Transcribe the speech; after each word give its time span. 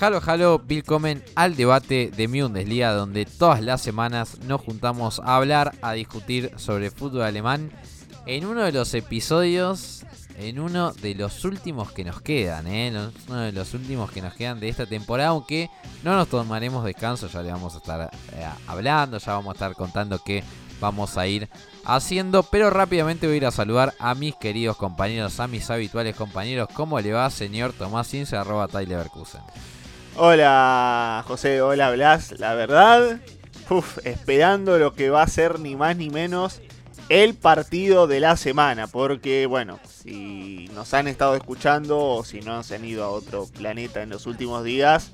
Halo, 0.00 0.20
halo, 0.24 0.62
willkommen 0.68 1.24
al 1.34 1.56
debate 1.56 2.12
de 2.16 2.28
Bundesliga, 2.28 2.92
donde 2.92 3.26
todas 3.26 3.60
las 3.60 3.82
semanas 3.82 4.38
nos 4.44 4.60
juntamos 4.60 5.18
a 5.18 5.34
hablar, 5.34 5.74
a 5.82 5.92
discutir 5.94 6.52
sobre 6.56 6.92
fútbol 6.92 7.22
alemán. 7.22 7.72
En 8.24 8.46
uno 8.46 8.62
de 8.62 8.70
los 8.70 8.94
episodios, 8.94 10.04
en 10.38 10.60
uno 10.60 10.92
de 10.92 11.16
los 11.16 11.44
últimos 11.44 11.90
que 11.90 12.04
nos 12.04 12.20
quedan, 12.20 12.68
¿eh? 12.68 12.92
uno 13.28 13.40
de 13.40 13.50
los 13.50 13.74
últimos 13.74 14.12
que 14.12 14.22
nos 14.22 14.34
quedan 14.34 14.60
de 14.60 14.68
esta 14.68 14.86
temporada, 14.86 15.30
aunque 15.30 15.68
no 16.04 16.14
nos 16.14 16.28
tomaremos 16.28 16.84
descanso, 16.84 17.26
ya 17.26 17.42
le 17.42 17.50
vamos 17.50 17.74
a 17.74 17.78
estar 17.78 18.08
eh, 18.34 18.46
hablando, 18.68 19.18
ya 19.18 19.32
vamos 19.32 19.50
a 19.50 19.54
estar 19.54 19.74
contando 19.74 20.20
qué 20.24 20.44
vamos 20.80 21.18
a 21.18 21.26
ir 21.26 21.48
haciendo. 21.84 22.44
Pero 22.44 22.70
rápidamente 22.70 23.26
voy 23.26 23.34
a 23.34 23.38
ir 23.38 23.46
a 23.46 23.50
saludar 23.50 23.94
a 23.98 24.14
mis 24.14 24.36
queridos 24.36 24.76
compañeros, 24.76 25.40
a 25.40 25.48
mis 25.48 25.68
habituales 25.70 26.14
compañeros. 26.14 26.68
¿Cómo 26.72 27.00
le 27.00 27.12
va, 27.12 27.28
señor 27.30 27.72
Tomás 27.72 28.14
Ince, 28.14 28.36
arroba 28.36 28.68
Tyler 28.68 29.08
Hola 30.20 31.24
José, 31.28 31.62
hola 31.62 31.92
Blas, 31.92 32.40
la 32.40 32.54
verdad, 32.54 33.20
esperando 34.02 34.76
lo 34.76 34.92
que 34.92 35.10
va 35.10 35.22
a 35.22 35.28
ser 35.28 35.60
ni 35.60 35.76
más 35.76 35.96
ni 35.96 36.10
menos 36.10 36.60
el 37.08 37.34
partido 37.34 38.08
de 38.08 38.18
la 38.18 38.36
semana, 38.36 38.88
porque 38.88 39.46
bueno, 39.46 39.78
si 39.88 40.68
nos 40.74 40.92
han 40.92 41.06
estado 41.06 41.36
escuchando 41.36 42.00
o 42.00 42.24
si 42.24 42.40
no 42.40 42.64
se 42.64 42.74
han 42.74 42.84
ido 42.84 43.04
a 43.04 43.10
otro 43.10 43.46
planeta 43.46 44.02
en 44.02 44.10
los 44.10 44.26
últimos 44.26 44.64
días, 44.64 45.12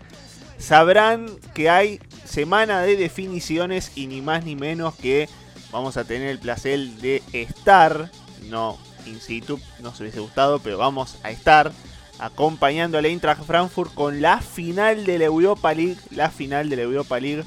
sabrán 0.56 1.27
que 1.52 1.68
hay 1.68 2.00
semana 2.24 2.80
de 2.80 2.96
definiciones 2.96 3.92
y 3.94 4.06
ni 4.06 4.22
más 4.22 4.46
ni 4.46 4.56
menos 4.56 4.94
que 4.94 5.28
vamos 5.70 5.98
a 5.98 6.05
tener 6.05 6.28
el 6.28 6.39
placer 6.39 6.80
de 6.80 7.22
estar, 7.34 8.11
no 8.48 8.78
in 9.05 9.20
situ, 9.20 9.61
nos 9.80 10.00
hubiese 10.00 10.20
gustado, 10.20 10.61
pero 10.61 10.78
vamos 10.78 11.18
a 11.22 11.30
estar 11.30 11.72
acompañando 12.18 12.98
al 12.98 13.06
Eintracht 13.06 13.44
Frankfurt 13.44 13.92
con 13.94 14.20
la 14.20 14.40
final 14.40 15.04
de 15.04 15.18
la 15.18 15.24
Europa 15.26 15.74
League, 15.74 15.96
la 16.10 16.30
final 16.30 16.68
de 16.68 16.76
la 16.76 16.82
Europa 16.82 17.18
League. 17.20 17.44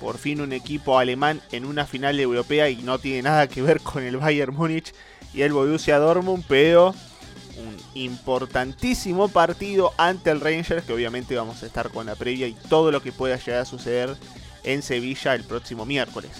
Por 0.00 0.18
fin 0.18 0.40
un 0.40 0.52
equipo 0.52 0.98
alemán 0.98 1.40
en 1.50 1.64
una 1.64 1.84
final 1.84 2.20
europea 2.20 2.70
y 2.70 2.76
no 2.76 2.98
tiene 2.98 3.22
nada 3.22 3.48
que 3.48 3.62
ver 3.62 3.80
con 3.80 4.04
el 4.04 4.16
Bayern 4.16 4.54
Múnich 4.54 4.94
y 5.34 5.42
el 5.42 5.52
Borussia 5.52 5.98
Dortmund, 5.98 6.44
pero 6.46 6.94
un 7.58 7.76
importantísimo 7.94 9.28
partido 9.28 9.92
ante 9.96 10.30
el 10.30 10.40
Rangers 10.40 10.84
que 10.84 10.92
obviamente 10.92 11.34
vamos 11.34 11.62
a 11.62 11.66
estar 11.66 11.90
con 11.90 12.06
la 12.06 12.14
previa 12.14 12.46
y 12.46 12.54
todo 12.54 12.92
lo 12.92 13.02
que 13.02 13.10
pueda 13.10 13.36
llegar 13.36 13.62
a 13.62 13.64
suceder 13.64 14.16
en 14.62 14.82
Sevilla 14.82 15.34
el 15.34 15.44
próximo 15.44 15.84
miércoles. 15.84 16.30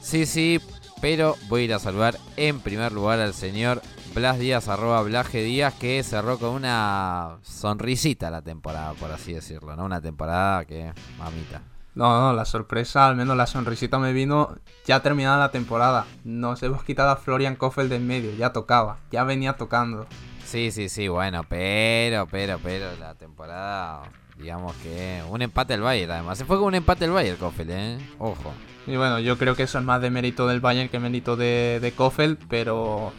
Sí, 0.00 0.24
sí, 0.24 0.60
pero 1.00 1.36
voy 1.48 1.62
a 1.62 1.64
ir 1.66 1.74
a 1.74 1.78
saludar 1.78 2.18
en 2.36 2.60
primer 2.60 2.92
lugar 2.92 3.20
al 3.20 3.34
señor 3.34 3.82
Blas 4.18 4.40
Díaz, 4.40 4.66
arroba 4.66 5.00
Blaje 5.02 5.44
Díaz, 5.44 5.74
que 5.74 6.02
cerró 6.02 6.40
con 6.40 6.50
una 6.50 7.38
sonrisita 7.42 8.32
la 8.32 8.42
temporada, 8.42 8.92
por 8.94 9.12
así 9.12 9.32
decirlo, 9.32 9.76
¿no? 9.76 9.84
Una 9.84 10.00
temporada 10.00 10.64
que, 10.64 10.92
mamita. 11.18 11.62
No, 11.94 12.20
no, 12.20 12.32
la 12.32 12.44
sorpresa, 12.44 13.06
al 13.06 13.14
menos 13.14 13.36
la 13.36 13.46
sonrisita 13.46 14.00
me 14.00 14.12
vino 14.12 14.56
ya 14.84 15.02
terminada 15.02 15.38
la 15.38 15.52
temporada. 15.52 16.04
Nos 16.24 16.60
hemos 16.64 16.82
quitado 16.82 17.10
a 17.10 17.16
Florian 17.16 17.54
Koffel 17.54 17.88
de 17.88 17.94
en 17.94 18.08
medio, 18.08 18.32
ya 18.34 18.52
tocaba, 18.52 18.96
ya 19.12 19.22
venía 19.22 19.52
tocando. 19.52 20.08
Sí, 20.44 20.72
sí, 20.72 20.88
sí, 20.88 21.06
bueno, 21.06 21.44
pero, 21.48 22.26
pero, 22.26 22.58
pero, 22.60 22.86
la 22.98 23.14
temporada, 23.14 24.02
digamos 24.36 24.74
que 24.78 25.22
un 25.30 25.42
empate 25.42 25.74
al 25.74 25.82
Bayern, 25.82 26.10
además. 26.10 26.38
Se 26.38 26.44
fue 26.44 26.56
con 26.56 26.66
un 26.66 26.74
empate 26.74 27.04
al 27.04 27.12
Bayern, 27.12 27.36
Koffel, 27.36 27.70
¿eh? 27.70 27.98
Ojo. 28.18 28.52
Y 28.88 28.96
bueno, 28.96 29.20
yo 29.20 29.38
creo 29.38 29.54
que 29.54 29.62
eso 29.62 29.78
es 29.78 29.84
más 29.84 30.02
de 30.02 30.10
mérito 30.10 30.48
del 30.48 30.60
Bayern 30.60 30.88
que 30.88 30.98
mérito 30.98 31.36
de, 31.36 31.78
de 31.80 31.92
Koffel, 31.92 32.36
pero 32.48 33.12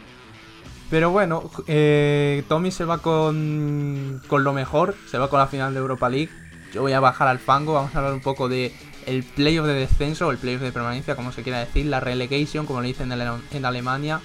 pero 0.90 1.10
bueno, 1.10 1.48
eh, 1.68 2.42
Tommy 2.48 2.72
se 2.72 2.84
va 2.84 2.98
con, 2.98 4.20
con 4.26 4.42
lo 4.42 4.52
mejor, 4.52 4.96
se 5.08 5.18
va 5.18 5.30
con 5.30 5.38
la 5.38 5.46
final 5.46 5.72
de 5.72 5.78
Europa 5.78 6.08
League. 6.08 6.30
Yo 6.74 6.82
voy 6.82 6.92
a 6.92 7.00
bajar 7.00 7.28
al 7.28 7.38
fango, 7.38 7.74
vamos 7.74 7.94
a 7.94 7.98
hablar 7.98 8.12
un 8.12 8.20
poco 8.20 8.48
de 8.48 8.72
playoff 9.34 9.66
de 9.66 9.74
descenso 9.74 10.26
o 10.26 10.30
el 10.30 10.38
playoff 10.38 10.62
de 10.62 10.72
permanencia, 10.72 11.16
como 11.16 11.32
se 11.32 11.42
quiera 11.42 11.60
decir, 11.60 11.86
la 11.86 12.00
relegation, 12.00 12.66
como 12.66 12.80
le 12.80 12.88
dicen 12.88 13.10
en, 13.12 13.64
Alemania. 13.64 14.20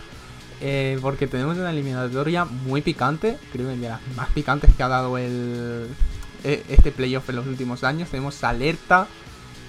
Eh, 0.62 0.98
porque 1.02 1.28
tenemos 1.28 1.58
una 1.58 1.70
eliminatoria 1.70 2.46
muy 2.46 2.81
picante, 2.81 3.38
creo 3.52 3.68
que 3.68 3.75
de 3.75 3.90
las 3.90 4.02
más 4.16 4.30
picantes 4.30 4.74
que 4.74 4.84
ha 4.84 4.88
dado 4.88 5.18
el, 5.18 5.88
e, 6.44 6.64
este 6.70 6.92
playoff 6.92 7.30
en 7.30 7.36
los 7.36 7.48
últimos 7.48 7.84
años. 7.84 8.09
Tenemos 8.09 8.44
Alerta 8.44 9.08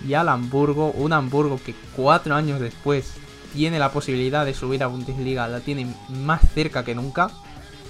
y 0.06 0.15
al 0.15 0.29
Hamburgo, 0.29 0.93
un 0.93 1.12
Hamburgo 1.12 1.61
que 1.65 1.75
cuatro 1.95 2.35
años 2.35 2.61
después 2.61 3.15
tiene 3.56 3.78
la 3.78 3.91
posibilidad 3.91 4.44
de 4.44 4.55
subir 4.55 4.83
a 4.83 4.87
Bundesliga, 4.87 5.49
la 5.49 5.61
tiene 5.61 5.87
más 6.09 6.43
cerca 6.55 6.84
que 6.84 6.94
nunca. 6.94 7.31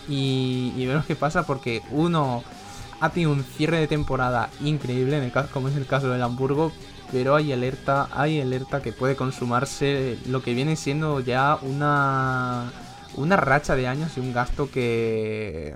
Y, 0.09 0.73
y 0.77 0.87
vemos 0.87 1.05
qué 1.05 1.17
pasa 1.17 1.45
porque 1.45 1.83
uno 1.91 2.45
ha 3.01 3.11
tenido 3.11 3.33
un 3.33 3.43
cierre 3.43 3.81
de 3.81 3.89
temporada 3.89 4.49
increíble, 4.61 5.19
en 5.19 5.25
el 5.25 5.33
caso, 5.33 5.49
como 5.53 5.69
es 5.69 5.77
el 5.77 5.87
caso 5.87 6.09
del 6.09 6.23
Hamburgo, 6.23 6.73
pero 7.11 7.35
hay 7.35 7.53
alerta, 7.53 8.09
hay 8.13 8.41
alerta 8.41 8.81
que 8.81 8.93
puede 8.93 9.17
consumarse 9.17 10.17
lo 10.29 10.41
que 10.41 10.55
viene 10.55 10.77
siendo 10.77 11.19
ya 11.19 11.59
una, 11.61 12.71
una 13.17 13.37
racha 13.37 13.75
de 13.75 13.89
años 13.89 14.13
y 14.17 14.21
un 14.21 14.33
gasto 14.33 14.71
que 14.71 15.75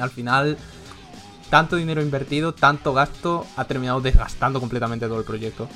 al 0.00 0.10
final 0.10 0.56
tanto 1.50 1.76
dinero 1.76 2.00
invertido, 2.00 2.54
tanto 2.54 2.94
gasto 2.94 3.46
ha 3.56 3.66
terminado 3.66 4.00
desgastando 4.00 4.58
completamente 4.58 5.06
todo 5.06 5.18
el 5.18 5.26
proyecto. 5.26 5.68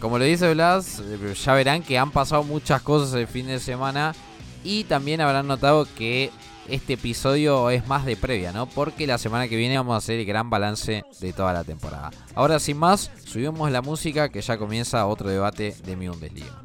Como 0.00 0.18
le 0.18 0.26
dice 0.26 0.52
Blas, 0.54 1.00
eh, 1.00 1.34
ya 1.34 1.54
verán 1.54 1.82
que 1.82 1.98
han 1.98 2.10
pasado 2.12 2.44
muchas 2.44 2.82
cosas 2.82 3.14
el 3.14 3.26
fin 3.26 3.46
de 3.46 3.58
semana 3.58 4.14
y 4.62 4.84
también 4.84 5.20
habrán 5.20 5.48
notado 5.48 5.88
que 5.96 6.30
este 6.68 6.92
episodio 6.92 7.70
es 7.70 7.86
más 7.88 8.04
de 8.04 8.16
previa, 8.16 8.52
¿no? 8.52 8.66
Porque 8.66 9.06
la 9.06 9.18
semana 9.18 9.48
que 9.48 9.56
viene 9.56 9.76
vamos 9.76 9.94
a 9.94 9.98
hacer 9.98 10.20
el 10.20 10.26
gran 10.26 10.50
balance 10.50 11.04
de 11.20 11.32
toda 11.32 11.52
la 11.52 11.64
temporada. 11.64 12.10
Ahora 12.34 12.60
sin 12.60 12.76
más, 12.76 13.10
subimos 13.24 13.70
la 13.72 13.82
música 13.82 14.28
que 14.28 14.40
ya 14.40 14.56
comienza 14.56 15.06
otro 15.06 15.30
debate 15.30 15.74
de 15.84 15.96
mi 15.96 16.08
Bundesliga. 16.08 16.62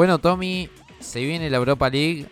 Bueno, 0.00 0.18
Tommy, 0.18 0.70
se 0.98 1.20
viene 1.20 1.50
la 1.50 1.58
Europa 1.58 1.90
League, 1.90 2.26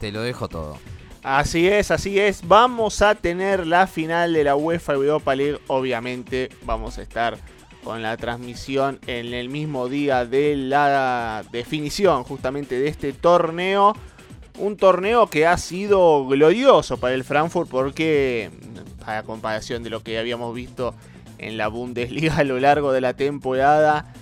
te 0.00 0.10
lo 0.10 0.22
dejo 0.22 0.48
todo. 0.48 0.76
Así 1.22 1.68
es, 1.68 1.92
así 1.92 2.18
es. 2.18 2.46
Vamos 2.48 3.00
a 3.00 3.14
tener 3.14 3.64
la 3.64 3.86
final 3.86 4.32
de 4.32 4.42
la 4.42 4.56
UEFA 4.56 4.94
Europa 4.94 5.36
League. 5.36 5.60
Obviamente 5.68 6.48
vamos 6.64 6.98
a 6.98 7.02
estar 7.02 7.38
con 7.84 8.02
la 8.02 8.16
transmisión 8.16 8.98
en 9.06 9.32
el 9.32 9.48
mismo 9.48 9.88
día 9.88 10.24
de 10.26 10.56
la 10.56 11.44
definición 11.52 12.24
justamente 12.24 12.80
de 12.80 12.88
este 12.88 13.12
torneo. 13.12 13.94
Un 14.58 14.76
torneo 14.76 15.28
que 15.28 15.46
ha 15.46 15.56
sido 15.58 16.26
glorioso 16.26 16.96
para 16.96 17.14
el 17.14 17.22
Frankfurt 17.22 17.70
porque, 17.70 18.50
a 19.06 19.22
comparación 19.22 19.84
de 19.84 19.90
lo 19.90 20.02
que 20.02 20.18
habíamos 20.18 20.52
visto 20.52 20.92
en 21.38 21.56
la 21.56 21.68
Bundesliga 21.68 22.38
a 22.38 22.44
lo 22.44 22.58
largo 22.58 22.92
de 22.92 23.00
la 23.00 23.14
temporada, 23.14 24.12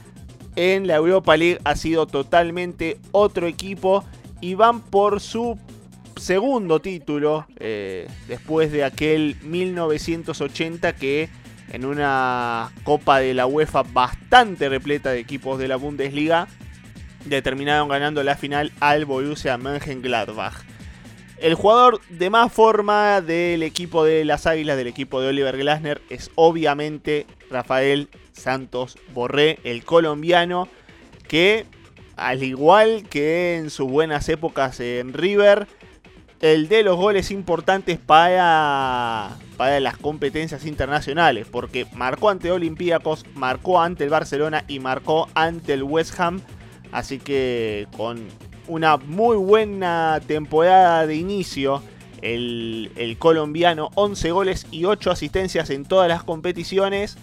en 0.55 0.87
la 0.87 0.97
Europa 0.97 1.35
League 1.39 1.61
ha 1.65 1.77
sido 1.77 2.07
totalmente 2.07 2.99
otro 3.11 3.47
equipo 3.47 4.05
y 4.43 4.55
van 4.55 4.81
por 4.81 5.21
su 5.21 5.59
segundo 6.21 6.81
título 6.81 7.47
eh, 7.59 8.07
después 8.29 8.71
de 8.71 8.85
aquel 8.85 9.37
1980 9.43 10.95
que 10.95 11.31
en 11.73 11.87
una 11.87 12.71
Copa 12.85 13.21
de 13.21 13.33
la 13.33 13.47
UEFA 13.47 13.85
bastante 13.85 14.69
repleta 14.69 15.11
de 15.11 15.21
equipos 15.21 15.59
de 15.59 15.69
la 15.69 15.77
Bundesliga 15.77 16.47
determinaron 17.25 17.89
ganando 17.89 18.23
la 18.23 18.37
final 18.37 18.71
al 18.81 19.07
Borussia 19.07 19.57
Mönchengladbach. 19.57 20.63
El 21.39 21.55
jugador 21.55 22.03
de 22.11 22.29
más 22.29 22.53
forma 22.53 23.23
del 23.23 23.63
equipo 23.63 24.05
de 24.05 24.27
las 24.27 24.47
Águilas, 24.47 24.77
del 24.77 24.89
equipo 24.89 25.23
de 25.23 25.29
Oliver 25.29 25.57
Glasner, 25.57 26.03
es 26.11 26.31
obviamente 26.35 27.27
Rafael 27.51 28.09
Santos 28.33 28.99
Borré, 29.15 29.59
el 29.65 29.85
colombiano, 29.85 30.69
que 31.29 31.65
al 32.17 32.43
igual 32.43 33.05
que 33.09 33.57
en 33.57 33.71
sus 33.71 33.89
buenas 33.89 34.29
épocas 34.29 34.81
en 34.81 35.15
River, 35.15 35.67
el 36.41 36.69
de 36.69 36.83
los 36.83 36.97
goles 36.97 37.31
importantes 37.31 37.99
para, 37.99 39.37
para 39.57 39.79
las 39.81 39.97
competencias 39.99 40.65
internacionales, 40.65 41.47
porque 41.51 41.87
marcó 41.95 42.31
ante 42.31 42.51
Olympiacos, 42.51 43.27
marcó 43.35 43.81
ante 43.81 44.05
el 44.05 44.11
Barcelona 44.11 44.65
y 44.67 44.81
marcó 44.81 45.29
ante 45.35 45.75
el 45.75 45.83
West 45.83 46.19
Ham, 46.19 46.41
así 46.93 47.19
que 47.19 47.87
con 47.97 48.27
una 48.69 48.97
muy 48.97 49.37
buena 49.37 50.21
temporada 50.27 51.07
de 51.07 51.17
inicio. 51.17 51.83
El, 52.23 53.17
colombiano, 53.19 53.91
11 53.95 54.31
goles 54.31 54.67
y 54.71 54.85
8 54.85 55.11
asistencias 55.11 55.71
en 55.71 55.85
todas 55.85 56.07
las 56.09 56.23
competiciones. 56.23 57.17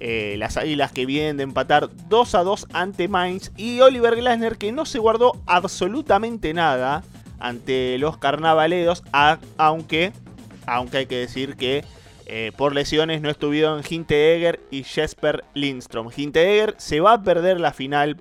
Eh, 0.00 0.34
las 0.38 0.56
águilas 0.56 0.92
que 0.92 1.06
vienen 1.06 1.36
de 1.36 1.44
empatar 1.44 1.88
2 2.08 2.34
a 2.34 2.42
2 2.42 2.66
ante 2.72 3.06
Mainz. 3.06 3.52
Y 3.56 3.80
Oliver 3.80 4.16
Glasner 4.16 4.56
que 4.56 4.72
no 4.72 4.86
se 4.86 4.98
guardó 4.98 5.40
absolutamente 5.46 6.52
nada 6.52 7.04
ante 7.40 7.98
los 7.98 8.18
carnavaleros. 8.18 9.02
aunque, 9.56 10.12
aunque 10.66 10.98
hay 10.98 11.06
que 11.06 11.16
decir 11.16 11.56
que 11.56 11.84
eh, 12.26 12.52
por 12.56 12.74
lesiones 12.74 13.22
no 13.22 13.28
estuvieron 13.28 13.82
Hinteegger 13.88 14.60
y 14.70 14.84
Jesper 14.84 15.42
Lindstrom. 15.54 16.10
Hinteegger 16.16 16.76
se 16.78 17.00
va 17.00 17.14
a 17.14 17.22
perder 17.22 17.58
la 17.58 17.72
final 17.72 18.18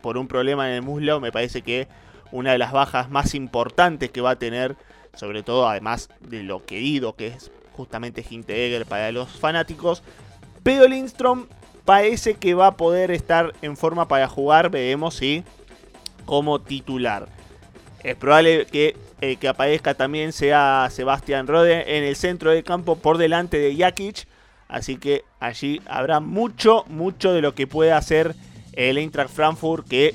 por 0.00 0.18
un 0.18 0.26
problema 0.26 0.68
en 0.68 0.74
el 0.74 0.82
muslo. 0.82 1.20
Me 1.20 1.30
parece 1.30 1.62
que 1.62 1.86
una 2.32 2.52
de 2.52 2.58
las 2.58 2.72
bajas 2.72 3.08
más 3.10 3.36
importantes 3.36 4.10
que 4.10 4.20
va 4.20 4.30
a 4.30 4.38
tener, 4.38 4.74
sobre 5.14 5.44
todo 5.44 5.68
además 5.68 6.08
de 6.20 6.42
lo 6.42 6.64
querido 6.64 7.14
que 7.14 7.28
es 7.28 7.52
justamente 7.72 8.24
Hinteregger 8.28 8.84
para 8.84 9.12
los 9.12 9.28
fanáticos. 9.28 10.02
Pero 10.64 10.88
Lindstrom 10.88 11.46
parece 11.84 12.34
que 12.34 12.54
va 12.54 12.68
a 12.68 12.76
poder 12.76 13.10
estar 13.10 13.52
en 13.62 13.76
forma 13.76 14.08
para 14.08 14.28
jugar, 14.28 14.70
veremos 14.70 15.14
si 15.14 15.44
como 16.24 16.60
titular. 16.60 17.28
Es 18.02 18.16
probable 18.16 18.66
que 18.66 18.96
el 19.20 19.38
que 19.38 19.48
aparezca 19.48 19.94
también 19.94 20.32
sea 20.32 20.88
Sebastián 20.90 21.46
Rode 21.46 21.96
en 21.96 22.04
el 22.04 22.16
centro 22.16 22.50
del 22.50 22.64
campo 22.64 22.96
por 22.96 23.18
delante 23.18 23.58
de 23.58 23.76
Jakic. 23.76 24.26
Así 24.68 24.96
que 24.96 25.24
allí 25.38 25.80
habrá 25.86 26.20
mucho, 26.20 26.84
mucho 26.88 27.32
de 27.32 27.42
lo 27.42 27.54
que 27.54 27.66
pueda 27.66 27.96
hacer 27.96 28.34
el 28.72 28.98
Eintracht 28.98 29.30
Frankfurt 29.30 29.86
que 29.86 30.14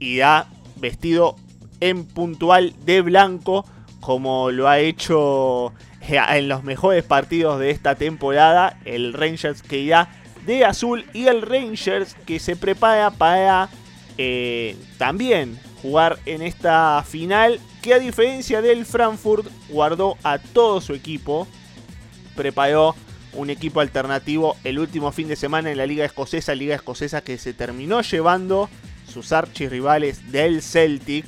irá 0.00 0.48
vestido 0.76 1.36
en 1.80 2.04
puntual 2.04 2.74
de 2.84 3.00
blanco, 3.00 3.64
como 4.00 4.50
lo 4.50 4.68
ha 4.68 4.80
hecho 4.80 5.72
eh, 6.02 6.20
en 6.30 6.48
los 6.48 6.64
mejores 6.64 7.04
partidos 7.04 7.58
de 7.58 7.70
esta 7.70 7.94
temporada. 7.94 8.78
El 8.84 9.12
Rangers 9.14 9.62
que 9.62 9.78
irá 9.78 10.08
de 10.44 10.64
azul 10.64 11.06
y 11.14 11.28
el 11.28 11.40
Rangers 11.40 12.14
que 12.26 12.38
se 12.38 12.56
prepara 12.56 13.10
para 13.10 13.70
eh, 14.18 14.76
también 14.98 15.58
jugar 15.84 16.18
en 16.24 16.40
esta 16.40 17.04
final. 17.06 17.60
Que 17.82 17.92
a 17.92 17.98
diferencia 17.98 18.62
del 18.62 18.86
Frankfurt, 18.86 19.46
guardó 19.68 20.16
a 20.22 20.38
todo 20.38 20.80
su 20.80 20.94
equipo. 20.94 21.46
Preparó 22.34 22.96
un 23.34 23.50
equipo 23.50 23.80
alternativo 23.80 24.56
el 24.64 24.78
último 24.78 25.12
fin 25.12 25.28
de 25.28 25.36
semana 25.36 25.70
en 25.70 25.76
la 25.76 25.86
Liga 25.86 26.06
Escocesa. 26.06 26.54
Liga 26.54 26.74
Escocesa 26.74 27.20
que 27.20 27.36
se 27.36 27.52
terminó 27.52 28.00
llevando 28.00 28.70
sus 29.06 29.32
archirrivales 29.32 30.32
del 30.32 30.62
Celtic 30.62 31.26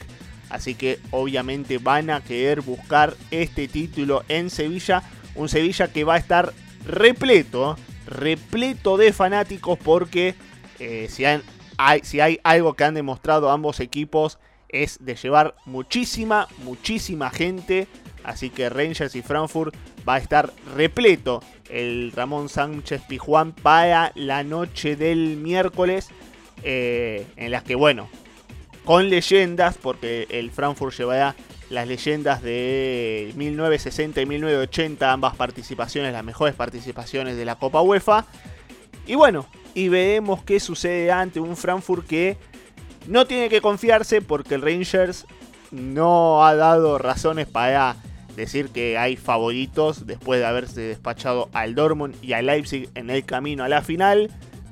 Así 0.49 0.75
que 0.75 1.01
obviamente 1.11 1.79
van 1.79 2.11
a 2.11 2.21
querer 2.21 2.61
buscar 2.61 3.17
este 3.31 3.69
título 3.69 4.25
en 4.29 4.51
Sevilla. 4.51 5.03
Un 5.35 5.49
Sevilla 5.49 5.89
que 5.89 6.05
va 6.05 6.15
a 6.15 6.19
estar 6.19 6.53
repleto, 6.87 7.77
repleto 8.07 8.97
de 8.97 9.13
fanáticos 9.13 9.79
porque 9.79 10.35
eh, 10.79 11.09
si, 11.11 11.25
si 12.03 12.21
hay 12.21 12.41
algo 12.43 12.75
que 12.75 12.85
han 12.85 12.95
demostrado 12.95 13.51
ambos 13.51 13.81
equipos 13.81 14.39
es 14.69 14.99
de 15.05 15.15
llevar 15.15 15.55
muchísima, 15.65 16.49
muchísima 16.59 17.31
gente. 17.31 17.87
Así 18.25 18.51
que 18.51 18.69
Rangers 18.69 19.15
y 19.15 19.23
Frankfurt 19.23 19.75
va 20.09 20.15
a 20.15 20.19
estar 20.19 20.53
repleto 20.75 21.43
el 21.71 22.13
Ramón 22.13 22.49
Sánchez 22.49 23.03
Pijuán 23.09 23.53
para 23.53 24.13
la 24.15 24.43
noche 24.43 24.97
del 24.97 25.37
miércoles. 25.37 26.09
Eh, 26.63 27.27
en 27.37 27.51
las 27.51 27.63
que, 27.63 27.75
bueno, 27.75 28.09
con 28.85 29.09
leyendas, 29.09 29.79
porque 29.79 30.27
el 30.31 30.51
Frankfurt 30.51 30.97
llevará 30.97 31.37
las 31.71 31.87
leyendas 31.87 32.43
de 32.43 33.33
1960 33.37 34.21
y 34.21 34.27
1980, 34.27 35.13
ambas 35.13 35.37
participaciones, 35.37 36.13
las 36.13 36.25
mejores 36.25 36.55
participaciones 36.55 37.37
de 37.37 37.45
la 37.45 37.57
Copa 37.57 37.83
UEFA. 37.83 38.27
Y 39.07 39.15
bueno, 39.15 39.47
y 39.77 39.91
veremos 39.91 40.43
qué 40.43 40.59
sucede 40.59 41.13
ante 41.13 41.39
un 41.39 41.55
Frankfurt 41.55 42.07
que 42.07 42.39
no 43.07 43.27
tiene 43.27 43.51
que 43.51 43.61
confiarse 43.61 44.23
porque 44.23 44.55
el 44.55 44.63
Rangers 44.63 45.27
no 45.71 46.47
ha 46.47 46.55
dado 46.55 46.97
razones 46.97 47.47
para 47.47 47.97
decir 48.37 48.71
que 48.71 48.97
hay 48.97 49.17
favoritos 49.17 50.07
después 50.07 50.41
de 50.41 50.47
haberse 50.47 50.81
despachado 50.81 51.51
al 51.53 51.75
Dortmund 51.75 52.17
y 52.23 52.33
al 52.33 52.47
Leipzig 52.47 52.89
en 52.95 53.11
el 53.11 53.27
camino 53.27 53.65
a 53.65 53.69
la 53.69 53.83
final. 53.83 54.31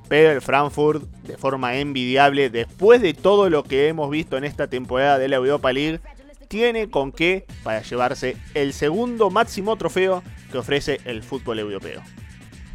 Pero 0.08 0.30
el 0.30 0.40
Frankfurt, 0.40 1.02
de 1.26 1.36
forma 1.36 1.76
envidiable, 1.76 2.48
después 2.48 3.02
de 3.02 3.12
todo 3.12 3.50
lo 3.50 3.62
que 3.62 3.88
hemos 3.88 4.08
visto 4.08 4.38
en 4.38 4.44
esta 4.44 4.68
temporada 4.68 5.18
de 5.18 5.28
la 5.28 5.36
Europa 5.36 5.70
League, 5.70 6.00
tiene 6.48 6.88
con 6.88 7.12
qué 7.12 7.44
para 7.62 7.82
llevarse 7.82 8.38
el 8.54 8.72
segundo 8.72 9.28
máximo 9.28 9.76
trofeo 9.76 10.22
que 10.50 10.56
ofrece 10.56 11.00
el 11.04 11.22
fútbol 11.22 11.58
europeo. 11.58 12.00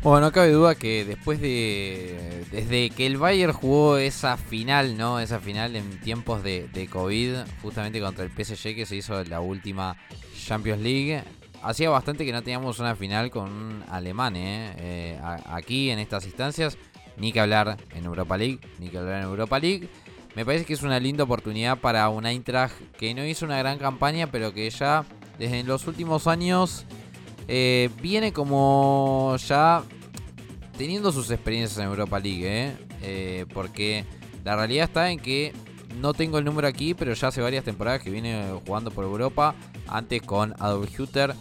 Bueno, 0.01 0.21
no 0.21 0.31
cabe 0.31 0.51
duda 0.51 0.75
que 0.75 1.03
después 1.03 1.41
de. 1.41 2.45
Desde 2.51 2.89
que 2.89 3.05
el 3.05 3.17
Bayern 3.17 3.51
jugó 3.51 3.97
esa 3.97 4.37
final, 4.37 4.97
¿no? 4.97 5.19
Esa 5.19 5.39
final 5.39 5.75
en 5.75 5.99
tiempos 5.99 6.41
de, 6.41 6.87
COVID, 6.89 7.35
justamente 7.61 7.99
contra 7.99 8.23
el 8.23 8.31
PSG 8.31 8.75
que 8.75 8.85
se 8.85 8.95
hizo 8.95 9.21
la 9.25 9.41
última 9.41 9.97
Champions 10.45 10.81
League. 10.81 11.21
Hacía 11.61 11.89
bastante 11.89 12.25
que 12.25 12.31
no 12.31 12.41
teníamos 12.41 12.79
una 12.79 12.95
final 12.95 13.29
con 13.29 13.51
un 13.51 13.83
alemán, 13.89 14.37
¿eh? 14.37 14.73
eh 14.77 15.19
aquí 15.47 15.89
en 15.89 15.99
estas 15.99 16.25
instancias 16.25 16.77
ni 17.17 17.33
que 17.33 17.41
hablar 17.41 17.75
en 17.93 18.05
Europa 18.05 18.37
League, 18.37 18.59
ni 18.79 18.87
que 18.87 18.97
hablar 18.97 19.17
en 19.17 19.23
Europa 19.23 19.59
League. 19.59 19.89
Me 20.35 20.45
parece 20.45 20.63
que 20.63 20.73
es 20.73 20.83
una 20.83 21.01
linda 21.01 21.25
oportunidad 21.25 21.77
para 21.77 22.07
un 22.07 22.25
Eintracht 22.25 22.75
que 22.97 23.13
no 23.13 23.25
hizo 23.25 23.45
una 23.45 23.57
gran 23.57 23.77
campaña, 23.77 24.27
pero 24.27 24.53
que 24.53 24.69
ya 24.69 25.03
desde 25.37 25.63
los 25.63 25.85
últimos 25.87 26.27
años 26.27 26.85
eh, 27.51 27.89
viene 27.99 28.31
como 28.31 29.35
ya 29.47 29.81
teniendo 30.77 31.11
sus 31.11 31.31
experiencias 31.31 31.79
en 31.79 31.85
Europa 31.85 32.19
League, 32.19 32.45
¿eh? 32.45 32.77
Eh, 33.01 33.45
porque 33.55 34.05
la 34.43 34.55
realidad 34.55 34.85
está 34.85 35.09
en 35.09 35.19
que 35.19 35.51
no 35.99 36.13
tengo 36.13 36.37
el 36.37 36.45
número 36.45 36.67
aquí, 36.67 36.93
pero 36.93 37.11
ya 37.13 37.29
hace 37.29 37.41
varias 37.41 37.63
temporadas 37.63 38.03
que 38.03 38.11
viene 38.11 38.45
jugando 38.67 38.91
por 38.91 39.03
Europa, 39.03 39.55
antes 39.87 40.21
con 40.21 40.53
Adolf 40.59 40.99
Hutter 40.99 41.33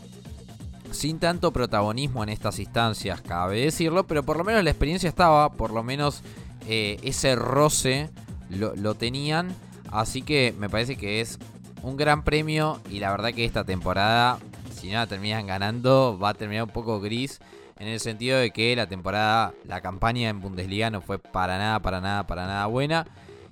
sin 0.91 1.19
tanto 1.19 1.53
protagonismo 1.53 2.23
en 2.23 2.31
estas 2.31 2.59
instancias, 2.59 3.21
cabe 3.21 3.61
decirlo, 3.61 4.07
pero 4.07 4.23
por 4.23 4.39
lo 4.39 4.45
menos 4.45 4.65
la 4.65 4.71
experiencia 4.71 5.11
estaba, 5.11 5.53
por 5.53 5.73
lo 5.73 5.83
menos 5.83 6.23
ese 6.67 7.37
roce 7.37 8.09
lo, 8.49 8.95
tenían, 8.95 9.55
así 9.93 10.23
que 10.23 10.55
me 10.59 10.71
parece 10.71 10.97
que 10.97 11.21
es 11.21 11.39
un 11.83 11.99
gran 11.99 12.25
premio 12.25 12.81
y 12.91 13.01
la 13.01 13.11
verdad 13.11 13.35
que 13.35 13.45
esta 13.45 13.65
temporada, 13.65 14.39
si 14.79 14.89
no 14.89 14.95
la 14.95 15.07
terminan 15.07 15.47
ganando, 15.47 16.19
va 16.19 16.31
a 16.31 16.35
terminar 16.35 16.65
un 16.65 16.71
poco 16.71 17.01
gris. 17.01 17.41
En 17.79 17.87
el 17.89 18.01
sentido 18.01 18.39
de 18.39 18.51
que 18.51 18.75
la 18.75 18.87
temporada, 18.87 19.53
la 19.65 19.81
campaña 19.81 20.29
en 20.29 20.41
Bundesliga 20.41 20.91
no 20.91 21.01
fue 21.01 21.19
para 21.19 21.59
nada, 21.59 21.81
para 21.81 22.01
nada, 22.01 22.27
para 22.27 22.47
nada 22.47 22.67
buena. 22.67 23.07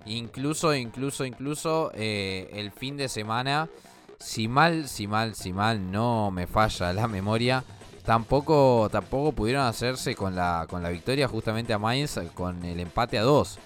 Incluso, 0.04 0.74
incluso, 0.74 1.24
incluso 1.24 1.90
eh, 1.94 2.50
el 2.52 2.70
fin 2.72 2.96
de 2.96 3.08
semana 3.08 3.68
si 4.18 4.48
mal, 4.48 4.88
si 4.88 5.06
mal, 5.06 5.34
si 5.34 5.52
mal 5.52 5.90
no 5.90 6.30
me 6.30 6.46
falla 6.46 6.92
la 6.92 7.08
memoria, 7.08 7.64
tampoco, 8.04 8.88
tampoco 8.90 9.32
pudieron 9.32 9.64
hacerse 9.64 10.14
con 10.14 10.34
la, 10.34 10.66
con 10.68 10.82
la 10.82 10.90
victoria 10.90 11.28
justamente 11.28 11.72
a 11.72 11.78
Mainz 11.78 12.18
con 12.34 12.64
el 12.64 12.80
empate 12.80 13.18
a 13.18 13.22
2. 13.22 13.58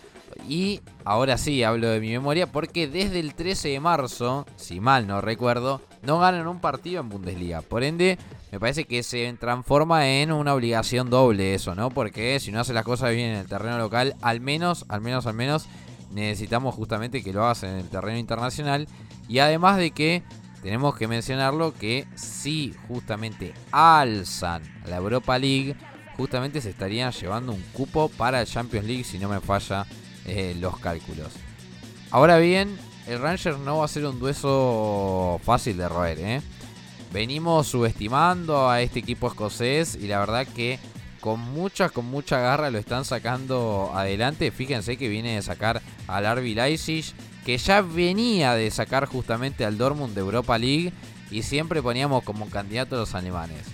Y 0.48 0.80
ahora 1.04 1.38
sí 1.38 1.62
hablo 1.62 1.88
de 1.88 2.00
mi 2.00 2.10
memoria 2.10 2.46
porque 2.46 2.88
desde 2.88 3.20
el 3.20 3.34
13 3.34 3.68
de 3.68 3.80
marzo, 3.80 4.46
si 4.56 4.80
mal 4.80 5.06
no 5.06 5.20
recuerdo, 5.20 5.80
no 6.02 6.18
ganan 6.18 6.46
un 6.46 6.60
partido 6.60 7.00
en 7.00 7.08
Bundesliga. 7.08 7.62
Por 7.62 7.84
ende, 7.84 8.18
me 8.50 8.58
parece 8.58 8.84
que 8.84 9.02
se 9.02 9.32
transforma 9.34 10.08
en 10.08 10.32
una 10.32 10.54
obligación 10.54 11.10
doble 11.10 11.54
eso, 11.54 11.74
¿no? 11.74 11.90
Porque 11.90 12.40
si 12.40 12.50
no 12.50 12.60
hace 12.60 12.72
las 12.72 12.84
cosas 12.84 13.10
bien 13.14 13.30
en 13.30 13.36
el 13.36 13.46
terreno 13.46 13.78
local, 13.78 14.16
al 14.22 14.40
menos, 14.40 14.84
al 14.88 15.00
menos, 15.00 15.26
al 15.26 15.34
menos 15.34 15.66
necesitamos 16.10 16.74
justamente 16.74 17.22
que 17.22 17.32
lo 17.32 17.44
hagas 17.44 17.62
en 17.62 17.76
el 17.76 17.88
terreno 17.88 18.18
internacional. 18.18 18.88
Y 19.28 19.38
además 19.38 19.76
de 19.76 19.92
que 19.92 20.22
tenemos 20.62 20.96
que 20.96 21.08
mencionarlo 21.08 21.72
que 21.72 22.06
si 22.16 22.74
justamente 22.88 23.54
alzan 23.70 24.62
la 24.86 24.96
Europa 24.96 25.38
League, 25.38 25.76
justamente 26.16 26.60
se 26.60 26.70
estarían 26.70 27.12
llevando 27.12 27.52
un 27.52 27.62
cupo 27.72 28.10
para 28.10 28.40
el 28.40 28.46
Champions 28.46 28.86
League 28.86 29.04
si 29.04 29.18
no 29.18 29.28
me 29.28 29.40
falla 29.40 29.86
eh, 30.30 30.54
los 30.60 30.78
cálculos. 30.78 31.32
Ahora 32.12 32.38
bien, 32.38 32.78
el 33.08 33.20
Rangers 33.20 33.58
no 33.58 33.78
va 33.78 33.84
a 33.86 33.88
ser 33.88 34.06
un 34.06 34.20
dueso 34.20 35.40
fácil 35.42 35.76
de 35.76 35.88
roer. 35.88 36.18
¿eh? 36.20 36.42
Venimos 37.12 37.66
subestimando 37.66 38.70
a 38.70 38.80
este 38.80 39.00
equipo 39.00 39.26
escocés 39.26 39.96
y 39.96 40.06
la 40.06 40.20
verdad 40.20 40.46
que 40.46 40.78
con 41.20 41.40
mucha, 41.40 41.88
con 41.88 42.06
mucha 42.06 42.38
garra 42.38 42.70
lo 42.70 42.78
están 42.78 43.04
sacando 43.04 43.90
adelante. 43.92 44.52
Fíjense 44.52 44.96
que 44.96 45.08
viene 45.08 45.34
de 45.34 45.42
sacar 45.42 45.82
al 46.06 46.26
Arby 46.26 46.54
Leipzig, 46.54 47.06
que 47.44 47.58
ya 47.58 47.82
venía 47.82 48.54
de 48.54 48.70
sacar 48.70 49.06
justamente 49.06 49.64
al 49.64 49.78
Dortmund 49.78 50.14
de 50.14 50.20
Europa 50.20 50.56
League 50.58 50.92
y 51.32 51.42
siempre 51.42 51.82
poníamos 51.82 52.22
como 52.22 52.48
candidato 52.48 52.94
a 52.94 53.00
los 53.00 53.16
alemanes. 53.16 53.66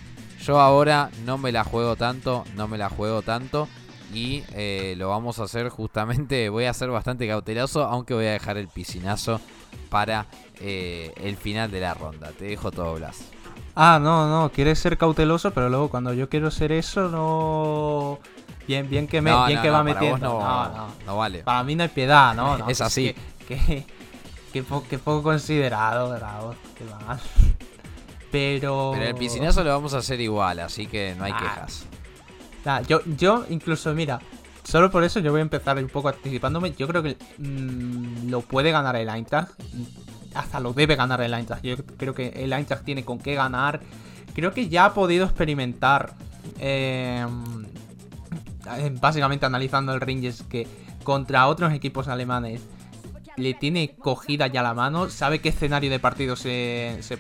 Yo 0.42 0.58
ahora 0.58 1.10
no 1.26 1.36
me 1.36 1.52
la 1.52 1.64
juego 1.64 1.96
tanto, 1.96 2.44
no 2.54 2.66
me 2.66 2.78
la 2.78 2.88
juego 2.88 3.20
tanto 3.20 3.68
y 4.12 4.44
eh, 4.52 4.94
lo 4.96 5.08
vamos 5.08 5.38
a 5.38 5.44
hacer 5.44 5.68
justamente, 5.68 6.48
voy 6.48 6.64
a 6.64 6.72
ser 6.72 6.90
bastante 6.90 7.26
cauteloso, 7.26 7.84
aunque 7.84 8.14
voy 8.14 8.26
a 8.26 8.32
dejar 8.32 8.56
el 8.56 8.68
piscinazo 8.68 9.40
para 9.90 10.26
eh, 10.60 11.12
el 11.16 11.36
final 11.36 11.70
de 11.70 11.80
la 11.80 11.94
ronda. 11.94 12.30
Te 12.32 12.46
dejo 12.46 12.70
todo, 12.70 12.94
Blas. 12.94 13.30
Ah, 13.74 13.98
no, 14.00 14.28
no, 14.28 14.50
quieres 14.50 14.78
ser 14.78 14.96
cauteloso, 14.96 15.50
pero 15.52 15.68
luego 15.68 15.90
cuando 15.90 16.12
yo 16.12 16.28
quiero 16.28 16.50
ser 16.50 16.72
eso, 16.72 17.08
no. 17.08 18.18
Bien, 18.66 18.88
bien 18.88 19.06
que 19.06 19.20
me, 19.20 19.30
bien 19.46 19.60
que 19.60 19.70
va 19.70 19.82
metiendo. 19.82 20.40
No, 20.40 20.68
no, 20.68 20.88
no, 21.04 21.16
vale. 21.16 21.40
Para 21.40 21.62
mí 21.62 21.74
no 21.74 21.82
hay 21.82 21.88
piedad, 21.90 22.34
¿no? 22.34 22.56
es 22.68 22.80
así. 22.80 23.14
Que, 23.46 23.84
que, 24.52 24.62
poco 24.62 25.22
considerado, 25.22 26.10
¿verdad? 26.10 26.40
Qué 26.76 26.84
mal. 26.84 27.20
Pero. 28.32 28.92
Pero 28.94 29.04
el 29.04 29.14
piscinazo 29.14 29.62
lo 29.62 29.70
vamos 29.70 29.94
a 29.94 29.98
hacer 29.98 30.20
igual, 30.20 30.60
así 30.60 30.86
que 30.86 31.14
no 31.16 31.24
hay 31.24 31.32
ah. 31.34 31.38
quejas. 31.38 31.86
Yo, 32.88 33.44
incluso, 33.48 33.94
mira, 33.94 34.20
solo 34.64 34.90
por 34.90 35.04
eso 35.04 35.20
yo 35.20 35.30
voy 35.30 35.40
a 35.40 35.42
empezar 35.42 35.78
un 35.78 35.88
poco 35.88 36.08
anticipándome. 36.08 36.72
Yo 36.72 36.88
creo 36.88 37.02
que 37.02 37.16
mm, 37.38 38.30
lo 38.30 38.40
puede 38.42 38.70
ganar 38.70 38.96
el 38.96 39.08
Eintracht 39.08 39.52
hasta 40.34 40.60
lo 40.60 40.72
debe 40.72 40.96
ganar 40.96 41.20
el 41.20 41.32
Eintracht. 41.32 41.64
Yo 41.64 41.76
creo 41.96 42.14
que 42.14 42.28
el 42.28 42.52
Eintracht 42.52 42.84
tiene 42.84 43.04
con 43.04 43.18
qué 43.18 43.34
ganar. 43.34 43.80
Creo 44.34 44.52
que 44.52 44.68
ya 44.68 44.86
ha 44.86 44.94
podido 44.94 45.24
experimentar. 45.24 46.14
Em, 46.58 47.66
básicamente 49.00 49.46
analizando 49.46 49.94
el 49.94 50.00
Rangers 50.00 50.42
que 50.42 50.66
contra 51.04 51.46
otros 51.46 51.72
equipos 51.72 52.08
alemanes 52.08 52.62
le 53.36 53.54
tiene 53.54 53.94
cogida 53.96 54.46
ya 54.46 54.62
la 54.62 54.74
mano, 54.74 55.10
sabe 55.10 55.40
qué 55.40 55.50
escenario 55.50 55.90
de 55.90 56.00
partido 56.00 56.36
se, 56.36 56.98
se, 57.00 57.16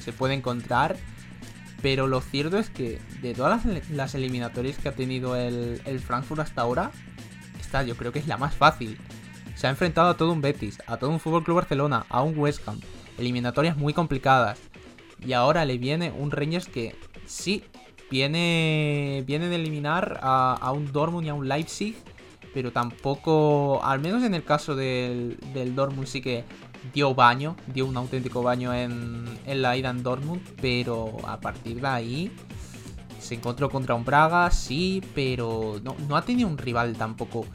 se 0.00 0.12
puede 0.12 0.34
encontrar. 0.34 0.96
Pero 1.82 2.06
lo 2.06 2.20
cierto 2.20 2.58
es 2.58 2.68
que 2.68 2.98
de 3.22 3.34
todas 3.34 3.64
las, 3.90 4.14
eliminatorias 4.14 4.78
que 4.78 4.88
ha 4.88 4.92
tenido 4.92 5.36
el, 5.36 5.80
el 5.84 6.00
Frankfurt 6.00 6.40
hasta 6.40 6.60
ahora, 6.62 6.90
esta 7.58 7.82
yo 7.82 7.96
creo 7.96 8.12
que 8.12 8.18
es 8.18 8.26
la 8.26 8.36
más 8.36 8.54
fácil. 8.54 8.98
Se 9.54 9.66
ha 9.66 9.70
enfrentado 9.70 10.08
a 10.08 10.16
todo 10.16 10.32
un 10.32 10.40
Betis, 10.40 10.78
a 10.86 10.96
todo 10.96 11.10
un 11.10 11.20
Fútbol 11.20 11.44
Club 11.44 11.56
Barcelona, 11.56 12.06
a 12.08 12.22
un 12.22 12.38
West 12.38 12.66
Ham. 12.66 12.80
Eliminatorias 13.18 13.76
muy 13.76 13.92
complicadas. 13.92 14.58
Y 15.24 15.32
ahora 15.34 15.64
le 15.64 15.78
viene 15.78 16.10
un 16.10 16.30
Rangers 16.30 16.66
que 16.66 16.96
sí, 17.26 17.62
viene, 18.10 19.22
viene 19.26 19.48
de 19.48 19.56
eliminar 19.56 20.18
a, 20.22 20.72
un 20.72 20.90
Dortmund 20.92 21.26
y 21.26 21.28
a 21.28 21.34
un 21.34 21.48
Leipzig. 21.48 21.94
Pero 22.52 22.72
tampoco, 22.72 23.84
al 23.84 24.00
menos 24.00 24.24
en 24.24 24.34
el 24.34 24.44
caso 24.44 24.74
del, 24.74 25.38
del 25.52 25.74
Dortmund 25.74 26.06
sí 26.08 26.20
que 26.20 26.44
dio 26.92 27.14
baño, 27.14 27.56
dio 27.72 27.86
un 27.86 27.96
auténtico 27.96 28.42
baño 28.42 28.74
en, 28.74 29.24
en 29.46 29.62
la 29.62 29.76
ida 29.76 29.90
en 29.90 30.02
Dortmund. 30.02 30.42
Pero 30.60 31.16
a 31.26 31.40
partir 31.40 31.80
de 31.80 31.88
ahí 31.88 32.32
se 33.18 33.34
encontró 33.34 33.70
contra 33.70 33.94
un 33.94 34.04
Braga, 34.04 34.50
sí, 34.50 35.02
pero 35.14 35.80
no, 35.82 35.94
no 36.08 36.16
ha 36.16 36.22
tenido 36.22 36.48
un 36.48 36.58
rival 36.58 36.96
tampoco 36.96 37.46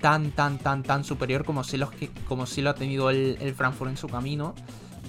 tan, 0.00 0.30
tan, 0.30 0.58
tan, 0.58 0.82
tan 0.82 1.04
superior 1.04 1.44
como 1.44 1.64
si, 1.64 1.76
los 1.76 1.90
que, 1.90 2.10
como 2.26 2.44
lo 2.56 2.70
ha 2.70 2.74
tenido 2.74 3.10
el, 3.10 3.54
Frankfurt 3.54 3.90
en 3.90 3.96
su 3.96 4.08
camino. 4.08 4.54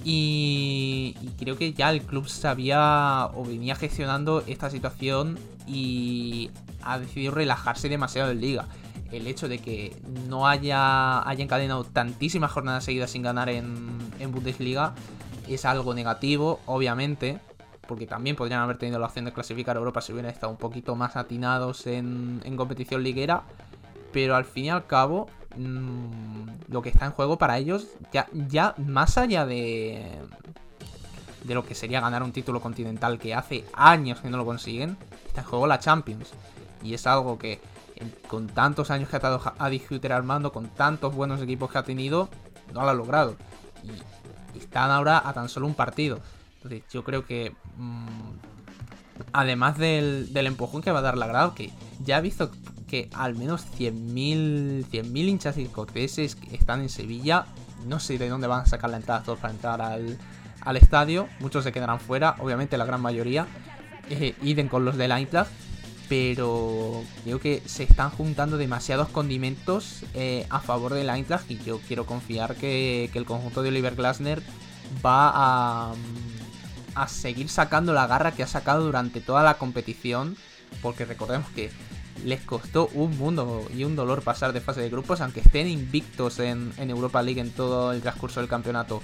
Y, 0.04 1.14
creo 1.38 1.56
que 1.56 1.72
ya 1.72 1.90
el 1.90 2.02
club 2.02 2.28
sabía 2.28 3.28
o 3.34 3.44
venía 3.44 3.76
gestionando 3.76 4.42
esta 4.46 4.70
situación 4.70 5.38
y 5.66 6.50
ha 6.82 6.98
decidido 6.98 7.32
relajarse 7.32 7.88
demasiado 7.88 8.30
en 8.30 8.40
liga. 8.40 8.68
El 9.12 9.26
hecho 9.26 9.48
de 9.48 9.58
que 9.58 9.96
no 10.28 10.46
haya, 10.46 11.28
haya 11.28 11.42
encadenado 11.42 11.84
tantísimas 11.84 12.52
jornadas 12.52 12.84
seguidas 12.84 13.10
sin 13.10 13.22
ganar 13.22 13.48
en, 13.48 13.98
en 14.18 14.32
Bundesliga 14.32 14.94
es 15.48 15.64
algo 15.64 15.94
negativo, 15.94 16.60
obviamente, 16.66 17.40
porque 17.88 18.06
también 18.06 18.36
podrían 18.36 18.60
haber 18.60 18.78
tenido 18.78 19.00
la 19.00 19.06
opción 19.06 19.24
de 19.24 19.32
clasificar 19.32 19.76
a 19.76 19.80
Europa 19.80 20.00
si 20.00 20.12
hubieran 20.12 20.30
estado 20.30 20.52
un 20.52 20.58
poquito 20.58 20.94
más 20.94 21.16
atinados 21.16 21.86
en, 21.88 22.40
en 22.44 22.56
competición 22.56 23.02
liguera. 23.02 23.42
Pero 24.12 24.36
al 24.36 24.44
fin 24.44 24.66
y 24.66 24.70
al 24.70 24.86
cabo, 24.86 25.28
mm, 25.56 26.68
lo 26.68 26.82
que 26.82 26.90
está 26.90 27.06
en 27.06 27.12
juego 27.12 27.36
para 27.36 27.58
ellos, 27.58 27.88
ya, 28.12 28.28
ya 28.32 28.74
más 28.78 29.18
allá 29.18 29.44
de, 29.44 30.04
de 31.44 31.54
lo 31.54 31.64
que 31.64 31.74
sería 31.74 32.00
ganar 32.00 32.22
un 32.22 32.32
título 32.32 32.60
continental 32.60 33.18
que 33.18 33.34
hace 33.34 33.64
años 33.72 34.20
que 34.20 34.30
no 34.30 34.36
lo 34.36 34.44
consiguen, 34.44 34.96
está 35.26 35.40
en 35.40 35.46
juego 35.48 35.66
la 35.66 35.80
Champions. 35.80 36.32
Y 36.82 36.94
es 36.94 37.06
algo 37.06 37.38
que 37.38 37.60
con 38.28 38.46
tantos 38.46 38.90
años 38.90 39.08
que 39.08 39.16
ha 39.16 39.18
estado 39.18 39.40
a 39.58 39.70
discutir 39.70 40.12
Armando, 40.12 40.52
con 40.52 40.68
tantos 40.68 41.14
buenos 41.14 41.40
equipos 41.42 41.70
que 41.70 41.78
ha 41.78 41.82
tenido, 41.82 42.28
no 42.72 42.82
lo 42.82 42.90
ha 42.90 42.94
logrado. 42.94 43.36
Y 44.54 44.58
están 44.58 44.90
ahora 44.90 45.22
a 45.24 45.32
tan 45.32 45.48
solo 45.48 45.66
un 45.66 45.74
partido. 45.74 46.20
Entonces 46.56 46.82
yo 46.90 47.04
creo 47.04 47.24
que... 47.24 47.54
Mm, 47.76 48.06
además 49.32 49.76
del, 49.76 50.32
del 50.32 50.46
empujón 50.46 50.80
que 50.82 50.90
va 50.90 51.00
a 51.00 51.02
dar 51.02 51.18
la 51.18 51.26
grado, 51.26 51.54
que 51.54 51.70
ya 52.02 52.16
ha 52.16 52.20
visto 52.20 52.50
que 52.90 53.08
al 53.14 53.36
menos 53.36 53.64
100.000 53.78 54.84
100 54.90 55.16
hinchas 55.16 55.56
escoceses 55.56 56.36
están 56.50 56.80
en 56.80 56.88
Sevilla. 56.88 57.46
No 57.86 58.00
sé 58.00 58.18
de 58.18 58.28
dónde 58.28 58.48
van 58.48 58.62
a 58.62 58.66
sacar 58.66 58.90
la 58.90 58.96
entrada 58.96 59.22
todos 59.22 59.38
para 59.38 59.54
entrar 59.54 59.80
al, 59.80 60.76
estadio. 60.76 61.28
Muchos 61.38 61.62
se 61.62 61.70
quedarán 61.70 62.00
fuera, 62.00 62.34
obviamente 62.40 62.76
la 62.76 62.84
gran 62.84 63.00
mayoría. 63.00 63.46
Eh, 64.10 64.34
iden 64.42 64.68
con 64.68 64.84
los 64.84 64.96
del 64.96 65.12
Eintracht. 65.12 65.52
Pero 66.10 67.04
creo 67.24 67.38
que 67.38 67.62
se 67.66 67.84
están 67.84 68.10
juntando 68.10 68.58
demasiados 68.58 69.08
condimentos 69.08 70.02
eh, 70.12 70.44
a 70.50 70.60
favor 70.60 70.92
del 70.92 71.08
Eintracht. 71.08 71.48
Y 71.50 71.58
yo 71.58 71.80
quiero 71.86 72.04
confiar 72.04 72.56
que, 72.56 73.08
el 73.14 73.24
conjunto 73.24 73.62
de 73.62 73.68
Oliver 73.68 73.94
Glasner 73.94 74.42
va 75.06 75.30
a, 75.32 75.94
a 76.96 77.08
seguir 77.08 77.48
sacando 77.48 77.94
la 77.94 78.08
garra 78.08 78.32
que 78.32 78.42
ha 78.42 78.48
sacado 78.48 78.84
durante 78.84 79.20
toda 79.20 79.44
la 79.44 79.54
competición. 79.54 80.36
Porque 80.82 81.04
recordemos 81.04 81.48
que 81.54 81.70
les 82.24 82.40
costó 82.40 82.88
un 82.94 83.16
mundo 83.16 83.66
y 83.74 83.84
un 83.84 83.96
dolor 83.96 84.22
pasar 84.22 84.52
de 84.52 84.60
fase 84.60 84.80
de 84.80 84.90
grupos, 84.90 85.20
aunque 85.20 85.40
estén 85.40 85.68
invictos 85.68 86.38
en, 86.38 86.72
Europa 86.78 87.22
League 87.22 87.40
en 87.40 87.50
todo 87.50 87.92
el 87.92 88.00
transcurso 88.00 88.40
del 88.40 88.48
campeonato. 88.48 89.02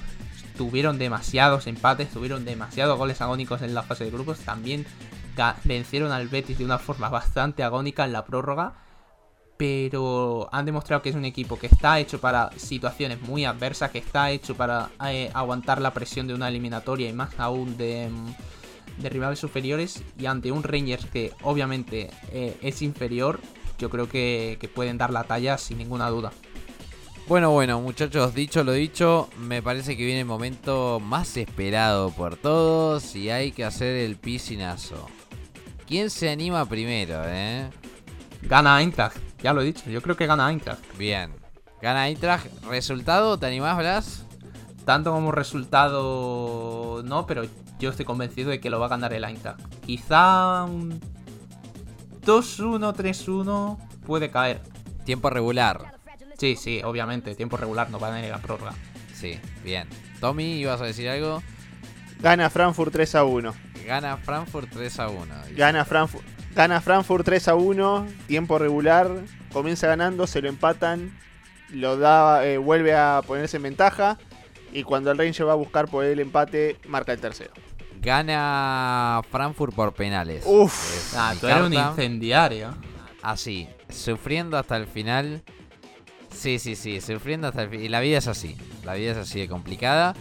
Tuvieron 0.57 0.99
demasiados 0.99 1.67
empates, 1.67 2.11
tuvieron 2.11 2.45
demasiados 2.45 2.99
goles 2.99 3.21
agónicos 3.21 3.63
en 3.63 3.75
la 3.75 3.83
fase 3.83 4.05
de 4.05 4.11
grupos. 4.11 4.39
También 4.41 4.87
vencieron 5.65 6.13
al 6.13 6.29
Betis 6.29 6.59
de 6.59 6.65
una 6.65 6.79
forma 6.79 7.09
bastante 7.09 7.63
agónica 7.63 8.05
en 8.05 8.13
la 8.13 8.25
prórroga. 8.25 8.75
Pero 9.57 10.51
han 10.53 10.67
demostrado 10.67 11.01
que 11.01 11.09
es 11.09 11.15
un 11.15 11.25
equipo 11.25 11.59
que 11.59 11.67
está 11.67 11.99
hecho 11.99 12.21
para 12.21 12.51
situaciones 12.59 13.23
muy 13.23 13.47
adversas, 13.47 13.91
que 13.91 13.99
está 13.99 14.31
hecho 14.31 14.55
para 14.55 14.91
eh, 15.09 15.31
aguantar 15.33 15.81
la 15.81 15.95
presión 15.95 16.27
de 16.27 16.35
una 16.35 16.49
eliminatoria 16.49 17.09
y 17.09 17.15
más 17.15 17.31
aún 17.39 17.79
de 17.79 18.11
de 18.99 19.09
rivales 19.09 19.39
superiores 19.39 20.03
y 20.19 20.27
ante 20.27 20.53
un 20.53 20.63
Rangers 20.63 21.07
que 21.07 21.33
obviamente 21.43 22.11
eh, 22.33 22.57
es 22.63 22.83
inferior, 22.83 23.41
yo 23.79 23.91
creo 23.91 24.09
que, 24.09 24.59
pueden 24.75 24.99
dar 24.99 25.11
la 25.11 25.25
talla 25.25 25.59
sin 25.59 25.79
ninguna 25.79 26.09
duda. 26.09 26.33
Bueno, 27.29 27.51
bueno, 27.51 27.81
muchachos, 27.81 28.35
dicho 28.35 28.63
lo 28.63 28.73
dicho, 28.73 29.29
me 29.39 29.63
parece 29.63 29.97
que 29.97 30.05
viene 30.05 30.21
el 30.21 30.27
momento 30.27 31.01
más 31.01 31.37
esperado 31.37 32.11
por 32.11 32.37
todos 32.37 33.17
y 33.17 33.31
hay 33.31 33.53
que 33.53 33.65
hacer 33.65 33.97
el 33.97 34.17
piscinazo. 34.17 35.09
¿Quién 35.87 36.11
se 36.11 36.31
anima 36.31 36.65
primero, 36.67 37.23
eh? 37.27 37.71
Gana 38.43 38.81
Eintracht, 38.81 39.19
ya 39.43 39.53
lo 39.53 39.63
he 39.63 39.65
dicho, 39.65 39.89
yo 39.89 40.03
creo 40.03 40.17
que 40.17 40.27
gana 40.27 40.51
Eintracht. 40.51 40.83
Bien, 40.99 41.33
gana 41.81 42.09
Eintracht. 42.09 42.47
¿Resultado? 42.65 43.39
¿Te 43.39 43.47
animás, 43.47 43.79
Blas? 43.79 44.27
Tanto 44.85 45.13
como 45.13 45.33
resultado 45.33 47.03
no, 47.05 47.27
pero 47.27 47.45
yo 47.79 47.91
estoy 47.91 48.05
convencido 48.05 48.51
de 48.51 48.61
que 48.61 48.71
lo 48.71 48.81
va 48.81 48.87
a 48.87 48.91
ganar 48.91 49.13
el 49.13 49.25
Eintracht. 49.25 49.61
Quizá 49.85 50.65
un 50.65 51.01
2-1, 52.23 52.95
3-1 52.95 53.79
puede 54.07 54.31
caer. 54.31 54.61
Tiempo 55.05 55.31
regular. 55.31 55.95
Sí, 56.37 56.57
sí, 56.57 56.83
obviamente, 56.85 57.35
tiempo 57.35 57.57
regular 57.57 57.91
no 57.91 58.01
va 58.01 58.09
a 58.09 58.15
tener 58.17 58.31
la 58.31 58.39
prórroga. 58.39 58.75
Sí, 59.15 59.39
bien. 59.65 59.89
Tommy, 60.21 60.55
¿ibas 60.55 60.81
a 60.81 60.85
decir 60.85 61.09
algo? 61.09 61.43
Gana 62.21 62.51
Frankfurt 62.51 62.93
3 62.93 63.15
a 63.15 63.25
1. 63.25 63.55
Gana 63.87 64.17
Frankfurt 64.17 64.71
3 64.71 64.99
a 65.01 65.09
1. 65.09 65.35
Gana 65.57 65.85
Frankfurt, 65.85 66.25
gana 66.55 66.81
Frankfurt 66.81 67.25
3 67.25 67.49
a 67.49 67.55
1, 67.55 68.07
tiempo 68.27 68.59
regular, 68.59 69.11
comienza 69.53 69.87
ganando, 69.87 70.27
se 70.27 70.43
lo 70.43 70.49
empatan 70.49 71.13
lo 71.71 71.97
da, 71.97 72.47
eh, 72.47 72.59
vuelve 72.59 72.95
a 72.95 73.23
ponerse 73.27 73.57
en 73.57 73.65
ventaja. 73.65 74.19
Y 74.73 74.83
cuando 74.83 75.11
el 75.11 75.19
Ranger 75.19 75.49
va 75.49 75.53
a 75.53 75.57
buscar 75.57 75.89
por 75.89 76.05
el 76.05 76.19
empate, 76.21 76.77
marca 76.89 77.13
el 77.13 77.21
tercero. 77.21 77.53
Gana 78.01 79.23
Frankfurt 79.31 79.75
por 79.75 79.95
penales. 79.95 80.45
Uf. 80.47 81.15
Ah, 81.17 81.35
tú 81.41 81.47
eres 81.47 81.63
un 81.63 81.73
incendiario. 81.73 82.75
Así, 83.23 83.69
sufriendo 83.89 84.59
hasta 84.59 84.77
el 84.77 84.87
final. 84.87 85.43
Sí, 86.31 86.59
sí, 86.59 86.77
sí, 86.77 87.01
sufriendo 87.01 87.49
hasta 87.49 87.63
el 87.63 87.71
final. 87.71 87.85
Y 87.85 87.89
la 87.89 88.01
vida 88.01 88.19
es 88.19 88.29
así, 88.29 88.57
la 88.85 88.95
vida 88.95 89.13
es 89.13 89.17
así 89.17 89.41
de 89.41 89.49
complicada. 89.49 90.15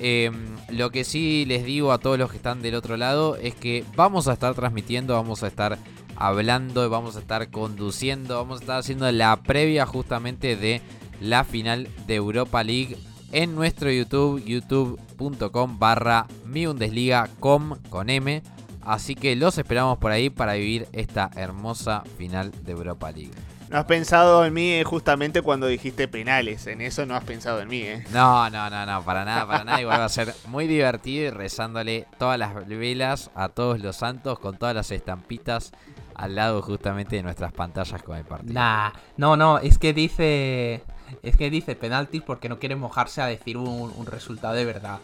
Eh, 0.00 0.30
lo 0.70 0.90
que 0.90 1.04
sí 1.04 1.44
les 1.46 1.64
digo 1.64 1.92
a 1.92 1.98
todos 1.98 2.18
los 2.18 2.30
que 2.30 2.38
están 2.38 2.62
del 2.62 2.74
otro 2.74 2.96
lado 2.96 3.36
es 3.36 3.54
que 3.54 3.84
vamos 3.94 4.28
a 4.28 4.32
estar 4.32 4.54
transmitiendo, 4.54 5.14
vamos 5.14 5.42
a 5.42 5.46
estar 5.46 5.78
hablando, 6.16 6.88
vamos 6.88 7.16
a 7.16 7.20
estar 7.20 7.50
conduciendo, 7.50 8.36
vamos 8.36 8.60
a 8.60 8.62
estar 8.62 8.78
haciendo 8.78 9.10
la 9.12 9.36
previa 9.42 9.84
justamente 9.84 10.56
de 10.56 10.80
la 11.20 11.44
final 11.44 11.88
de 12.06 12.14
Europa 12.14 12.64
League 12.64 12.96
en 13.32 13.54
nuestro 13.54 13.90
YouTube, 13.90 14.42
youtube.com 14.44 15.78
barra 15.78 16.26
mi 16.46 16.66
Bundesliga 16.66 17.28
com 17.38 17.76
con 17.88 18.10
M. 18.10 18.42
Así 18.82 19.14
que 19.14 19.36
los 19.36 19.58
esperamos 19.58 19.98
por 19.98 20.10
ahí 20.10 20.30
para 20.30 20.54
vivir 20.54 20.88
esta 20.92 21.30
hermosa 21.36 22.02
final 22.16 22.50
de 22.64 22.72
Europa 22.72 23.12
League. 23.12 23.30
No 23.70 23.78
has 23.78 23.84
pensado 23.84 24.44
en 24.44 24.52
mí 24.52 24.72
eh, 24.72 24.84
justamente 24.84 25.42
cuando 25.42 25.66
dijiste 25.68 26.08
penales. 26.08 26.66
En 26.66 26.80
eso 26.80 27.06
no 27.06 27.14
has 27.14 27.22
pensado 27.24 27.60
en 27.60 27.68
mí, 27.68 27.82
¿eh? 27.82 28.04
No, 28.12 28.50
no, 28.50 28.68
no, 28.68 28.84
no, 28.84 29.02
para 29.04 29.24
nada, 29.24 29.46
para 29.46 29.62
nada. 29.64 29.80
Igual 29.80 30.00
va 30.00 30.04
a 30.06 30.08
ser 30.08 30.34
muy 30.48 30.66
divertido 30.66 31.26
y 31.28 31.30
rezándole 31.30 32.06
todas 32.18 32.36
las 32.38 32.52
velas 32.66 33.30
a 33.36 33.48
todos 33.48 33.78
los 33.78 33.94
santos 33.96 34.40
con 34.40 34.56
todas 34.58 34.74
las 34.74 34.90
estampitas 34.90 35.70
al 36.16 36.34
lado 36.34 36.60
justamente 36.62 37.14
de 37.16 37.22
nuestras 37.22 37.52
pantallas 37.52 38.02
con 38.02 38.16
el 38.16 38.24
partido. 38.24 38.54
Nah, 38.54 38.90
no, 39.16 39.36
no, 39.36 39.58
es 39.58 39.78
que 39.78 39.92
dice. 39.94 40.82
Es 41.22 41.36
que 41.36 41.48
dice 41.50 41.74
penaltis 41.76 42.22
porque 42.22 42.48
no 42.48 42.58
quiere 42.58 42.76
mojarse 42.76 43.22
a 43.22 43.26
decir 43.26 43.56
un, 43.56 43.92
un 43.96 44.06
resultado 44.06 44.54
de 44.54 44.64
verdad. 44.64 44.98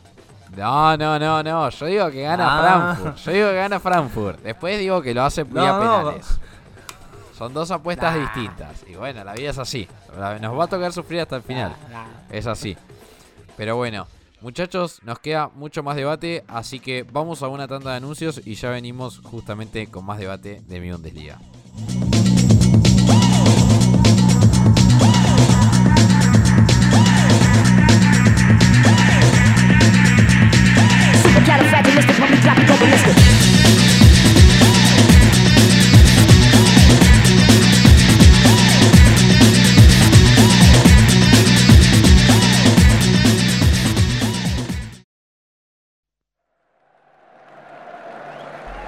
No, 0.56 0.96
no, 0.96 1.18
no, 1.18 1.42
no. 1.42 1.68
Yo 1.70 1.86
digo 1.86 2.10
que 2.10 2.22
gana 2.22 2.46
Ah. 2.48 2.94
Frankfurt. 2.96 3.16
Yo 3.26 3.32
digo 3.32 3.48
que 3.48 3.56
gana 3.56 3.80
Frankfurt. 3.80 4.40
Después 4.42 4.78
digo 4.78 5.02
que 5.02 5.14
lo 5.14 5.22
hace 5.24 5.42
vía 5.44 5.62
No, 5.72 6.02
no. 6.02 6.14
Son 7.36 7.52
dos 7.52 7.70
apuestas 7.70 8.14
Nah. 8.16 8.22
distintas. 8.22 8.84
Y 8.88 8.94
bueno, 8.94 9.22
la 9.22 9.34
vida 9.34 9.50
es 9.50 9.58
así. 9.58 9.86
Nos 10.40 10.58
va 10.58 10.64
a 10.64 10.66
tocar 10.68 10.92
sufrir 10.92 11.20
hasta 11.20 11.36
el 11.36 11.42
final. 11.42 11.74
Es 12.30 12.46
así. 12.46 12.76
Pero 13.56 13.76
bueno, 13.76 14.06
muchachos, 14.40 15.00
nos 15.02 15.18
queda 15.18 15.48
mucho 15.54 15.82
más 15.82 15.96
debate. 15.96 16.44
Así 16.48 16.80
que 16.80 17.02
vamos 17.02 17.42
a 17.42 17.48
una 17.48 17.68
tanda 17.68 17.90
de 17.90 17.96
anuncios 17.98 18.40
y 18.44 18.54
ya 18.54 18.70
venimos 18.70 19.20
justamente 19.22 19.86
con 19.88 20.04
más 20.04 20.18
debate 20.18 20.62
de 20.66 20.80
mi 20.80 20.90
Bundesliga. 20.90 21.38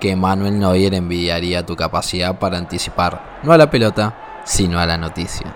que 0.00 0.16
Manuel 0.16 0.58
Neuer 0.58 0.94
envidiaría 0.94 1.64
tu 1.64 1.76
capacidad 1.76 2.38
para 2.38 2.58
anticipar, 2.58 3.40
no 3.42 3.52
a 3.52 3.58
la 3.58 3.70
pelota, 3.70 4.42
sino 4.44 4.80
a 4.80 4.86
la 4.86 4.96
noticia. 4.96 5.54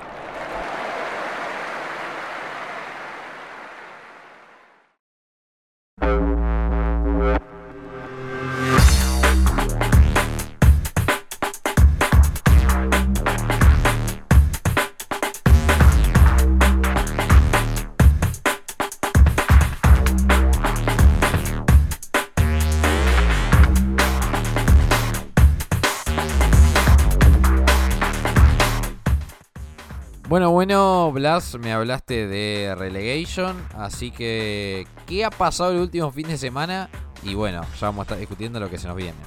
Me 31.60 31.72
hablaste 31.72 32.26
de 32.26 32.74
relegation, 32.76 33.56
así 33.76 34.10
que 34.10 34.86
¿qué 35.06 35.24
ha 35.24 35.30
pasado 35.30 35.72
el 35.72 35.78
último 35.78 36.10
fin 36.10 36.28
de 36.28 36.38
semana? 36.38 36.88
Y 37.22 37.34
bueno, 37.34 37.62
ya 37.80 37.86
vamos 37.86 38.00
a 38.00 38.02
estar 38.02 38.18
discutiendo 38.18 38.60
lo 38.60 38.70
que 38.70 38.78
se 38.78 38.86
nos 38.86 38.96
viene. 38.96 39.18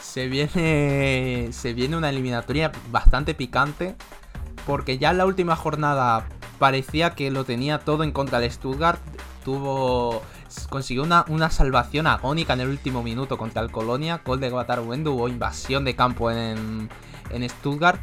Se 0.00 0.28
viene. 0.28 1.48
Se 1.52 1.74
viene 1.74 1.96
una 1.96 2.08
eliminatoria 2.08 2.72
bastante 2.90 3.34
picante. 3.34 3.96
Porque 4.66 4.98
ya 4.98 5.10
en 5.10 5.18
la 5.18 5.26
última 5.26 5.56
jornada 5.56 6.26
parecía 6.58 7.14
que 7.14 7.30
lo 7.30 7.44
tenía 7.44 7.78
todo 7.78 8.04
en 8.04 8.12
contra 8.12 8.40
de 8.40 8.50
Stuttgart. 8.50 9.00
Tuvo. 9.44 10.22
Consiguió 10.70 11.02
una, 11.02 11.26
una 11.28 11.50
salvación 11.50 12.06
agónica 12.06 12.54
en 12.54 12.60
el 12.60 12.68
último 12.68 13.02
minuto 13.02 13.36
contra 13.36 13.62
el 13.62 13.70
Colonia. 13.70 14.22
Gol 14.24 14.40
de 14.40 14.50
Guatar 14.50 14.80
Wendo. 14.80 15.12
Hubo 15.12 15.28
invasión 15.28 15.84
de 15.84 15.94
campo 15.94 16.30
en, 16.30 16.88
en 17.30 17.48
Stuttgart. 17.48 18.00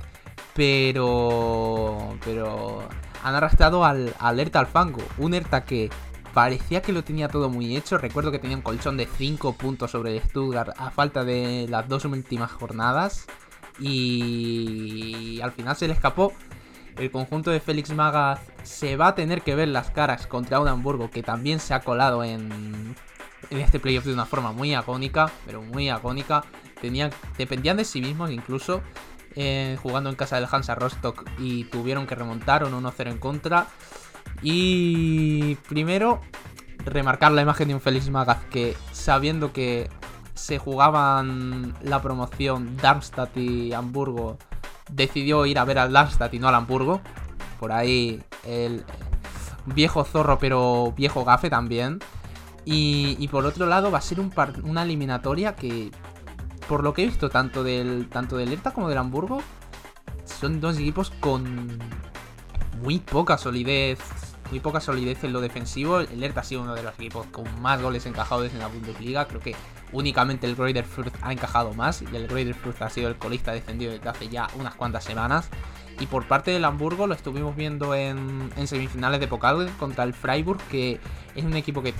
Pero. 0.53 2.17
Pero. 2.23 2.87
Han 3.25 3.33
arrastrado 3.33 3.83
al, 3.83 4.13
al 4.19 4.39
Hertha 4.39 4.59
al 4.59 4.67
fango. 4.67 5.01
Un 5.17 5.33
Hertha 5.33 5.65
que 5.65 5.89
parecía 6.35 6.81
que 6.81 6.93
lo 6.93 7.03
tenía 7.03 7.27
todo 7.27 7.49
muy 7.49 7.75
hecho. 7.75 7.97
Recuerdo 7.97 8.31
que 8.31 8.37
tenía 8.37 8.55
un 8.55 8.61
colchón 8.61 8.97
de 8.97 9.07
5 9.07 9.53
puntos 9.53 9.89
sobre 9.89 10.15
el 10.15 10.21
Stuttgart 10.21 10.73
a 10.77 10.91
falta 10.91 11.23
de 11.23 11.65
las 11.67 11.89
dos 11.89 12.05
últimas 12.05 12.51
jornadas. 12.51 13.25
Y 13.79 15.39
al 15.41 15.51
final 15.51 15.75
se 15.75 15.87
le 15.87 15.93
escapó. 15.93 16.33
El 16.97 17.09
conjunto 17.09 17.51
de 17.51 17.59
Félix 17.59 17.91
Magath 17.93 18.39
se 18.63 18.95
va 18.95 19.07
a 19.07 19.15
tener 19.15 19.41
que 19.41 19.55
ver 19.55 19.69
las 19.69 19.89
caras 19.89 20.27
contra 20.27 20.59
un 20.59 20.67
Hamburgo 20.67 21.09
que 21.09 21.23
también 21.23 21.59
se 21.59 21.73
ha 21.73 21.81
colado 21.81 22.23
en, 22.23 22.95
en 23.49 23.59
este 23.59 23.79
playoff 23.79 24.05
de 24.05 24.13
una 24.13 24.25
forma 24.25 24.51
muy 24.51 24.73
agónica, 24.73 25.31
pero 25.45 25.61
muy 25.61 25.89
agónica. 25.89 26.43
Dependían 27.37 27.77
de 27.77 27.85
sí 27.85 27.99
mismos 28.01 28.29
incluso, 28.29 28.81
eh, 29.35 29.77
jugando 29.81 30.09
en 30.09 30.15
casa 30.15 30.37
del 30.37 30.47
Hansa 30.49 30.75
Rostock 30.75 31.29
y 31.37 31.65
tuvieron 31.65 32.07
que 32.07 32.15
remontar 32.15 32.63
un 32.63 32.71
1-0 32.83 33.11
en 33.11 33.17
contra. 33.17 33.67
Y 34.41 35.55
primero, 35.67 36.21
remarcar 36.85 37.31
la 37.31 37.41
imagen 37.41 37.67
de 37.67 37.73
un 37.73 37.81
Félix 37.81 38.09
Magath 38.09 38.47
que 38.49 38.75
sabiendo 38.91 39.51
que 39.51 39.89
se 40.33 40.57
jugaban 40.57 41.73
la 41.81 42.01
promoción 42.01 42.77
Darmstadt 42.77 43.35
y 43.37 43.73
Hamburgo, 43.73 44.37
decidió 44.91 45.45
ir 45.45 45.57
a 45.59 45.65
ver 45.65 45.79
al 45.79 45.91
Darmstadt 45.91 46.33
y 46.33 46.39
no 46.39 46.47
al 46.47 46.55
Hamburgo. 46.55 47.01
Por 47.59 47.71
ahí 47.71 48.21
el 48.45 48.83
viejo 49.65 50.03
zorro, 50.03 50.37
pero 50.39 50.93
viejo 50.95 51.25
gafe 51.25 51.49
también. 51.49 51.99
Y, 52.67 53.27
por 53.27 53.45
otro 53.45 53.67
lado 53.67 53.91
va 53.91 53.99
a 53.99 54.01
ser 54.01 54.19
una 54.63 54.83
eliminatoria 54.83 55.55
que, 55.55 55.91
por 56.67 56.83
lo 56.83 56.93
que 56.93 57.03
he 57.03 57.05
visto 57.05 57.29
tanto 57.29 57.63
del, 57.63 58.07
tanto 58.09 58.37
del 58.37 58.59
como 58.73 58.89
del 58.89 58.97
Hamburgo, 58.97 59.41
son 60.25 60.59
dos 60.59 60.77
equipos 60.77 61.11
con 61.19 61.79
muy 62.81 62.99
poca 62.99 63.37
solidez. 63.37 63.99
Muy 64.51 64.59
poca 64.59 64.79
solidez 64.79 65.23
en 65.23 65.33
lo 65.33 65.41
defensivo. 65.41 66.01
El 66.01 66.23
Hertha 66.23 66.41
ha 66.41 66.43
sido 66.43 66.61
uno 66.61 66.75
de 66.75 66.83
los 66.83 66.93
equipos 66.93 67.25
con 67.27 67.45
más 67.61 67.81
goles 67.81 68.05
encajados 68.05 68.53
en 68.53 68.59
la 68.59 68.67
Bundesliga. 68.67 69.25
Creo 69.27 69.39
que 69.41 69.55
únicamente 69.91 70.45
el 70.45 70.55
Greuther 70.55 70.85
Fürth 70.85 71.15
ha 71.21 71.33
encajado 71.33 71.73
más. 71.73 72.03
Y 72.03 72.15
el 72.15 72.27
Greuther 72.27 72.53
Fürth 72.53 72.81
ha 72.83 72.89
sido 72.91 73.07
el 73.07 73.15
colista 73.15 73.53
defendido 73.53 73.91
desde 73.91 74.07
hace 74.07 74.29
ya 74.29 74.47
unas 74.55 74.75
cuantas 74.75 75.03
semanas. 75.03 75.49
Y 75.99 76.05
por 76.05 76.27
parte 76.27 76.51
del 76.51 76.63
Hamburgo 76.63 77.07
lo 77.07 77.15
estuvimos 77.15 77.55
viendo 77.55 77.95
en, 77.95 78.51
en 78.55 78.67
semifinales 78.67 79.19
de 79.19 79.27
Pokal 79.27 79.67
contra 79.79 80.03
el 80.03 80.13
Freiburg, 80.13 80.61
que 80.69 80.99
es 81.33 81.43
un 81.43 81.55
equipo 81.55 81.81
que 81.81 81.95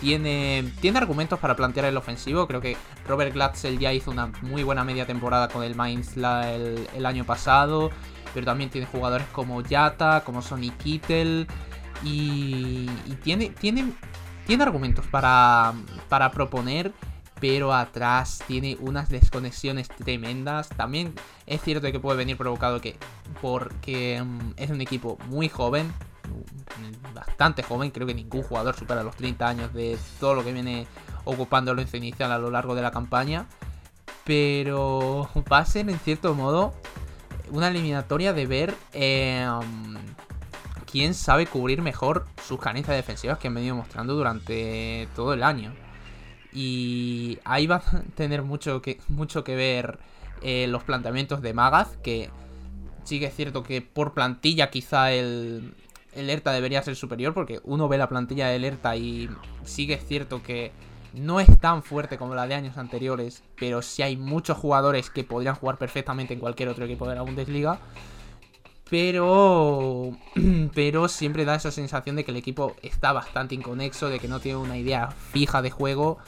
tiene, 0.00 0.72
tiene 0.80 0.98
argumentos 0.98 1.38
para 1.38 1.56
plantear 1.56 1.86
el 1.86 1.96
ofensivo. 1.96 2.46
Creo 2.46 2.60
que 2.60 2.76
Robert 3.06 3.32
Glatzel 3.32 3.78
ya 3.78 3.92
hizo 3.92 4.10
una 4.10 4.32
muy 4.42 4.62
buena 4.62 4.84
media 4.84 5.06
temporada 5.06 5.48
con 5.48 5.62
el 5.62 5.74
Mainz 5.74 6.16
la- 6.16 6.52
el, 6.52 7.06
año 7.06 7.24
pasado. 7.24 7.90
Pero 8.34 8.46
también 8.46 8.70
tiene 8.70 8.86
jugadores 8.86 9.26
como 9.32 9.62
Yata, 9.62 10.22
como 10.24 10.42
Sonny 10.42 10.70
Kittel. 10.70 11.46
Y, 12.04 12.88
y 13.06 13.14
tiene, 13.22 13.50
tiene 13.50 13.92
tiene 14.48 14.64
argumentos 14.64 15.06
para, 15.08 15.74
para 16.08 16.30
proponer, 16.30 16.90
pero 17.38 17.74
atrás 17.74 18.42
tiene 18.46 18.78
unas 18.80 19.10
desconexiones 19.10 19.88
tremendas. 19.88 20.70
También 20.70 21.12
es 21.46 21.60
cierto 21.60 21.92
que 21.92 22.00
puede 22.00 22.16
venir 22.16 22.38
provocado 22.38 22.80
que 22.80 22.96
porque 23.42 24.22
mm, 24.24 24.52
es 24.56 24.70
un 24.70 24.80
equipo 24.80 25.18
muy 25.26 25.50
joven, 25.50 25.92
bastante 27.14 27.62
joven, 27.62 27.90
creo 27.90 28.06
que 28.06 28.14
ningún 28.14 28.42
jugador 28.42 28.76
supera 28.76 29.02
los 29.02 29.16
30 29.16 29.48
años 29.48 29.72
de 29.74 29.98
todo 30.20 30.34
lo 30.34 30.44
que 30.44 30.52
viene 30.52 30.86
ocupando 31.24 31.72
el 31.72 31.86
inicial 31.92 32.32
a 32.32 32.38
lo 32.38 32.50
largo 32.50 32.74
de 32.74 32.82
la 32.82 32.90
campaña. 32.90 33.46
Pero 34.24 35.28
va 35.50 35.58
a 35.58 35.64
ser 35.64 35.88
en 35.88 35.98
cierto 35.98 36.34
modo 36.34 36.74
una 37.50 37.68
eliminatoria 37.68 38.32
de 38.32 38.46
ver 38.46 38.74
eh, 38.92 39.48
quién 40.90 41.14
sabe 41.14 41.46
cubrir 41.46 41.82
mejor 41.82 42.26
sus 42.46 42.58
carencias 42.60 42.96
defensivas 42.96 43.38
que 43.38 43.48
han 43.48 43.54
venido 43.54 43.74
mostrando 43.74 44.14
durante 44.14 45.08
todo 45.14 45.32
el 45.32 45.42
año. 45.42 45.72
Y 46.52 47.38
ahí 47.44 47.66
va 47.66 47.76
a 47.76 48.02
tener 48.14 48.42
mucho 48.42 48.80
que, 48.82 49.00
mucho 49.08 49.44
que 49.44 49.54
ver 49.54 49.98
eh, 50.42 50.66
los 50.66 50.82
planteamientos 50.82 51.42
de 51.42 51.52
Magaz, 51.52 51.96
que 51.98 52.30
sí 53.04 53.20
que 53.20 53.26
es 53.26 53.34
cierto 53.34 53.62
que 53.62 53.82
por 53.82 54.12
plantilla 54.12 54.70
quizá 54.70 55.12
el, 55.12 55.74
el 56.14 56.30
ERTA 56.30 56.52
debería 56.52 56.82
ser 56.82 56.96
superior, 56.96 57.34
porque 57.34 57.60
uno 57.64 57.88
ve 57.88 57.98
la 57.98 58.08
plantilla 58.08 58.48
del 58.48 58.64
ERTA 58.64 58.96
y 58.96 59.28
sí 59.64 59.90
es 59.92 60.04
cierto 60.06 60.42
que 60.42 60.72
no 61.14 61.40
es 61.40 61.58
tan 61.58 61.82
fuerte 61.82 62.18
como 62.18 62.34
la 62.34 62.46
de 62.46 62.54
años 62.54 62.76
anteriores, 62.76 63.42
pero 63.58 63.82
sí 63.82 64.02
hay 64.02 64.16
muchos 64.16 64.56
jugadores 64.56 65.10
que 65.10 65.24
podrían 65.24 65.54
jugar 65.54 65.78
perfectamente 65.78 66.34
en 66.34 66.40
cualquier 66.40 66.68
otro 66.68 66.84
equipo 66.84 67.08
de 67.08 67.14
la 67.14 67.22
Bundesliga. 67.22 67.78
Pero, 68.90 70.16
pero 70.74 71.08
siempre 71.08 71.44
da 71.44 71.54
esa 71.54 71.70
sensación 71.70 72.16
de 72.16 72.24
que 72.24 72.30
el 72.30 72.36
equipo 72.36 72.74
está 72.82 73.12
bastante 73.12 73.54
inconexo, 73.54 74.08
de 74.08 74.18
que 74.18 74.28
no 74.28 74.40
tiene 74.40 74.58
una 74.58 74.78
idea 74.78 75.10
fija 75.10 75.62
de 75.62 75.70
juego 75.70 76.18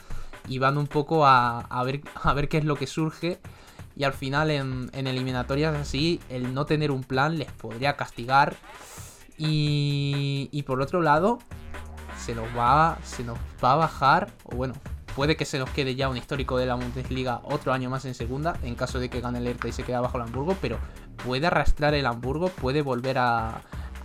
y 0.47 0.59
van 0.59 0.77
un 0.77 0.87
poco 0.87 1.25
a, 1.25 1.83
ver, 1.83 2.01
a 2.15 2.33
ver 2.33 2.49
qué 2.49 2.57
es 2.57 2.65
lo 2.65 2.75
que 2.75 2.87
surge. 2.87 3.39
Y 3.95 4.03
al 4.03 4.13
final 4.13 4.51
en, 4.51 4.89
en 4.93 5.07
eliminatorias 5.07 5.75
así, 5.75 6.19
el 6.29 6.53
no 6.53 6.65
tener 6.65 6.91
un 6.91 7.03
plan 7.03 7.37
les 7.37 7.51
podría 7.51 7.97
castigar. 7.97 8.55
Y, 9.43 10.49
y 10.51 10.63
por 10.63 10.81
otro 10.81 11.01
lado, 11.01 11.39
se 12.19 12.35
nos 12.35 12.45
va, 12.55 12.99
se 13.03 13.23
nos 13.23 13.39
va 13.63 13.73
a 13.73 13.75
bajar, 13.77 14.31
o 14.43 14.55
bueno, 14.55 14.75
puede 15.15 15.35
que 15.35 15.45
se 15.45 15.57
nos 15.57 15.69
quede 15.71 15.95
ya 15.95 16.09
un 16.09 16.17
histórico 16.17 16.57
de 16.57 16.67
la 16.67 16.75
Bundesliga 16.75 17.41
otro 17.43 17.73
año 17.73 17.89
más 17.89 18.05
en 18.05 18.13
segunda, 18.13 18.55
en 18.61 18.75
caso 18.75 18.99
de 18.99 19.09
que 19.09 19.19
gane 19.19 19.39
el 19.39 19.47
Hertha 19.47 19.67
y 19.67 19.71
se 19.71 19.83
quede 19.83 19.97
bajo 19.97 20.17
el 20.17 20.23
Hamburgo, 20.25 20.55
pero 20.61 20.77
puede 21.25 21.47
arrastrar 21.47 21.95
el 21.95 22.05
Hamburgo, 22.05 22.49
puede 22.49 22.83
volver 22.83 23.17
a, 23.17 23.61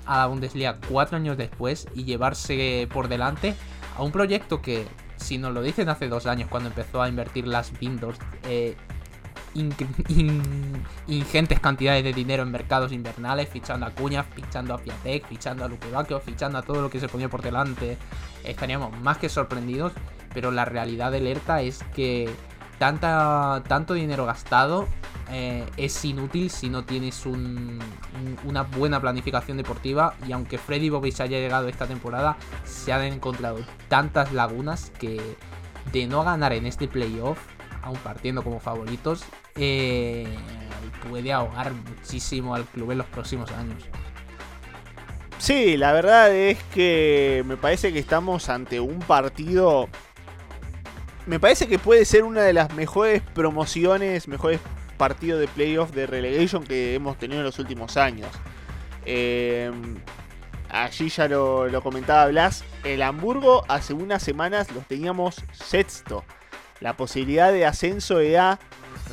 a 0.06 0.18
la 0.18 0.26
Bundesliga 0.26 0.78
cuatro 0.88 1.18
años 1.18 1.36
después 1.36 1.86
y 1.94 2.04
llevarse 2.04 2.88
por 2.90 3.08
delante 3.08 3.54
a 3.98 4.02
un 4.02 4.12
proyecto 4.12 4.62
que, 4.62 4.86
si 5.16 5.38
nos 5.38 5.52
lo 5.52 5.62
dicen 5.62 5.88
hace 5.88 6.08
dos 6.08 6.26
años 6.26 6.48
cuando 6.48 6.68
empezó 6.68 7.02
a 7.02 7.08
invertir 7.08 7.46
las 7.46 7.72
Windows, 7.80 8.16
eh, 8.44 8.76
ingentes 11.06 11.60
cantidades 11.60 12.04
de 12.04 12.12
dinero 12.12 12.42
en 12.42 12.50
mercados 12.50 12.92
invernales, 12.92 13.48
fichando 13.48 13.86
a 13.86 13.90
Cuña, 13.90 14.22
fichando 14.24 14.74
a 14.74 14.78
Piatek, 14.78 15.26
fichando 15.26 15.64
a 15.64 15.68
Luque 15.68 15.88
fichando 16.24 16.58
a 16.58 16.62
todo 16.62 16.82
lo 16.82 16.90
que 16.90 17.00
se 17.00 17.08
ponía 17.08 17.28
por 17.28 17.42
delante. 17.42 17.96
Estaríamos 18.44 18.98
más 19.00 19.18
que 19.18 19.28
sorprendidos, 19.28 19.92
pero 20.34 20.50
la 20.50 20.64
realidad 20.64 21.10
de 21.10 21.18
alerta 21.18 21.62
es 21.62 21.82
que 21.94 22.28
tanta, 22.78 23.62
tanto 23.66 23.94
dinero 23.94 24.26
gastado 24.26 24.86
eh, 25.30 25.64
es 25.76 26.04
inútil 26.04 26.50
si 26.50 26.68
no 26.68 26.84
tienes 26.84 27.26
una 27.26 28.62
buena 28.62 29.00
planificación 29.00 29.56
deportiva 29.56 30.14
y 30.28 30.32
aunque 30.32 30.56
Freddy 30.58 30.88
Bobis 30.88 31.20
haya 31.20 31.38
llegado 31.38 31.68
esta 31.68 31.86
temporada, 31.86 32.36
se 32.64 32.92
han 32.92 33.02
encontrado 33.02 33.58
tantas 33.88 34.32
lagunas 34.32 34.92
que 34.98 35.20
de 35.92 36.06
no 36.06 36.22
ganar 36.22 36.52
en 36.52 36.66
este 36.66 36.86
playoff 36.88 37.38
aún 37.86 37.98
partiendo 37.98 38.42
como 38.42 38.58
favoritos, 38.58 39.24
eh, 39.54 40.26
puede 41.08 41.32
ahogar 41.32 41.72
muchísimo 41.72 42.54
al 42.54 42.64
club 42.64 42.90
en 42.90 42.98
los 42.98 43.06
próximos 43.06 43.50
años. 43.52 43.84
Sí, 45.38 45.76
la 45.76 45.92
verdad 45.92 46.34
es 46.34 46.58
que 46.74 47.44
me 47.46 47.56
parece 47.56 47.92
que 47.92 47.98
estamos 47.98 48.48
ante 48.48 48.80
un 48.80 48.98
partido. 48.98 49.88
Me 51.26 51.38
parece 51.38 51.68
que 51.68 51.78
puede 51.78 52.04
ser 52.04 52.24
una 52.24 52.42
de 52.42 52.52
las 52.52 52.74
mejores 52.74 53.22
promociones, 53.34 54.26
mejores 54.26 54.60
partidos 54.96 55.40
de 55.40 55.48
playoff 55.48 55.92
de 55.92 56.06
relegation 56.06 56.64
que 56.64 56.94
hemos 56.94 57.18
tenido 57.18 57.40
en 57.40 57.44
los 57.44 57.58
últimos 57.58 57.96
años. 57.96 58.28
Eh, 59.04 59.70
allí 60.70 61.08
ya 61.08 61.28
lo, 61.28 61.68
lo, 61.68 61.82
comentaba 61.82 62.26
Blas. 62.26 62.64
El 62.82 63.02
Hamburgo 63.02 63.64
hace 63.68 63.92
unas 63.92 64.22
semanas 64.22 64.72
los 64.72 64.84
teníamos 64.86 65.36
sexto. 65.52 66.24
La 66.80 66.96
posibilidad 66.96 67.52
de 67.52 67.66
ascenso 67.66 68.20
era 68.20 68.58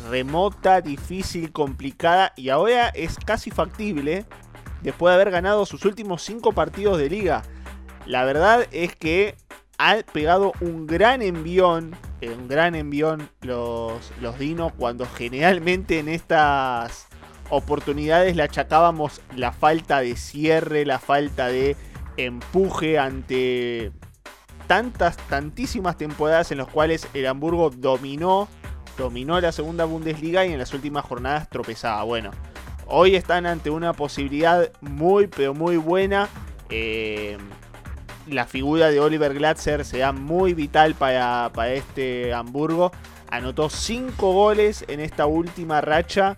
remota, 0.10 0.82
difícil, 0.82 1.52
complicada 1.52 2.34
y 2.36 2.50
ahora 2.50 2.90
es 2.90 3.18
casi 3.18 3.52
factible 3.52 4.26
después 4.82 5.12
de 5.12 5.16
haber 5.16 5.32
ganado 5.32 5.66
sus 5.66 5.86
últimos 5.86 6.22
5 6.24 6.52
partidos 6.54 6.98
de 6.98 7.10
liga. 7.10 7.44
La 8.06 8.26
verdad 8.26 8.68
es 8.72 8.96
que 8.96 9.36
ha 9.78 9.98
pegado 10.12 10.52
un 10.60 10.88
gran 10.88 11.22
envión, 11.22 11.96
eh, 12.22 12.30
un 12.30 12.48
gran 12.48 12.76
envión 12.76 13.30
los, 13.42 14.12
los 14.22 14.38
Dinos 14.38 14.74
cuando 14.78 15.06
generalmente 15.06 16.00
en 16.00 16.10
estas 16.10 17.08
oportunidades 17.50 18.36
le 18.36 18.44
achacábamos 18.44 19.22
la 19.36 19.52
falta 19.52 20.00
de 20.00 20.16
cierre, 20.16 20.86
la 20.86 21.00
falta 21.00 21.48
de 21.48 21.76
empuje 22.18 23.00
ante 23.00 23.92
tantas, 24.68 25.18
tantísimas 25.18 25.98
temporadas 25.98 26.52
en 26.52 26.58
las 26.60 26.68
cuales 26.68 27.08
el 27.14 27.28
Hamburgo 27.28 27.70
dominó, 27.70 28.48
dominó 28.98 29.40
la 29.40 29.52
segunda 29.52 29.86
Bundesliga 29.86 30.46
y 30.46 30.54
en 30.54 30.60
las 30.60 30.74
últimas 30.74 31.06
jornadas 31.06 31.50
tropezaba. 31.50 32.04
Bueno, 32.04 32.32
hoy 32.86 33.16
están 33.16 33.46
ante 33.46 33.70
una 33.70 33.94
posibilidad 33.94 34.72
muy, 34.82 35.28
pero 35.28 35.54
muy 35.54 35.78
buena. 35.78 36.30
Eh, 36.70 37.38
la 38.28 38.46
figura 38.46 38.90
de 38.90 39.00
Oliver 39.00 39.34
Glatzer 39.34 39.86
da 39.86 40.12
muy 40.12 40.54
vital 40.54 40.96
para, 40.96 41.52
para 41.54 41.74
este 41.74 42.34
Hamburgo. 42.34 42.92
Anotó 43.30 43.70
5 43.70 44.34
goles 44.34 44.86
en 44.88 45.00
esta 45.00 45.26
última 45.26 45.82
racha. 45.82 46.36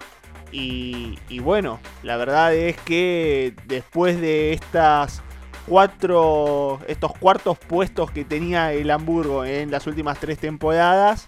Y, 0.51 1.19
y, 1.27 1.39
bueno, 1.39 1.79
la 2.01 2.15
verdad 2.17 2.53
es 2.53 2.77
que 2.77 3.53
después 3.65 4.21
de 4.21 4.53
estas 4.53 5.21
cuatro, 5.67 6.79
estos 6.87 7.13
cuartos 7.17 7.57
puestos 7.57 8.11
que 8.11 8.25
tenía 8.25 8.73
el 8.73 8.91
Hamburgo 8.91 9.45
en 9.45 9.71
las 9.71 9.87
últimas 9.87 10.19
tres 10.19 10.37
temporadas, 10.37 11.27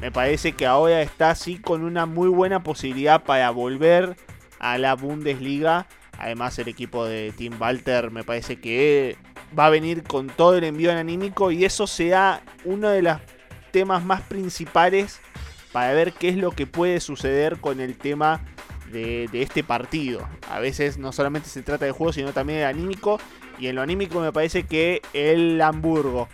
me 0.00 0.10
parece 0.10 0.52
que 0.52 0.66
ahora 0.66 1.02
está 1.02 1.30
así 1.30 1.58
con 1.58 1.84
una 1.84 2.06
muy 2.06 2.28
buena 2.28 2.62
posibilidad 2.62 3.22
para 3.22 3.50
volver 3.50 4.16
a 4.58 4.78
la 4.78 4.94
Bundesliga. 4.94 5.86
Además 6.18 6.58
el 6.58 6.68
equipo 6.68 7.04
de 7.04 7.32
Tim 7.36 7.54
Walter 7.60 8.10
me 8.10 8.24
parece 8.24 8.60
que 8.60 9.16
va 9.58 9.66
a 9.66 9.70
venir 9.70 10.02
con 10.02 10.28
todo 10.28 10.56
el 10.56 10.64
envío 10.64 10.90
anímico 10.92 11.50
y 11.50 11.64
eso 11.64 11.86
sea 11.86 12.42
uno 12.64 12.88
de 12.88 13.02
los 13.02 13.18
temas 13.72 14.04
más 14.04 14.22
principales 14.22 15.20
para 15.72 15.92
ver 15.92 16.12
qué 16.12 16.30
es 16.30 16.36
lo 16.36 16.50
que 16.50 16.66
puede 16.66 17.00
suceder 17.00 17.58
con 17.58 17.80
el 17.80 17.96
tema 17.96 18.40
de, 18.90 19.28
de, 19.30 19.42
este 19.42 19.62
partido. 19.62 20.26
A 20.50 20.60
veces 20.60 20.98
no 20.98 21.12
solamente 21.12 21.48
se 21.48 21.62
trata 21.62 21.84
de 21.84 21.92
juego, 21.92 22.12
sino 22.12 22.32
también 22.32 22.60
de 22.60 22.64
anímico. 22.64 23.20
Y 23.60 23.66
en 23.66 23.76
lo 23.76 23.82
anímico 23.82 24.20
me 24.20 24.32
parece 24.32 24.64
que 24.64 25.02
el 25.12 25.60
Hamburgo, 25.60 26.28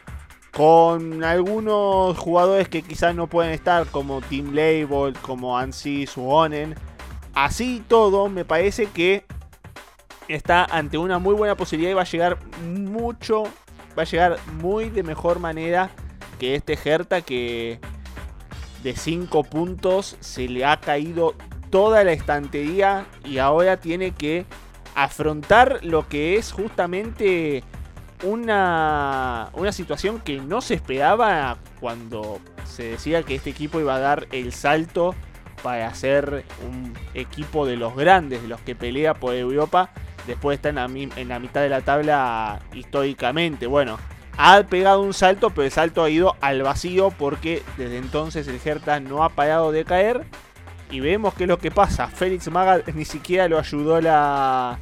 con 0.52 1.24
algunos 1.24 2.16
jugadores 2.16 2.68
que 2.68 2.82
quizás 2.82 3.16
no 3.16 3.26
pueden 3.26 3.52
estar, 3.52 3.88
como 3.88 4.20
Team 4.20 4.54
Label, 4.54 5.12
como 5.20 5.58
Ansi 5.58 6.06
Suonen, 6.06 6.76
así 7.34 7.82
todo, 7.88 8.28
me 8.28 8.44
parece 8.44 8.86
que 8.86 9.24
está 10.28 10.64
ante 10.64 10.98
una 10.98 11.18
muy 11.18 11.34
buena 11.34 11.56
posibilidad 11.56 11.90
y 11.90 11.94
va 11.94 12.02
a 12.02 12.04
llegar 12.04 12.38
mucho, 12.62 13.42
va 13.98 14.02
a 14.02 14.06
llegar 14.06 14.38
muy 14.60 14.88
de 14.88 15.02
mejor 15.02 15.40
manera 15.40 15.90
que 16.38 16.54
este 16.54 16.78
Hertha 16.82 17.22
que 17.22 17.80
de 18.84 18.94
5 18.94 19.42
puntos 19.42 20.16
se 20.20 20.48
le 20.48 20.64
ha 20.64 20.78
caído 20.78 21.34
toda 21.70 22.04
la 22.04 22.12
estantería 22.12 23.04
y 23.24 23.38
ahora 23.38 23.78
tiene 23.78 24.12
que 24.12 24.46
afrontar 24.96 25.78
lo 25.82 26.08
que 26.08 26.36
es 26.36 26.50
justamente 26.50 27.62
una, 28.24 29.50
una 29.52 29.70
situación 29.70 30.20
que 30.20 30.40
no 30.40 30.60
se 30.60 30.74
esperaba 30.74 31.58
cuando 31.80 32.40
se 32.64 32.84
decía 32.84 33.22
que 33.22 33.36
este 33.36 33.50
equipo 33.50 33.78
iba 33.78 33.94
a 33.94 34.00
dar 34.00 34.26
el 34.32 34.52
salto 34.52 35.14
para 35.62 35.94
ser 35.94 36.44
un 36.66 36.94
equipo 37.14 37.66
de 37.66 37.76
los 37.76 37.94
grandes, 37.94 38.42
de 38.42 38.48
los 38.48 38.60
que 38.60 38.74
pelea 38.74 39.14
por 39.14 39.34
Europa, 39.34 39.90
después 40.26 40.56
está 40.56 40.70
en 40.70 40.74
la, 40.76 40.84
en 40.86 41.28
la 41.28 41.38
mitad 41.38 41.60
de 41.60 41.68
la 41.68 41.82
tabla 41.82 42.60
históricamente. 42.72 43.66
Bueno, 43.66 43.98
ha 44.38 44.62
pegado 44.62 45.02
un 45.02 45.14
salto, 45.14 45.50
pero 45.50 45.64
el 45.64 45.70
salto 45.70 46.02
ha 46.02 46.10
ido 46.10 46.36
al 46.40 46.62
vacío 46.62 47.10
porque 47.10 47.62
desde 47.76 47.98
entonces 47.98 48.48
el 48.48 48.60
Hertha 48.64 49.00
no 49.00 49.24
ha 49.24 49.30
parado 49.30 49.72
de 49.72 49.84
caer 49.84 50.24
y 50.90 51.00
vemos 51.00 51.34
qué 51.34 51.44
es 51.44 51.48
lo 51.48 51.58
que 51.58 51.70
pasa. 51.70 52.08
Félix 52.08 52.50
Maga 52.50 52.82
ni 52.94 53.04
siquiera 53.04 53.48
lo 53.48 53.58
ayudó 53.58 54.00
la. 54.00 54.78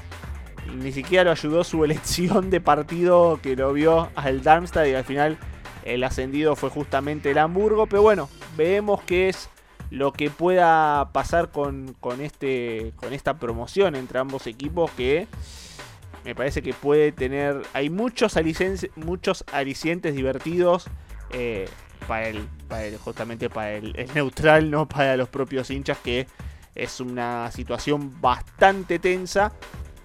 Ni 0.77 0.93
siquiera 0.93 1.25
lo 1.25 1.31
ayudó 1.33 1.64
su 1.64 1.85
elección 1.85 2.51
de 2.51 2.61
partido 2.61 3.38
que 3.43 3.57
lo 3.57 3.73
vio 3.73 4.11
al 4.14 4.43
Darmstadt 4.43 4.88
y 4.88 4.95
al 4.95 5.05
final 5.05 5.38
El 5.85 6.03
ascendido 6.05 6.57
fue 6.57 6.71
justamente 6.71 7.31
el 7.31 7.38
Hamburgo, 7.38 7.87
pero 7.87 8.03
bueno, 8.03 8.29
vemos 8.57 9.03
qué 9.03 9.29
es 9.29 9.51
lo 9.90 10.12
que 10.12 10.31
pueda 10.31 11.11
pasar 11.12 11.51
con, 11.51 11.95
con, 12.01 12.21
este, 12.21 12.93
con 12.97 13.12
esta 13.12 13.38
promoción 13.38 13.95
entre 13.95 14.19
ambos 14.19 14.47
equipos 14.47 14.90
que 14.93 15.29
me 16.25 16.35
parece 16.35 16.62
que 16.62 16.73
puede 16.73 17.12
tener... 17.12 17.62
Hay 17.75 17.90
muchos, 17.90 18.35
muchos 18.97 19.45
alicientes 19.53 20.14
divertidos 20.14 20.87
eh, 21.31 21.69
para, 22.05 22.29
el, 22.29 22.47
para 22.69 22.97
justamente 22.99 23.51
para 23.51 23.73
el, 23.73 23.95
el 23.97 24.12
neutral, 24.14 24.71
no 24.71 24.88
para 24.88 25.17
los 25.17 25.29
propios 25.29 25.71
hinchas 25.71 25.99
que 25.99 26.27
es 26.75 27.01
una 27.01 27.51
situación 27.51 28.21
bastante 28.21 28.99
tensa. 28.99 29.53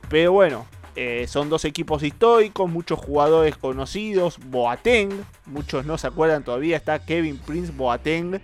Pero 0.10 0.34
bueno, 0.34 0.66
eh, 0.96 1.28
son 1.28 1.50
dos 1.50 1.66
equipos 1.66 2.04
históricos, 2.04 2.70
muchos 2.70 3.00
jugadores 3.00 3.56
conocidos. 3.58 4.40
Boateng, 4.48 5.10
muchos 5.46 5.86
no 5.86 5.98
se 5.98 6.08
acuerdan 6.08 6.44
todavía, 6.44 6.78
está 6.78 7.00
Kevin 7.06 7.38
Prince 7.38 7.72
Boateng. 7.72 8.42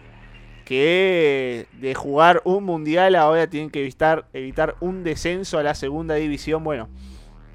Que 0.64 1.68
de 1.74 1.94
jugar 1.94 2.42
un 2.44 2.64
mundial 2.64 3.14
ahora 3.16 3.46
tienen 3.48 3.70
que 3.70 3.82
evitar, 3.82 4.26
evitar 4.34 4.76
un 4.80 5.04
descenso 5.04 5.60
a 5.60 5.64
la 5.64 5.76
segunda 5.76 6.16
división. 6.16 6.64
Bueno, 6.64 6.90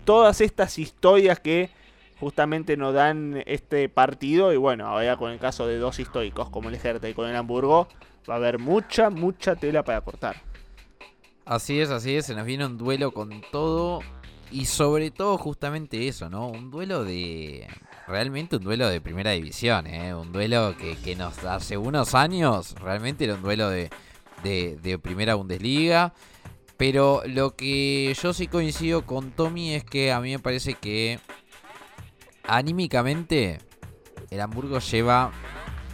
todas 0.05 0.41
estas 0.41 0.79
historias 0.79 1.41
que 1.41 1.71
justamente 2.21 2.77
nos 2.77 2.95
dan 2.95 3.43
este 3.47 3.89
partido. 3.89 4.53
Y 4.53 4.57
bueno, 4.57 4.87
ahora 4.87 5.17
con 5.17 5.33
el 5.33 5.39
caso 5.39 5.67
de 5.67 5.79
dos 5.79 5.99
históricos 5.99 6.51
como 6.51 6.69
el 6.69 6.77
Hertha 6.77 7.09
y 7.09 7.15
con 7.15 7.29
el 7.29 7.35
Hamburgo, 7.35 7.89
va 8.29 8.35
a 8.35 8.37
haber 8.37 8.59
mucha, 8.59 9.11
mucha 9.11 9.57
tela 9.57 9.83
para 9.83 10.03
cortar. 10.03 10.37
Así 11.47 11.81
es, 11.81 11.91
así 11.91 12.15
es, 12.15 12.27
se 12.27 12.35
nos 12.35 12.45
viene 12.45 12.67
un 12.67 12.79
duelo 12.79 13.13
con 13.13 13.43
todo 13.51 14.01
y 14.53 14.67
sobre 14.67 15.11
todo 15.11 15.39
justamente 15.39 16.07
eso, 16.07 16.29
¿no? 16.29 16.49
Un 16.49 16.71
duelo 16.71 17.05
de... 17.05 17.67
Realmente 18.07 18.57
un 18.57 18.65
duelo 18.65 18.89
de 18.89 19.01
primera 19.01 19.31
división, 19.31 19.87
¿eh? 19.87 20.15
Un 20.15 20.33
duelo 20.33 20.77
que, 20.77 20.97
que 20.97 21.15
nos 21.15 21.45
hace 21.45 21.77
unos 21.77 22.15
años 22.15 22.75
realmente 22.81 23.25
era 23.25 23.35
un 23.35 23.43
duelo 23.43 23.71
de, 23.71 23.89
de, 24.43 24.77
de 24.83 24.99
primera 24.99 25.37
Bundesliga. 25.37 26.13
Pero 26.77 27.23
lo 27.27 27.55
que 27.57 28.17
yo 28.21 28.33
sí 28.33 28.47
coincido 28.47 29.05
con 29.05 29.33
Tommy 29.33 29.75
es 29.75 29.85
que 29.85 30.13
a 30.13 30.21
mí 30.21 30.33
me 30.33 30.39
parece 30.39 30.75
que 30.75 31.21
anímicamente 32.45 33.59
el 34.31 34.41
Hamburgo 34.41 34.79
lleva 34.79 35.33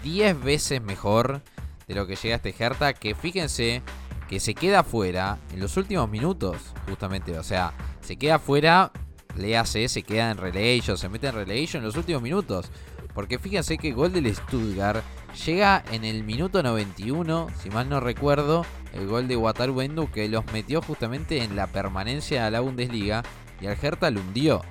10 0.02 0.42
veces 0.42 0.82
mejor 0.82 1.42
de 1.88 1.94
lo 1.94 2.06
que 2.06 2.16
llega 2.16 2.36
este 2.36 2.54
Hertha. 2.58 2.92
Que 2.92 3.14
fíjense 3.14 3.82
que 4.28 4.40
se 4.40 4.54
queda 4.54 4.82
fuera 4.82 5.38
en 5.52 5.60
los 5.60 5.76
últimos 5.76 6.08
minutos, 6.08 6.56
justamente. 6.88 7.38
O 7.38 7.42
sea, 7.42 7.72
se 8.00 8.16
queda 8.16 8.38
fuera, 8.38 8.92
le 9.36 9.56
hace, 9.56 9.88
se 9.88 10.02
queda 10.02 10.30
en 10.30 10.38
relegation, 10.38 10.98
se 10.98 11.08
mete 11.08 11.28
en 11.28 11.34
relegation 11.34 11.82
en 11.82 11.86
los 11.86 11.96
últimos 11.96 12.22
minutos. 12.22 12.70
Porque 13.14 13.38
fíjense 13.38 13.78
que 13.78 13.88
el 13.88 13.94
gol 13.94 14.12
del 14.12 14.34
Stuttgart 14.34 15.02
llega 15.46 15.82
en 15.90 16.04
el 16.04 16.22
minuto 16.22 16.62
91, 16.62 17.48
si 17.62 17.70
mal 17.70 17.88
no 17.88 18.00
recuerdo, 18.00 18.66
el 18.92 19.06
gol 19.06 19.28
de 19.28 19.36
Wataru 19.36 19.80
Endo 19.80 20.10
que 20.10 20.28
los 20.28 20.44
metió 20.52 20.82
justamente 20.82 21.42
en 21.42 21.56
la 21.56 21.66
permanencia 21.66 22.46
a 22.46 22.50
la 22.50 22.60
Bundesliga 22.60 23.22
y 23.60 23.66
al 23.66 23.78
Hertha 23.80 24.10
lo 24.10 24.20
hundió. 24.20 24.62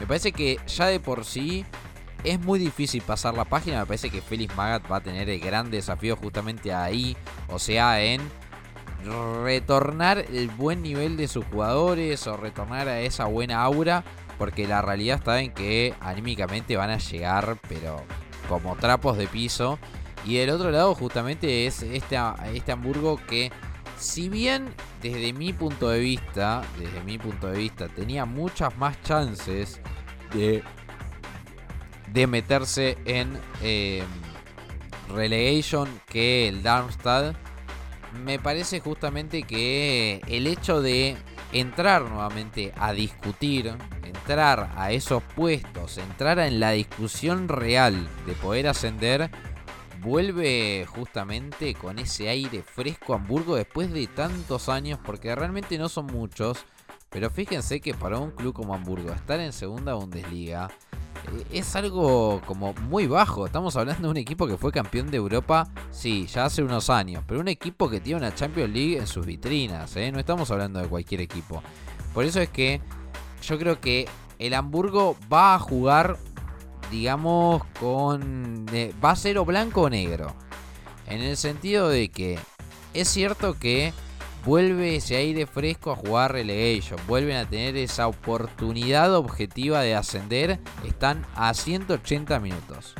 Me 0.00 0.06
parece 0.06 0.32
que 0.32 0.58
ya 0.66 0.86
de 0.86 1.00
por 1.00 1.24
sí 1.24 1.64
es 2.24 2.40
muy 2.40 2.58
difícil 2.58 3.02
pasar 3.02 3.34
la 3.34 3.44
página. 3.44 3.80
Me 3.80 3.86
parece 3.86 4.10
que 4.10 4.20
Félix 4.20 4.54
Magat 4.56 4.90
va 4.90 4.96
a 4.96 5.02
tener 5.02 5.28
el 5.30 5.40
gran 5.40 5.70
desafío 5.70 6.16
justamente 6.16 6.72
ahí, 6.72 7.16
o 7.48 7.58
sea, 7.58 8.02
en 8.02 8.20
retornar 9.42 10.18
el 10.18 10.48
buen 10.48 10.82
nivel 10.82 11.16
de 11.16 11.28
sus 11.28 11.44
jugadores 11.46 12.26
o 12.26 12.36
retornar 12.36 12.88
a 12.88 13.00
esa 13.00 13.26
buena 13.26 13.62
aura. 13.62 14.04
Porque 14.38 14.66
la 14.66 14.82
realidad 14.82 15.16
está 15.16 15.40
en 15.40 15.50
que 15.50 15.94
anímicamente 16.00 16.76
van 16.76 16.90
a 16.90 16.98
llegar, 16.98 17.56
pero 17.68 18.02
como 18.48 18.76
trapos 18.76 19.16
de 19.16 19.26
piso. 19.26 19.78
Y 20.26 20.38
el 20.38 20.50
otro 20.50 20.70
lado 20.70 20.94
justamente 20.94 21.66
es 21.66 21.82
este, 21.82 22.18
este 22.52 22.72
Hamburgo 22.72 23.18
que, 23.26 23.50
si 23.98 24.28
bien 24.28 24.68
desde 25.02 25.32
mi 25.32 25.52
punto 25.52 25.88
de 25.88 26.00
vista, 26.00 26.62
desde 26.78 27.02
mi 27.02 27.18
punto 27.18 27.48
de 27.48 27.58
vista, 27.58 27.88
tenía 27.88 28.24
muchas 28.24 28.76
más 28.76 29.00
chances 29.02 29.80
de, 30.32 30.62
de 32.12 32.26
meterse 32.26 32.98
en 33.04 33.38
eh, 33.62 34.02
relegation 35.08 35.88
que 36.06 36.48
el 36.48 36.62
Darmstadt 36.62 37.36
me 38.24 38.38
parece 38.38 38.80
justamente 38.80 39.42
que 39.42 40.20
el 40.26 40.46
hecho 40.46 40.80
de 40.80 41.16
entrar 41.52 42.02
nuevamente 42.02 42.72
a 42.76 42.92
discutir, 42.92 43.74
entrar 44.02 44.72
a 44.76 44.92
esos 44.92 45.22
puestos, 45.22 45.98
entrar 45.98 46.38
en 46.38 46.60
la 46.60 46.72
discusión 46.72 47.48
real 47.48 48.08
de 48.26 48.32
poder 48.32 48.68
ascender, 48.68 49.30
vuelve 50.06 50.86
justamente 50.86 51.74
con 51.74 51.98
ese 51.98 52.28
aire 52.28 52.62
fresco 52.62 53.12
a 53.12 53.16
Hamburgo 53.16 53.56
después 53.56 53.92
de 53.92 54.06
tantos 54.06 54.68
años, 54.68 55.00
porque 55.04 55.34
realmente 55.34 55.76
no 55.78 55.88
son 55.88 56.06
muchos, 56.06 56.64
pero 57.10 57.28
fíjense 57.28 57.80
que 57.80 57.92
para 57.92 58.18
un 58.18 58.30
club 58.30 58.54
como 58.54 58.72
Hamburgo 58.72 59.10
estar 59.10 59.40
en 59.40 59.52
segunda 59.52 59.94
Bundesliga 59.94 60.70
eh, 61.32 61.44
es 61.50 61.74
algo 61.74 62.40
como 62.46 62.72
muy 62.74 63.08
bajo. 63.08 63.46
Estamos 63.46 63.74
hablando 63.74 64.02
de 64.06 64.10
un 64.12 64.16
equipo 64.16 64.46
que 64.46 64.56
fue 64.56 64.70
campeón 64.70 65.10
de 65.10 65.16
Europa, 65.16 65.68
sí, 65.90 66.28
ya 66.28 66.44
hace 66.44 66.62
unos 66.62 66.88
años, 66.88 67.24
pero 67.26 67.40
un 67.40 67.48
equipo 67.48 67.90
que 67.90 67.98
tiene 67.98 68.20
una 68.20 68.32
Champions 68.32 68.72
League 68.72 68.98
en 68.98 69.08
sus 69.08 69.26
vitrinas, 69.26 69.96
¿eh? 69.96 70.12
no 70.12 70.20
estamos 70.20 70.52
hablando 70.52 70.80
de 70.80 70.86
cualquier 70.86 71.20
equipo. 71.20 71.64
Por 72.14 72.24
eso 72.24 72.40
es 72.40 72.48
que 72.48 72.80
yo 73.42 73.58
creo 73.58 73.80
que 73.80 74.08
el 74.38 74.54
Hamburgo 74.54 75.16
va 75.32 75.56
a 75.56 75.58
jugar, 75.58 76.16
digamos, 76.90 77.62
con... 77.80 78.66
Va 79.04 79.10
a 79.10 79.16
ser 79.16 79.38
o 79.38 79.44
blanco 79.44 79.82
o 79.82 79.90
negro. 79.90 80.34
En 81.06 81.22
el 81.22 81.36
sentido 81.36 81.88
de 81.88 82.08
que 82.08 82.38
es 82.94 83.08
cierto 83.08 83.58
que 83.58 83.92
vuelve 84.44 84.96
ese 84.96 85.16
aire 85.16 85.46
fresco 85.46 85.90
a 85.90 85.96
jugar 85.96 86.32
relegation, 86.32 86.98
vuelven 87.06 87.36
a 87.36 87.48
tener 87.48 87.76
esa 87.76 88.06
oportunidad 88.06 89.14
objetiva 89.14 89.80
de 89.80 89.94
ascender, 89.94 90.60
están 90.84 91.26
a 91.34 91.52
180 91.52 92.38
minutos. 92.40 92.94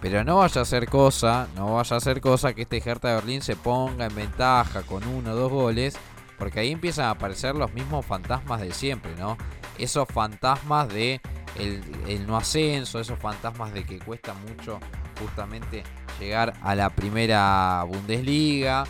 Pero 0.00 0.24
no 0.24 0.38
vaya 0.38 0.60
a 0.60 0.64
ser 0.64 0.88
cosa, 0.88 1.48
no 1.56 1.74
vaya 1.74 1.96
a 1.96 2.00
ser 2.00 2.20
cosa 2.20 2.54
que 2.54 2.62
este 2.62 2.82
Hertha 2.84 3.08
de 3.08 3.14
Berlín 3.14 3.40
se 3.40 3.56
ponga 3.56 4.06
en 4.06 4.14
ventaja 4.14 4.82
con 4.82 5.06
uno 5.06 5.32
o 5.32 5.36
dos 5.36 5.50
goles, 5.50 5.96
porque 6.38 6.60
ahí 6.60 6.72
empiezan 6.72 7.06
a 7.06 7.10
aparecer 7.10 7.54
los 7.54 7.72
mismos 7.72 8.04
fantasmas 8.04 8.60
de 8.60 8.72
siempre, 8.72 9.14
¿no? 9.16 9.38
Esos 9.78 10.08
fantasmas 10.08 10.88
de 10.88 11.20
el, 11.58 12.26
no 12.26 12.36
ascenso, 12.36 13.00
esos 13.00 13.18
fantasmas 13.18 13.72
de 13.72 13.84
que 13.84 13.98
cuesta 13.98 14.34
mucho 14.34 14.80
justamente 15.18 15.82
llegar 16.18 16.54
a 16.62 16.74
la 16.74 16.90
primera 16.90 17.84
Bundesliga, 17.84 18.84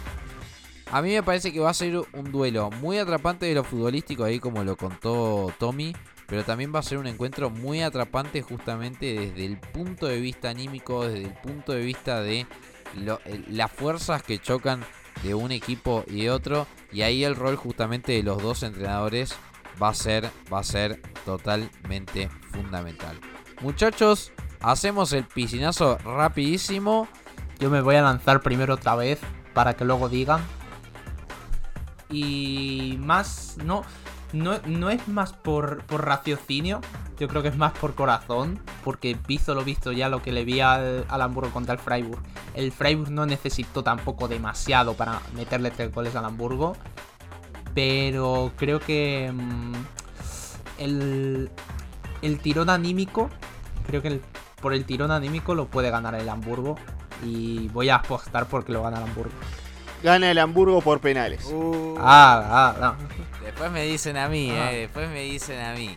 a 0.92 1.00
mí 1.00 1.12
me 1.12 1.22
parece 1.22 1.52
que 1.52 1.60
va 1.60 1.70
a 1.70 1.74
ser 1.74 1.96
un 1.96 2.30
duelo 2.30 2.70
muy 2.70 2.98
atrapante 2.98 3.46
de 3.46 3.54
lo 3.54 3.64
futbolístico, 3.64 4.24
ahí 4.24 4.38
como 4.38 4.62
lo 4.62 4.76
contó 4.76 5.50
Tommy. 5.58 5.94
Pero 6.26 6.44
también 6.44 6.72
va 6.74 6.78
a 6.78 6.82
ser 6.82 6.98
un 6.98 7.06
encuentro 7.06 7.50
muy 7.50 7.82
atrapante 7.82 8.40
justamente 8.42 9.14
desde 9.14 9.44
el 9.44 9.58
punto 9.58 10.06
de 10.06 10.20
vista 10.20 10.48
anímico, 10.50 11.06
desde 11.06 11.24
el 11.24 11.34
punto 11.34 11.72
de 11.72 11.82
vista 11.82 12.22
de 12.22 12.46
las 13.48 13.70
fuerzas 13.70 14.22
que 14.22 14.38
chocan 14.38 14.82
de 15.22 15.34
un 15.34 15.52
equipo 15.52 16.04
y 16.06 16.22
de 16.22 16.30
otro. 16.30 16.66
Y 16.90 17.02
ahí 17.02 17.24
el 17.24 17.36
rol 17.36 17.56
justamente 17.56 18.12
de 18.12 18.22
los 18.22 18.42
dos 18.42 18.62
entrenadores 18.62 19.34
va 19.82 19.88
a 19.88 19.94
ser, 19.94 20.30
va 20.52 20.60
a 20.60 20.64
ser 20.64 21.00
totalmente 21.24 22.28
fundamental. 22.52 23.18
Muchachos, 23.60 24.32
hacemos 24.60 25.12
el 25.12 25.24
piscinazo 25.24 25.98
rapidísimo. 25.98 27.08
Yo 27.58 27.70
me 27.70 27.80
voy 27.80 27.96
a 27.96 28.02
lanzar 28.02 28.40
primero 28.40 28.74
otra 28.74 28.94
vez 28.94 29.20
para 29.54 29.74
que 29.74 29.84
luego 29.84 30.08
digan 30.08 30.40
y 32.12 32.98
más, 33.00 33.56
no, 33.64 33.82
no, 34.32 34.58
no 34.66 34.90
es 34.90 35.08
más 35.08 35.32
por, 35.32 35.82
por, 35.84 36.04
raciocinio, 36.04 36.80
yo 37.18 37.26
creo 37.28 37.42
que 37.42 37.48
es 37.48 37.56
más 37.56 37.72
por 37.72 37.94
corazón, 37.94 38.60
porque 38.84 39.16
visto 39.26 39.54
lo 39.54 39.64
visto 39.64 39.92
ya 39.92 40.08
lo 40.08 40.22
que 40.22 40.32
le 40.32 40.44
vi 40.44 40.60
al, 40.60 41.06
al 41.08 41.22
Hamburgo 41.22 41.50
contra 41.52 41.74
el 41.74 41.80
Freiburg, 41.80 42.20
el 42.54 42.70
Freiburg 42.70 43.10
no 43.10 43.26
necesitó 43.26 43.82
tampoco 43.82 44.28
demasiado 44.28 44.94
para 44.94 45.20
meterle 45.34 45.70
tres 45.70 45.92
goles 45.92 46.14
al 46.14 46.26
Hamburgo, 46.26 46.76
pero 47.74 48.52
creo 48.56 48.80
que 48.80 49.30
mmm, 49.32 49.72
el, 50.78 51.50
el 52.22 52.38
tirón 52.40 52.70
anímico, 52.70 53.30
creo 53.86 54.02
que 54.02 54.08
el, 54.08 54.22
por 54.60 54.74
el 54.74 54.84
tirón 54.84 55.10
anímico 55.10 55.54
lo 55.54 55.66
puede 55.66 55.90
ganar 55.90 56.14
el 56.14 56.28
Hamburgo 56.28 56.76
y 57.24 57.68
voy 57.68 57.88
a 57.88 57.96
apostar 57.96 58.46
porque 58.46 58.72
lo 58.72 58.82
gana 58.82 58.98
el 58.98 59.04
Hamburgo 59.04 59.32
gana 60.02 60.30
el 60.30 60.38
Hamburgo 60.38 60.80
por 60.80 61.00
penales. 61.00 61.44
Uh, 61.46 61.96
ah, 62.00 62.42
ah, 62.44 62.76
no. 62.80 62.96
Después 63.44 63.70
me 63.70 63.84
dicen 63.84 64.16
a 64.16 64.28
mí, 64.28 64.50
ah. 64.50 64.72
eh, 64.72 64.80
después 64.80 65.08
me 65.08 65.22
dicen 65.22 65.60
a 65.60 65.74
mí. 65.74 65.96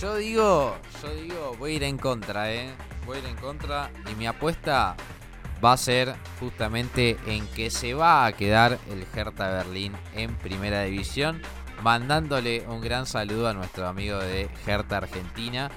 Yo 0.00 0.16
digo, 0.16 0.76
yo 1.02 1.14
digo, 1.14 1.56
voy 1.58 1.72
a 1.72 1.74
ir 1.76 1.84
en 1.84 1.98
contra, 1.98 2.52
eh. 2.52 2.74
Voy 3.06 3.18
a 3.18 3.20
ir 3.20 3.26
en 3.26 3.36
contra 3.36 3.90
y 4.10 4.14
mi 4.16 4.26
apuesta 4.26 4.96
va 5.64 5.72
a 5.72 5.76
ser 5.76 6.14
justamente 6.40 7.16
en 7.26 7.46
que 7.48 7.70
se 7.70 7.94
va 7.94 8.26
a 8.26 8.32
quedar 8.32 8.78
el 8.90 9.06
Hertha 9.14 9.48
Berlín 9.48 9.92
en 10.14 10.34
primera 10.36 10.82
división, 10.82 11.40
mandándole 11.82 12.64
un 12.68 12.80
gran 12.80 13.06
saludo 13.06 13.48
a 13.48 13.54
nuestro 13.54 13.88
amigo 13.88 14.18
de 14.18 14.48
Hertha 14.66 14.98
Argentina. 14.98 15.70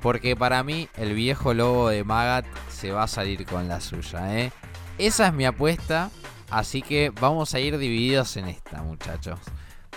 Porque 0.00 0.36
para 0.36 0.62
mí 0.62 0.88
el 0.96 1.14
viejo 1.14 1.54
lobo 1.54 1.88
de 1.88 2.04
Magat 2.04 2.46
se 2.70 2.92
va 2.92 3.04
a 3.04 3.08
salir 3.08 3.44
con 3.46 3.68
la 3.68 3.80
suya, 3.80 4.38
¿eh? 4.38 4.52
Esa 4.96 5.28
es 5.28 5.34
mi 5.34 5.44
apuesta, 5.44 6.10
así 6.50 6.82
que 6.82 7.10
vamos 7.20 7.54
a 7.54 7.60
ir 7.60 7.78
divididos 7.78 8.36
en 8.36 8.48
esta, 8.48 8.82
muchachos. 8.82 9.40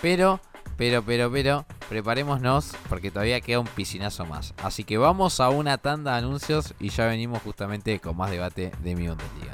Pero, 0.00 0.40
pero, 0.76 1.02
pero, 1.02 1.30
pero, 1.30 1.64
preparémonos 1.88 2.72
porque 2.88 3.10
todavía 3.10 3.40
queda 3.40 3.60
un 3.60 3.66
piscinazo 3.66 4.26
más. 4.26 4.54
Así 4.62 4.84
que 4.84 4.98
vamos 4.98 5.40
a 5.40 5.50
una 5.50 5.78
tanda 5.78 6.12
de 6.12 6.18
anuncios 6.18 6.74
y 6.80 6.90
ya 6.90 7.06
venimos 7.06 7.42
justamente 7.42 7.98
con 8.00 8.16
más 8.16 8.30
debate 8.30 8.72
de 8.82 8.96
mi 8.96 9.08
Bundesliga. 9.08 9.52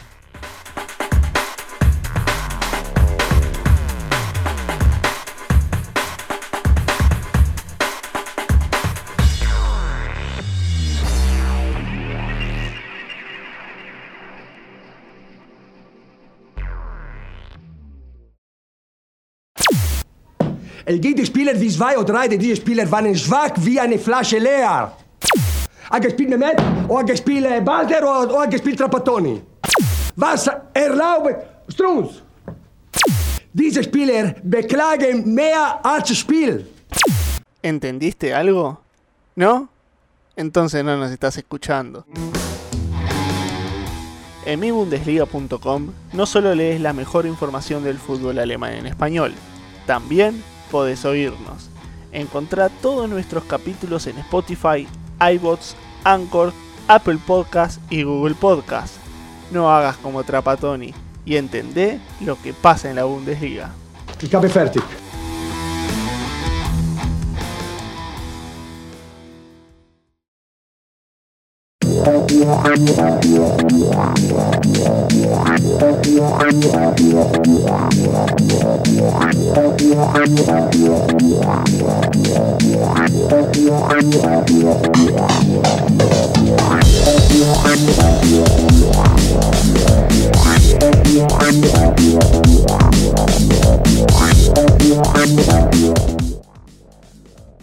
El 20.89 21.01
Gegenspieler 21.01 21.61
wie 21.61 21.69
zwei 21.69 21.99
oder 21.99 22.15
drei 22.15 22.29
der 22.29 22.57
Spieler 22.57 22.91
waren 22.91 23.15
schwach 23.15 23.53
wie 23.59 23.79
eine 23.79 23.99
Flasche 23.99 24.39
leer. 24.39 24.91
Ha 25.91 25.99
gespielt 25.99 26.31
Mehmet, 26.31 26.59
o 26.89 26.97
ha 26.97 27.03
gespielt 27.03 27.45
eh, 27.45 27.61
Balder, 27.61 28.03
o, 28.05 28.41
ha 28.41 28.47
gespielt 28.47 28.79
Trapattoni. 28.79 29.43
Was 30.17 30.51
erlaubt 30.73 31.45
Strunz? 31.69 32.23
Diese 33.53 33.83
Spieler 33.83 34.37
beklagen 34.43 35.35
mehr 35.35 35.79
als 35.83 36.17
Spiel. 36.17 36.67
¿Entendiste 37.61 38.33
algo? 38.33 38.81
¿No? 39.37 39.69
Entonces 40.37 40.83
no 40.83 40.97
nos 40.97 41.11
estás 41.11 41.37
escuchando. 41.37 42.07
En 44.47 44.59
mibundesliga.com 44.59 45.93
no 46.15 46.25
solo 46.25 46.55
lees 46.55 46.81
la 46.81 46.95
mejor 46.95 47.27
información 47.27 47.85
del 47.85 47.99
fútbol 47.99 48.39
alemán 48.39 48.73
en 48.73 48.87
español, 48.87 49.35
también 49.87 50.43
podés 50.71 51.05
oírnos. 51.05 51.69
Encontrá 52.13 52.69
todos 52.69 53.09
nuestros 53.09 53.45
capítulos 53.45 54.07
en 54.07 54.19
Spotify, 54.19 54.87
iBots, 55.21 55.77
Anchor, 56.05 56.53
Apple 56.87 57.19
Podcast 57.27 57.81
y 57.91 58.03
Google 58.03 58.35
Podcast. 58.35 58.95
No 59.51 59.71
hagas 59.71 59.97
como 59.97 60.25
Trapatoni 60.25 60.95
y 61.25 61.37
entendé 61.37 62.01
lo 62.21 62.41
que 62.41 62.53
pasa 62.53 62.89
en 62.89 62.97
la 62.97 63.05
Bundesliga. 63.05 63.73
Fertig. 64.49 65.08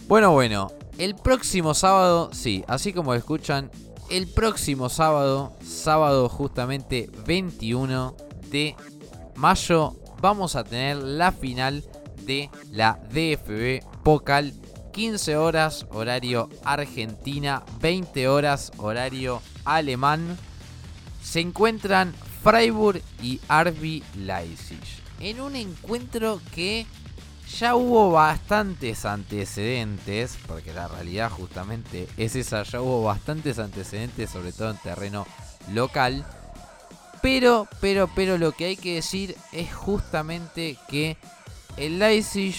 Bueno, 0.08 0.30
bueno, 0.30 0.70
el 0.98 1.16
próximo 1.16 1.74
sábado, 1.74 2.30
sí, 2.32 2.64
así 2.68 2.92
como 2.92 3.12
escuchan, 3.14 3.70
el 4.10 4.26
próximo 4.26 4.88
sábado, 4.88 5.52
sábado 5.64 6.28
justamente 6.28 7.10
21 7.26 8.16
de 8.50 8.76
mayo, 9.34 9.96
vamos 10.20 10.56
a 10.56 10.64
tener 10.64 10.96
la 10.96 11.32
final 11.32 11.84
de 12.24 12.50
la 12.72 13.00
DFB 13.10 13.84
Pokal. 14.02 14.52
15 14.92 15.36
horas 15.36 15.86
horario 15.90 16.48
Argentina, 16.64 17.62
20 17.80 18.28
horas 18.28 18.72
horario 18.78 19.42
alemán. 19.66 20.38
Se 21.22 21.40
encuentran 21.40 22.14
Freiburg 22.42 23.02
y 23.22 23.38
RB 23.46 24.02
Leipzig. 24.16 24.80
En 25.20 25.42
un 25.42 25.54
encuentro 25.54 26.40
que 26.54 26.86
ya 27.46 27.76
hubo 27.76 28.10
bastantes 28.10 29.04
antecedentes, 29.04 30.36
porque 30.46 30.72
la 30.72 30.88
realidad 30.88 31.30
justamente 31.30 32.08
es 32.16 32.36
esa, 32.36 32.62
ya 32.64 32.80
hubo 32.80 33.04
bastantes 33.04 33.58
antecedentes, 33.58 34.30
sobre 34.30 34.52
todo 34.52 34.70
en 34.70 34.78
terreno 34.78 35.26
local. 35.72 36.26
Pero, 37.22 37.66
pero, 37.80 38.08
pero 38.14 38.38
lo 38.38 38.52
que 38.52 38.66
hay 38.66 38.76
que 38.76 38.96
decir 38.96 39.36
es 39.52 39.72
justamente 39.74 40.76
que 40.88 41.16
el 41.76 41.98
Leipzig 41.98 42.56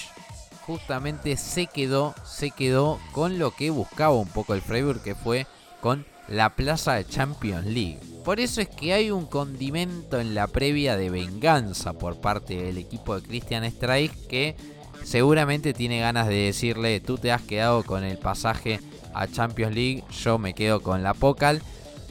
justamente 0.65 1.37
se 1.37 1.67
quedó, 1.67 2.13
se 2.25 2.51
quedó 2.51 2.99
con 3.11 3.39
lo 3.39 3.51
que 3.51 3.69
buscaba 3.69 4.15
un 4.15 4.27
poco 4.27 4.53
el 4.53 4.61
Freiburg, 4.61 5.01
que 5.01 5.15
fue 5.15 5.47
con 5.81 6.05
la 6.27 6.55
plaza 6.55 6.93
de 6.93 7.05
Champions 7.05 7.65
League. 7.65 7.99
Por 8.25 8.39
eso 8.41 8.59
es 8.59 8.67
que 8.67 8.93
hay 8.93 9.11
un 9.11 9.25
condimento 9.25 10.19
en 10.19 10.35
la 10.35 10.47
previa 10.47 10.97
de 10.97 11.09
venganza 11.09 11.93
por 11.93 12.19
parte 12.19 12.61
del 12.61 12.77
equipo 12.77 13.15
de 13.15 13.25
Christian 13.25 13.69
Streich 13.71 14.11
que 14.27 14.57
seguramente 15.03 15.73
tiene 15.73 15.99
ganas 15.99 16.27
de 16.27 16.35
decirle, 16.35 16.99
tú 16.99 17.17
te 17.17 17.31
has 17.31 17.41
quedado 17.41 17.83
con 17.83 18.03
el 18.03 18.17
pasaje 18.17 18.79
a 19.13 19.27
Champions 19.27 19.75
League, 19.75 20.03
yo 20.23 20.37
me 20.37 20.53
quedo 20.53 20.81
con 20.81 21.03
la 21.03 21.13
Pokal. 21.13 21.61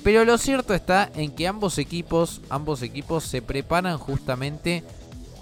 Pero 0.02 0.24
lo 0.24 0.38
cierto 0.38 0.72
está 0.72 1.10
en 1.14 1.32
que 1.34 1.48
ambos 1.48 1.78
equipos, 1.78 2.40
ambos 2.48 2.82
equipos 2.82 3.24
se 3.24 3.42
preparan 3.42 3.98
justamente 3.98 4.84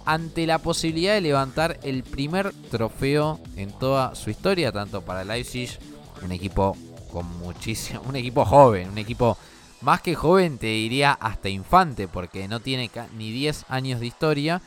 ante 0.04 0.46
la 0.46 0.59
posibilidad 0.59 1.14
de 1.14 1.20
levantar 1.20 1.78
el 1.83 2.02
primer 2.02 2.52
trofeo 2.70 3.40
en 3.57 3.72
toda 3.72 4.14
su 4.14 4.30
historia, 4.30 4.72
tanto 4.72 5.02
para 5.02 5.24
Leipzig, 5.24 5.70
un 6.22 6.33
equipo 6.33 6.76
con 7.12 7.26
muchísimo, 7.38 8.02
un 8.09 8.16
equipo 8.16 8.44
joven, 8.44 8.90
un 8.90 8.98
equipo 8.98 9.37
más 9.80 10.00
que 10.00 10.14
joven, 10.14 10.59
te 10.59 10.66
diría 10.66 11.12
hasta 11.12 11.48
infante, 11.48 12.09
porque 12.09 12.48
no 12.48 12.61
tiene 12.61 12.90
ni 13.16 13.33
10 13.33 13.66
años 13.68 14.00
de 14.00 14.07
historia, 14.07 14.62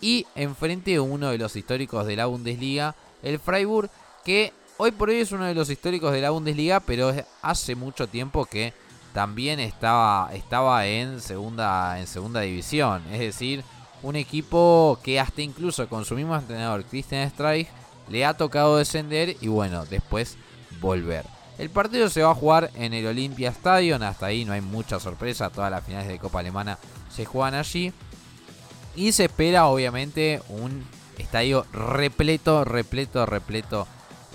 y 0.00 0.26
enfrente 0.34 1.00
uno 1.00 1.30
de 1.30 1.38
los 1.38 1.56
históricos 1.56 2.06
de 2.06 2.16
la 2.16 2.26
Bundesliga, 2.26 2.94
el 3.22 3.38
Freiburg, 3.38 3.90
que 4.24 4.52
hoy 4.76 4.90
por 4.90 5.08
hoy 5.08 5.16
es 5.16 5.32
uno 5.32 5.44
de 5.44 5.54
los 5.54 5.70
históricos 5.70 6.12
de 6.12 6.20
la 6.20 6.30
Bundesliga, 6.30 6.80
pero 6.80 7.12
hace 7.42 7.74
mucho 7.74 8.06
tiempo 8.06 8.44
que 8.44 8.72
también 9.12 9.60
estaba, 9.60 10.30
estaba 10.34 10.86
en, 10.86 11.20
segunda, 11.20 11.98
en 11.98 12.06
segunda 12.06 12.40
división, 12.42 13.02
es 13.10 13.20
decir, 13.20 13.64
un 14.02 14.16
equipo 14.16 14.98
que 15.02 15.18
hasta 15.18 15.42
incluso 15.42 15.88
con 15.88 16.04
su 16.04 16.14
mismo 16.14 16.36
entrenador, 16.36 16.84
Christian 16.84 17.30
Streich, 17.30 17.68
le 18.08 18.24
ha 18.24 18.34
tocado 18.34 18.76
descender 18.76 19.36
y 19.40 19.48
bueno, 19.48 19.84
después 19.86 20.36
volver. 20.80 21.24
El 21.58 21.70
partido 21.70 22.10
se 22.10 22.22
va 22.22 22.32
a 22.32 22.34
jugar 22.34 22.70
en 22.74 22.92
el 22.92 23.06
Olympia 23.06 23.48
Stadium, 23.48 24.02
hasta 24.02 24.26
ahí 24.26 24.44
no 24.44 24.52
hay 24.52 24.60
mucha 24.60 25.00
sorpresa, 25.00 25.48
todas 25.48 25.70
las 25.70 25.84
finales 25.84 26.08
de 26.08 26.18
Copa 26.18 26.40
Alemana 26.40 26.78
se 27.08 27.24
juegan 27.24 27.54
allí. 27.54 27.92
Y 28.96 29.12
se 29.12 29.26
espera 29.26 29.66
obviamente 29.66 30.42
un 30.48 30.84
estadio 31.18 31.66
repleto, 31.72 32.64
repleto, 32.64 33.26
repleto 33.26 33.86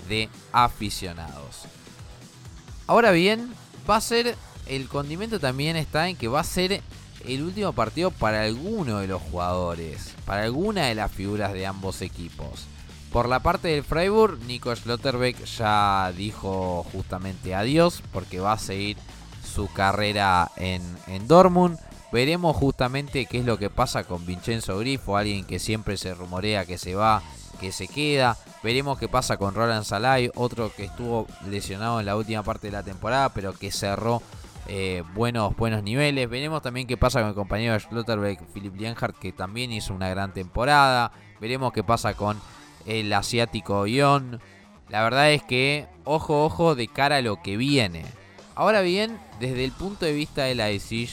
de 0.08 0.28
aficionados. 0.52 1.62
Ahora 2.86 3.10
bien, 3.10 3.52
va 3.88 3.96
a 3.96 4.00
ser, 4.00 4.36
el 4.66 4.88
condimento 4.88 5.40
también 5.40 5.76
está 5.76 6.08
en 6.08 6.16
que 6.16 6.28
va 6.28 6.40
a 6.40 6.44
ser 6.44 6.82
el 7.26 7.42
último 7.42 7.72
partido 7.72 8.10
para 8.10 8.42
alguno 8.42 8.98
de 8.98 9.06
los 9.06 9.22
jugadores, 9.22 10.14
para 10.24 10.44
alguna 10.44 10.86
de 10.86 10.94
las 10.94 11.10
figuras 11.10 11.52
de 11.52 11.66
ambos 11.66 12.02
equipos. 12.02 12.66
Por 13.12 13.28
la 13.28 13.40
parte 13.40 13.68
del 13.68 13.84
Freiburg, 13.84 14.38
Nico 14.46 14.74
Schlotterbeck 14.74 15.44
ya 15.44 16.12
dijo 16.16 16.86
justamente 16.92 17.54
adiós 17.54 18.02
porque 18.12 18.40
va 18.40 18.54
a 18.54 18.58
seguir 18.58 18.96
su 19.54 19.68
carrera 19.68 20.50
en, 20.56 20.82
en 21.06 21.28
Dortmund. 21.28 21.78
Veremos 22.12 22.54
justamente 22.54 23.24
qué 23.24 23.38
es 23.38 23.46
lo 23.46 23.58
que 23.58 23.70
pasa 23.70 24.04
con 24.04 24.26
Vincenzo 24.26 24.78
Grifo, 24.78 25.16
alguien 25.16 25.46
que 25.46 25.58
siempre 25.58 25.96
se 25.96 26.12
rumorea 26.12 26.66
que 26.66 26.76
se 26.76 26.94
va, 26.94 27.22
que 27.58 27.72
se 27.72 27.88
queda. 27.88 28.36
Veremos 28.62 28.98
qué 28.98 29.08
pasa 29.08 29.38
con 29.38 29.54
Roland 29.54 29.84
Salai, 29.84 30.30
otro 30.34 30.70
que 30.76 30.84
estuvo 30.84 31.26
lesionado 31.48 32.00
en 32.00 32.06
la 32.06 32.16
última 32.16 32.42
parte 32.42 32.66
de 32.66 32.72
la 32.72 32.82
temporada, 32.82 33.30
pero 33.30 33.54
que 33.54 33.72
cerró 33.72 34.20
eh, 34.68 35.02
buenos, 35.14 35.56
buenos 35.56 35.82
niveles. 35.82 36.28
Veremos 36.28 36.60
también 36.60 36.86
qué 36.86 36.98
pasa 36.98 37.20
con 37.20 37.30
el 37.30 37.34
compañero 37.34 37.80
Schlotterbeck, 37.80 38.42
Philip 38.52 38.76
Lienhardt, 38.76 39.18
que 39.18 39.32
también 39.32 39.72
hizo 39.72 39.94
una 39.94 40.10
gran 40.10 40.34
temporada. 40.34 41.12
Veremos 41.40 41.72
qué 41.72 41.82
pasa 41.82 42.12
con 42.12 42.38
el 42.84 43.10
asiático 43.12 43.86
Ion. 43.86 44.38
La 44.90 45.02
verdad 45.02 45.32
es 45.32 45.42
que, 45.42 45.86
ojo, 46.04 46.44
ojo, 46.44 46.74
de 46.74 46.88
cara 46.88 47.16
a 47.16 47.22
lo 47.22 47.40
que 47.40 47.56
viene. 47.56 48.04
Ahora 48.54 48.82
bien, 48.82 49.18
desde 49.40 49.64
el 49.64 49.72
punto 49.72 50.04
de 50.04 50.12
vista 50.12 50.44
de 50.44 50.54
la 50.54 50.66
Leipzig, 50.66 51.08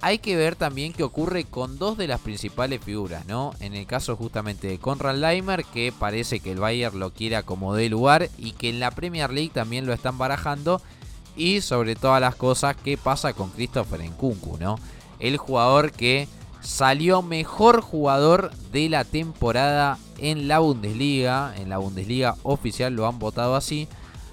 hay 0.00 0.18
que 0.18 0.36
ver 0.36 0.56
también 0.56 0.92
qué 0.92 1.02
ocurre 1.02 1.44
con 1.44 1.78
dos 1.78 1.96
de 1.96 2.06
las 2.06 2.20
principales 2.20 2.84
figuras, 2.84 3.26
¿no? 3.26 3.54
En 3.60 3.74
el 3.74 3.86
caso 3.86 4.16
justamente 4.16 4.68
de 4.68 4.78
Conrad 4.78 5.16
Leimer, 5.16 5.64
que 5.64 5.92
parece 5.98 6.40
que 6.40 6.52
el 6.52 6.60
Bayern 6.60 6.98
lo 6.98 7.12
quiere 7.12 7.42
como 7.42 7.74
de 7.74 7.88
lugar 7.88 8.28
y 8.36 8.52
que 8.52 8.68
en 8.68 8.80
la 8.80 8.90
Premier 8.90 9.32
League 9.32 9.50
también 9.52 9.86
lo 9.86 9.92
están 9.92 10.18
barajando. 10.18 10.80
y 11.38 11.60
sobre 11.60 11.96
todas 11.96 12.18
las 12.18 12.34
cosas 12.34 12.76
qué 12.82 12.96
pasa 12.96 13.34
con 13.34 13.50
Christopher 13.50 14.00
Nkunku, 14.00 14.56
¿no? 14.58 14.78
El 15.18 15.36
jugador 15.36 15.92
que 15.92 16.28
salió 16.62 17.20
mejor 17.22 17.82
jugador 17.82 18.50
de 18.72 18.88
la 18.88 19.04
temporada 19.04 19.98
en 20.18 20.48
la 20.48 20.60
Bundesliga, 20.60 21.54
en 21.58 21.68
la 21.68 21.78
Bundesliga 21.78 22.36
oficial 22.42 22.94
lo 22.94 23.06
han 23.06 23.18
votado 23.18 23.54
así, 23.54 23.86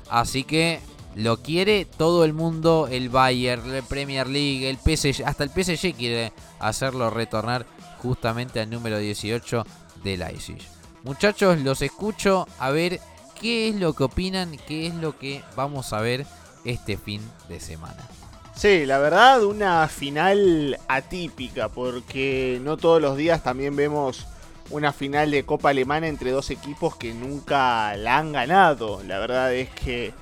así 0.09 0.45
que 0.45 0.79
lo 1.15 1.41
quiere 1.41 1.85
todo 1.85 2.25
el 2.25 2.33
mundo, 2.33 2.87
el 2.89 3.09
Bayern, 3.09 3.73
el 3.73 3.83
Premier 3.83 4.27
League, 4.27 4.69
el 4.69 4.77
PSG, 4.77 5.23
hasta 5.25 5.43
el 5.43 5.49
PSG 5.49 5.95
quiere 5.95 6.33
hacerlo 6.59 7.09
retornar 7.09 7.65
justamente 7.99 8.59
al 8.59 8.69
número 8.69 8.97
18 8.97 9.65
de 10.03 10.17
Leipzig. 10.17 10.59
Muchachos, 11.03 11.59
los 11.59 11.81
escucho 11.81 12.47
a 12.59 12.71
ver 12.71 12.99
qué 13.39 13.69
es 13.69 13.75
lo 13.75 13.93
que 13.93 14.03
opinan, 14.03 14.57
qué 14.67 14.87
es 14.87 14.95
lo 14.95 15.17
que 15.17 15.43
vamos 15.55 15.93
a 15.93 16.01
ver 16.01 16.25
este 16.65 16.97
fin 16.97 17.21
de 17.49 17.59
semana. 17.59 18.07
Sí, 18.55 18.85
la 18.85 18.99
verdad, 18.99 19.43
una 19.43 19.87
final 19.87 20.77
atípica, 20.87 21.69
porque 21.69 22.59
no 22.63 22.77
todos 22.77 23.01
los 23.01 23.17
días 23.17 23.43
también 23.43 23.75
vemos 23.75 24.27
una 24.69 24.93
final 24.93 25.31
de 25.31 25.43
Copa 25.43 25.69
Alemana 25.69 26.07
entre 26.07 26.31
dos 26.31 26.49
equipos 26.51 26.95
que 26.95 27.13
nunca 27.13 27.95
la 27.97 28.17
han 28.17 28.31
ganado. 28.31 29.01
La 29.03 29.19
verdad 29.19 29.53
es 29.53 29.69
que 29.69 30.13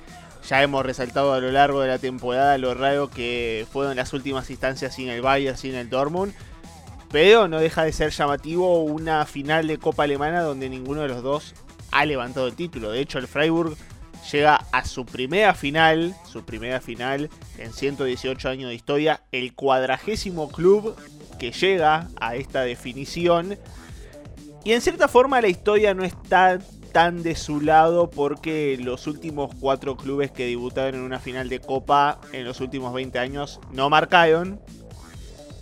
ya 0.48 0.62
hemos 0.62 0.84
resaltado 0.84 1.32
a 1.32 1.40
lo 1.40 1.50
largo 1.52 1.80
de 1.80 1.88
la 1.88 1.98
temporada 1.98 2.58
lo 2.58 2.74
raro 2.74 3.08
que 3.08 3.66
fueron 3.70 3.96
las 3.96 4.12
últimas 4.12 4.50
instancias 4.50 4.94
sin 4.94 5.08
el 5.08 5.22
Bayern, 5.22 5.56
sin 5.56 5.74
el 5.74 5.88
Dortmund. 5.88 6.34
Pero 7.10 7.46
no 7.46 7.60
deja 7.60 7.84
de 7.84 7.92
ser 7.92 8.10
llamativo 8.10 8.82
una 8.82 9.26
final 9.26 9.66
de 9.66 9.78
Copa 9.78 10.04
Alemana 10.04 10.40
donde 10.40 10.68
ninguno 10.68 11.02
de 11.02 11.08
los 11.08 11.22
dos 11.22 11.54
ha 11.90 12.06
levantado 12.06 12.46
el 12.48 12.54
título. 12.54 12.90
De 12.90 13.00
hecho, 13.00 13.18
el 13.18 13.28
Freiburg 13.28 13.76
llega 14.30 14.56
a 14.72 14.84
su 14.84 15.04
primera 15.04 15.54
final, 15.54 16.14
su 16.30 16.44
primera 16.44 16.80
final 16.80 17.28
en 17.58 17.72
118 17.72 18.48
años 18.48 18.68
de 18.70 18.74
historia, 18.74 19.22
el 19.30 19.54
cuadragésimo 19.54 20.50
club 20.50 20.96
que 21.38 21.52
llega 21.52 22.08
a 22.20 22.34
esta 22.34 22.62
definición. 22.62 23.58
Y 24.64 24.72
en 24.72 24.80
cierta 24.80 25.08
forma 25.08 25.40
la 25.40 25.48
historia 25.48 25.92
no 25.92 26.04
está 26.04 26.60
tan 26.92 27.22
de 27.22 27.34
su 27.34 27.60
lado 27.60 28.10
porque 28.10 28.78
los 28.80 29.06
últimos 29.06 29.54
cuatro 29.58 29.96
clubes 29.96 30.30
que 30.30 30.46
debutaron 30.46 30.96
en 30.96 31.00
una 31.00 31.18
final 31.18 31.48
de 31.48 31.60
Copa 31.60 32.20
en 32.32 32.44
los 32.44 32.60
últimos 32.60 32.92
20 32.92 33.18
años 33.18 33.60
no 33.72 33.90
marcaron. 33.90 34.60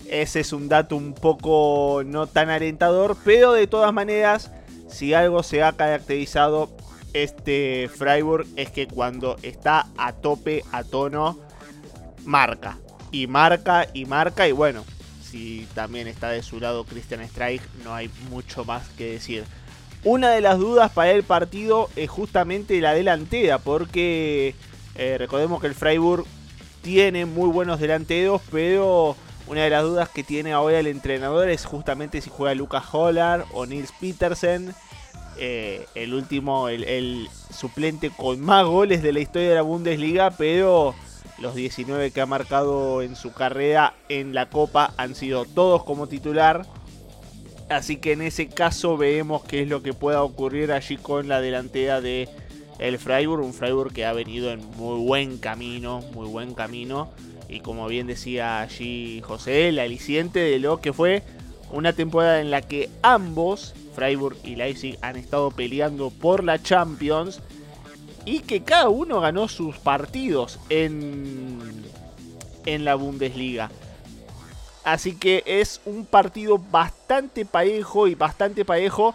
Ese 0.08 0.40
es 0.40 0.52
un 0.52 0.68
dato 0.68 0.96
un 0.96 1.14
poco 1.14 2.02
no 2.04 2.26
tan 2.26 2.50
alentador, 2.50 3.16
pero 3.24 3.52
de 3.52 3.68
todas 3.68 3.92
maneras, 3.92 4.50
si 4.88 5.14
algo 5.14 5.44
se 5.44 5.62
ha 5.62 5.72
caracterizado 5.72 6.68
este 7.12 7.88
Freiburg 7.88 8.46
es 8.56 8.70
que 8.70 8.86
cuando 8.86 9.36
está 9.42 9.86
a 9.96 10.12
tope, 10.12 10.64
a 10.72 10.84
tono, 10.84 11.38
marca. 12.24 12.78
Y 13.12 13.26
marca 13.26 13.86
y 13.92 14.04
marca 14.04 14.46
y 14.46 14.52
bueno, 14.52 14.84
si 15.22 15.66
también 15.74 16.06
está 16.06 16.30
de 16.30 16.42
su 16.42 16.60
lado 16.60 16.84
Christian 16.84 17.26
Streich, 17.28 17.62
no 17.84 17.94
hay 17.94 18.10
mucho 18.30 18.64
más 18.64 18.88
que 18.90 19.12
decir. 19.12 19.44
Una 20.02 20.30
de 20.30 20.40
las 20.40 20.58
dudas 20.58 20.90
para 20.92 21.10
el 21.10 21.24
partido 21.24 21.90
es 21.94 22.08
justamente 22.08 22.80
la 22.80 22.94
delantera, 22.94 23.58
porque 23.58 24.54
eh, 24.94 25.16
recordemos 25.18 25.60
que 25.60 25.66
el 25.66 25.74
Freiburg 25.74 26.24
tiene 26.82 27.26
muy 27.26 27.50
buenos 27.50 27.80
delanteros, 27.80 28.40
pero 28.50 29.14
una 29.46 29.64
de 29.64 29.70
las 29.70 29.82
dudas 29.82 30.08
que 30.08 30.24
tiene 30.24 30.52
ahora 30.52 30.78
el 30.78 30.86
entrenador 30.86 31.50
es 31.50 31.66
justamente 31.66 32.20
si 32.22 32.30
juega 32.30 32.54
Lucas 32.54 32.84
Hollar 32.92 33.44
o 33.52 33.66
Nils 33.66 33.92
Petersen. 34.00 34.74
Eh, 35.36 35.86
el 35.94 36.14
último, 36.14 36.68
el, 36.68 36.84
el, 36.84 37.28
suplente 37.52 38.10
con 38.10 38.40
más 38.40 38.64
goles 38.64 39.02
de 39.02 39.12
la 39.12 39.20
historia 39.20 39.50
de 39.50 39.54
la 39.56 39.62
Bundesliga, 39.62 40.30
pero 40.30 40.94
los 41.38 41.54
19 41.54 42.10
que 42.10 42.20
ha 42.20 42.26
marcado 42.26 43.02
en 43.02 43.16
su 43.16 43.32
carrera 43.32 43.94
en 44.08 44.34
la 44.34 44.48
Copa 44.48 44.94
han 44.96 45.14
sido 45.14 45.44
todos 45.44 45.84
como 45.84 46.06
titular. 46.06 46.64
Así 47.70 47.98
que 47.98 48.12
en 48.12 48.22
ese 48.22 48.48
caso 48.48 48.96
vemos 48.96 49.44
qué 49.44 49.62
es 49.62 49.68
lo 49.68 49.80
que 49.80 49.94
pueda 49.94 50.24
ocurrir 50.24 50.72
allí 50.72 50.96
con 50.96 51.28
la 51.28 51.40
delantera 51.40 52.00
de 52.00 52.28
el 52.80 52.98
Freiburg. 52.98 53.44
Un 53.44 53.54
Freiburg 53.54 53.92
que 53.92 54.04
ha 54.04 54.12
venido 54.12 54.50
en 54.50 54.58
muy 54.76 54.98
buen 54.98 55.38
camino, 55.38 56.00
muy 56.12 56.26
buen 56.26 56.54
camino. 56.54 57.10
Y 57.48 57.60
como 57.60 57.86
bien 57.86 58.08
decía 58.08 58.60
allí 58.60 59.20
José, 59.20 59.68
el 59.68 59.78
aliciente 59.78 60.40
de 60.40 60.58
lo 60.58 60.80
que 60.80 60.92
fue 60.92 61.22
una 61.70 61.92
temporada 61.92 62.40
en 62.40 62.50
la 62.50 62.60
que 62.60 62.90
ambos, 63.02 63.72
Freiburg 63.94 64.36
y 64.42 64.56
Leipzig, 64.56 64.98
han 65.00 65.14
estado 65.14 65.52
peleando 65.52 66.10
por 66.10 66.42
la 66.42 66.60
Champions. 66.60 67.40
Y 68.24 68.40
que 68.40 68.64
cada 68.64 68.88
uno 68.88 69.20
ganó 69.20 69.46
sus 69.46 69.78
partidos 69.78 70.58
en, 70.70 71.84
en 72.66 72.84
la 72.84 72.96
Bundesliga. 72.96 73.70
Así 74.84 75.14
que 75.14 75.42
es 75.46 75.80
un 75.84 76.06
partido 76.06 76.58
bastante 76.58 77.44
parejo 77.44 78.08
y 78.08 78.14
bastante 78.14 78.64
parejo. 78.64 79.14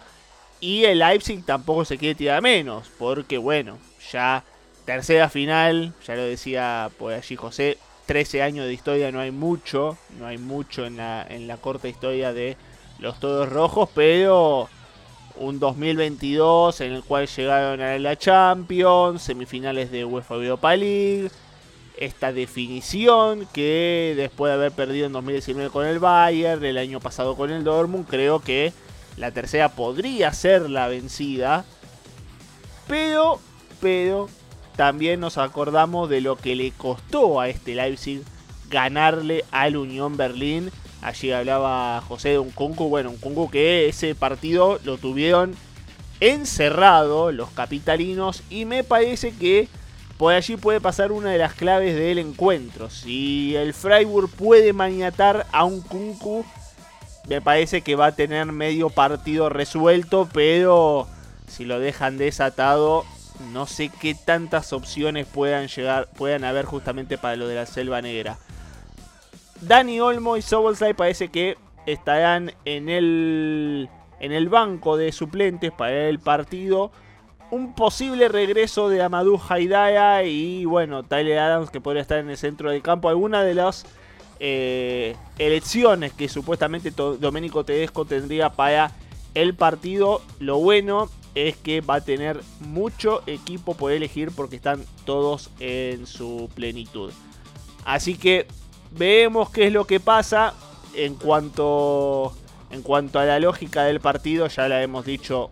Y 0.59 0.85
el 0.85 0.99
Leipzig 0.99 1.43
tampoco 1.45 1.85
se 1.85 1.97
quiere 1.97 2.15
tirar 2.15 2.41
menos. 2.41 2.89
Porque 2.97 3.37
bueno, 3.37 3.77
ya 4.11 4.43
tercera 4.85 5.29
final, 5.29 5.93
ya 6.05 6.15
lo 6.15 6.23
decía 6.23 6.89
por 6.97 7.13
allí 7.13 7.35
José. 7.35 7.77
13 8.05 8.43
años 8.43 8.67
de 8.67 8.73
historia 8.73 9.11
no 9.11 9.19
hay 9.19 9.31
mucho. 9.31 9.97
No 10.19 10.27
hay 10.27 10.37
mucho 10.37 10.85
en 10.85 10.97
la, 10.97 11.25
en 11.27 11.47
la 11.47 11.57
corta 11.57 11.87
historia 11.87 12.33
de 12.33 12.57
los 12.99 13.19
Todos 13.19 13.49
Rojos. 13.49 13.89
Pero 13.95 14.69
un 15.37 15.59
2022 15.59 16.81
en 16.81 16.93
el 16.93 17.03
cual 17.03 17.27
llegaron 17.27 17.81
a 17.81 17.97
la 17.97 18.15
Champions. 18.15 19.23
Semifinales 19.23 19.89
de 19.89 20.05
UEFA 20.05 20.35
Europa 20.35 20.75
League 20.75 21.31
esta 21.97 22.31
definición 22.33 23.47
que 23.53 24.13
después 24.15 24.49
de 24.49 24.55
haber 24.55 24.71
perdido 24.71 25.05
en 25.05 25.13
2019 25.13 25.69
con 25.69 25.85
el 25.85 25.99
Bayern, 25.99 26.63
el 26.63 26.77
año 26.77 26.99
pasado 26.99 27.35
con 27.35 27.51
el 27.51 27.63
Dortmund, 27.63 28.07
creo 28.07 28.39
que 28.39 28.73
la 29.17 29.31
tercera 29.31 29.69
podría 29.69 30.33
ser 30.33 30.69
la 30.69 30.87
vencida. 30.87 31.65
Pero, 32.87 33.39
pero, 33.81 34.29
también 34.75 35.19
nos 35.19 35.37
acordamos 35.37 36.09
de 36.09 36.21
lo 36.21 36.35
que 36.35 36.55
le 36.55 36.71
costó 36.71 37.39
a 37.39 37.47
este 37.47 37.75
Leipzig 37.75 38.23
ganarle 38.69 39.45
al 39.51 39.77
Unión 39.77 40.17
Berlín. 40.17 40.71
Allí 41.01 41.31
hablaba 41.31 42.01
José 42.01 42.29
de 42.29 42.39
un 42.39 42.51
Kunku, 42.51 42.89
bueno, 42.89 43.11
un 43.11 43.17
Kunku 43.17 43.49
que 43.49 43.87
ese 43.87 44.15
partido 44.15 44.79
lo 44.83 44.97
tuvieron 44.97 45.55
encerrado 46.19 47.31
los 47.31 47.51
capitalinos 47.51 48.41
y 48.49 48.65
me 48.65 48.83
parece 48.83 49.33
que 49.33 49.67
por 50.17 50.33
allí 50.33 50.55
puede 50.57 50.79
pasar 50.79 51.11
una 51.11 51.31
de 51.31 51.37
las 51.37 51.53
claves 51.53 51.95
del 51.95 52.19
encuentro. 52.19 52.89
Si 52.89 53.55
el 53.55 53.73
Freiburg 53.73 54.29
puede 54.29 54.71
maniatar 54.73 55.45
a 55.51 55.65
un 55.65 55.81
Kunku, 55.81 56.45
me 57.27 57.41
parece 57.41 57.81
que 57.81 57.95
va 57.95 58.07
a 58.07 58.15
tener 58.15 58.45
medio 58.47 58.89
partido 58.89 59.49
resuelto, 59.49 60.29
pero 60.31 61.07
si 61.47 61.65
lo 61.65 61.79
dejan 61.79 62.17
desatado, 62.17 63.03
no 63.51 63.65
sé 63.65 63.89
qué 63.89 64.15
tantas 64.15 64.71
opciones 64.73 65.27
puedan 65.27 65.67
llegar, 65.67 66.07
puedan 66.15 66.43
haber 66.43 66.65
justamente 66.65 67.17
para 67.17 67.35
lo 67.35 67.47
de 67.47 67.55
la 67.55 67.65
Selva 67.65 68.01
Negra. 68.01 68.37
Dani 69.61 69.99
Olmo 69.99 70.37
y 70.37 70.41
Sobolsai 70.41 70.93
parece 70.93 71.29
que 71.29 71.57
estarán 71.85 72.53
en 72.65 72.89
el 72.89 73.89
en 74.19 74.31
el 74.31 74.47
banco 74.47 74.95
de 74.95 75.11
suplentes 75.11 75.71
para 75.71 76.07
el 76.07 76.19
partido 76.19 76.91
un 77.51 77.73
posible 77.73 78.27
regreso 78.27 78.89
de 78.89 79.01
Amadou 79.01 79.39
Haidaya 79.49 80.23
y 80.23 80.65
bueno, 80.65 81.03
Tyler 81.03 81.39
Adams 81.39 81.69
que 81.69 81.81
podría 81.81 82.01
estar 82.01 82.19
en 82.19 82.29
el 82.29 82.37
centro 82.37 82.71
del 82.71 82.81
campo. 82.81 83.09
Alguna 83.09 83.43
de 83.43 83.53
las 83.53 83.85
eh, 84.39 85.15
elecciones 85.37 86.13
que 86.13 86.27
supuestamente 86.27 86.91
Domenico 86.91 87.63
Tedesco 87.63 88.05
tendría 88.05 88.51
para 88.51 88.91
el 89.33 89.53
partido. 89.55 90.21
Lo 90.39 90.57
bueno 90.57 91.09
es 91.35 91.57
que 91.57 91.81
va 91.81 91.95
a 91.95 92.01
tener 92.01 92.41
mucho 92.59 93.21
equipo 93.27 93.75
por 93.75 93.91
elegir 93.91 94.31
porque 94.31 94.55
están 94.55 94.83
todos 95.05 95.51
en 95.59 96.07
su 96.07 96.49
plenitud. 96.55 97.11
Así 97.83 98.15
que 98.15 98.47
vemos 98.91 99.49
qué 99.49 99.67
es 99.67 99.73
lo 99.73 99.85
que 99.85 99.99
pasa 99.99 100.53
en 100.95 101.15
cuanto 101.15 102.33
en 102.71 102.81
cuanto 102.81 103.19
a 103.19 103.25
la 103.25 103.39
lógica 103.39 103.83
del 103.83 103.99
partido, 103.99 104.47
ya 104.47 104.67
la 104.67 104.81
hemos 104.81 105.05
dicho 105.05 105.49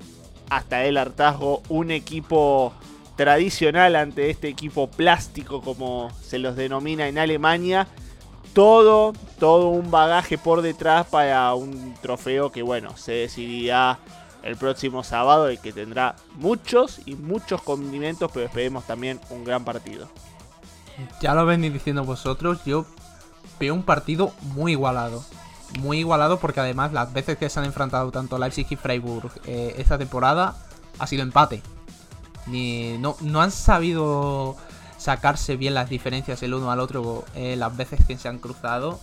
hasta 0.55 0.85
el 0.85 0.97
hartazgo, 0.97 1.61
un 1.69 1.91
equipo 1.91 2.73
tradicional 3.15 3.95
ante 3.95 4.29
este 4.29 4.47
equipo 4.47 4.89
plástico 4.89 5.61
como 5.61 6.11
se 6.21 6.39
los 6.39 6.55
denomina 6.55 7.07
en 7.07 7.17
Alemania. 7.17 7.87
Todo, 8.53 9.13
todo 9.39 9.69
un 9.69 9.89
bagaje 9.89 10.37
por 10.37 10.61
detrás 10.61 11.07
para 11.07 11.53
un 11.55 11.95
trofeo 12.01 12.51
que 12.51 12.61
bueno, 12.61 12.95
se 12.97 13.13
decidirá 13.13 13.99
el 14.43 14.57
próximo 14.57 15.03
sábado 15.03 15.51
y 15.51 15.57
que 15.57 15.73
tendrá 15.73 16.15
muchos 16.35 17.01
y 17.05 17.15
muchos 17.15 17.61
condimentos, 17.61 18.29
pero 18.31 18.45
esperemos 18.45 18.83
también 18.85 19.19
un 19.29 19.43
gran 19.43 19.63
partido. 19.63 20.07
Ya 21.21 21.33
lo 21.33 21.45
venís 21.47 21.73
diciendo 21.73 22.03
vosotros, 22.03 22.59
yo 22.65 22.85
veo 23.59 23.73
un 23.73 23.83
partido 23.83 24.33
muy 24.53 24.73
igualado 24.73 25.23
muy 25.79 25.99
igualado 25.99 26.39
porque 26.39 26.59
además 26.59 26.93
las 26.93 27.11
veces 27.13 27.37
que 27.37 27.49
se 27.49 27.59
han 27.59 27.65
enfrentado 27.65 28.11
tanto 28.11 28.37
Leipzig 28.37 28.67
y 28.69 28.75
Freiburg 28.75 29.31
eh, 29.45 29.75
esta 29.77 29.97
temporada 29.97 30.55
ha 30.99 31.07
sido 31.07 31.23
empate. 31.23 31.61
Ni, 32.45 32.97
no, 32.97 33.15
no 33.21 33.41
han 33.41 33.51
sabido 33.51 34.57
sacarse 34.97 35.57
bien 35.57 35.73
las 35.73 35.89
diferencias 35.89 36.43
el 36.43 36.53
uno 36.53 36.71
al 36.71 36.79
otro 36.79 37.25
eh, 37.35 37.55
las 37.55 37.75
veces 37.75 38.05
que 38.05 38.17
se 38.17 38.29
han 38.29 38.39
cruzado. 38.39 38.99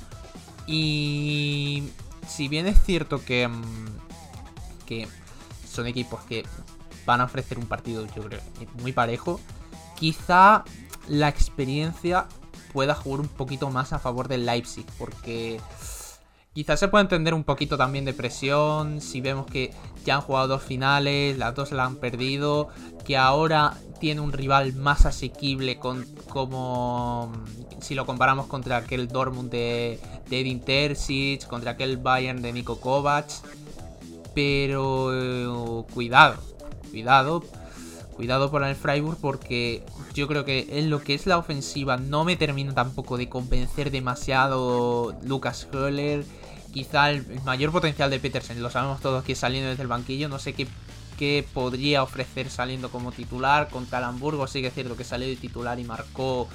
Y 0.67 1.91
si 2.27 2.49
bien 2.49 2.67
es 2.67 2.83
cierto 2.83 3.25
que, 3.25 3.49
mm, 3.49 4.87
que 4.87 5.09
son 5.69 5.87
equipos 5.87 6.21
que 6.25 6.45
van 7.07 7.21
a 7.21 7.25
ofrecer 7.25 7.59
un 7.59 7.67
partido, 7.67 8.07
yo 8.15 8.23
creo, 8.23 8.41
muy 8.81 8.93
parejo, 8.93 9.41
quizá 9.97 10.65
la 11.09 11.29
experiencia 11.29 12.27
pueda 12.73 12.95
jugar 12.95 13.21
un 13.21 13.29
poquito 13.29 13.71
más 13.71 13.93
a 13.93 13.99
favor 13.99 14.29
del 14.29 14.47
Leipzig, 14.47 14.87
porque 14.99 15.61
quizás 16.55 16.81
se 16.81 16.89
puede 16.89 17.03
entender 17.03 17.35
un 17.35 17.45
poquito 17.45 17.77
también 17.77 18.05
de 18.05 18.13
presión, 18.13 19.01
si 19.01 19.21
vemos 19.21 19.47
que 19.47 19.73
ya 20.05 20.17
han 20.17 20.21
jugado 20.21 20.49
dos 20.49 20.63
finales, 20.63 21.39
las 21.39 21.55
dos 21.55 21.73
la 21.73 21.85
han 21.85 21.97
perdido, 21.97 22.69
que 23.05 23.17
ahora 23.17 23.77
tiene 24.01 24.21
un 24.21 24.33
rival 24.33 24.75
más 24.75 25.05
asequible 25.07 25.79
como 25.79 27.31
si 27.81 27.95
lo 27.95 28.07
comparamos 28.07 28.47
contra 28.47 28.79
aquel 28.79 29.09
Dortmund 29.09 29.51
de, 29.51 30.01
de 30.29 30.41
Edin 30.41 30.61
Terzic, 30.61 31.47
contra 31.47 31.73
aquel 31.73 31.99
Bayern 31.99 32.43
de 32.43 32.53
Niko 32.53 32.81
Kovac. 32.81 33.31
Pero 34.35 35.11
eh, 35.13 35.85
cuidado, 35.93 36.37
cuidado, 36.91 37.43
cuidado 38.15 38.51
por 38.51 38.63
el 38.65 38.77
Freiburg 38.77 39.19
porque 39.21 39.83
yo 40.15 40.29
creo 40.29 40.45
que 40.45 40.79
en 40.79 40.89
lo 40.89 41.03
que 41.03 41.15
es 41.15 41.27
la 41.27 41.37
ofensiva 41.37 41.97
no 41.97 42.25
me 42.25 42.37
termina 42.37 42.75
tampoco 42.75 43.17
de 43.17 43.29
convencer 43.29 43.91
demasiado 43.91 45.17
Lucas 45.23 45.67
Höller. 45.73 46.25
Quizá 46.73 47.11
el, 47.11 47.41
mayor 47.45 47.73
potencial 47.73 48.11
de 48.11 48.21
Petersen, 48.21 48.63
lo 48.63 48.71
sabemos 48.71 49.01
todos 49.01 49.25
que 49.25 49.35
saliendo 49.35 49.71
desde 49.71 49.83
el 49.83 49.89
banquillo, 49.89 50.29
no 50.29 50.39
sé 50.39 50.55
qué 50.55 50.67
que 51.21 51.47
podría 51.53 52.03
ofrecer 52.03 52.49
saliendo 52.49 52.91
como 52.91 53.13
titular. 53.13 53.69
Contra 53.69 53.99
el 53.99 54.05
Hamburgo 54.05 54.47
sí 54.47 54.63
que 54.63 54.69
es 54.69 54.75
cierto 54.75 54.97
que 54.97 55.05
salió 55.05 55.29
de 55.29 55.37
titular 55.37 55.79
y 55.79 55.85
marcó, 55.85 56.49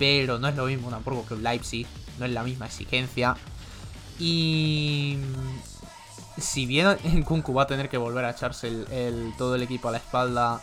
pero 0.00 0.40
no 0.40 0.48
es 0.48 0.56
lo 0.56 0.66
mismo 0.66 0.88
un 0.88 0.94
Hamburgo 0.94 1.24
que 1.24 1.34
un 1.34 1.44
Leipzig, 1.44 1.86
no 2.18 2.26
es 2.26 2.32
la 2.32 2.42
misma 2.42 2.66
exigencia. 2.66 3.36
Y 4.18 5.18
si 6.36 6.66
bien 6.66 6.96
en 7.04 7.22
Kunku 7.22 7.54
va 7.54 7.62
a 7.62 7.66
tener 7.68 7.88
que 7.88 7.96
volver 7.96 8.24
a 8.24 8.30
echarse 8.30 8.66
el, 8.66 9.32
todo 9.38 9.54
el 9.54 9.62
equipo 9.62 9.88
a 9.88 9.92
la 9.92 9.98
espalda 9.98 10.60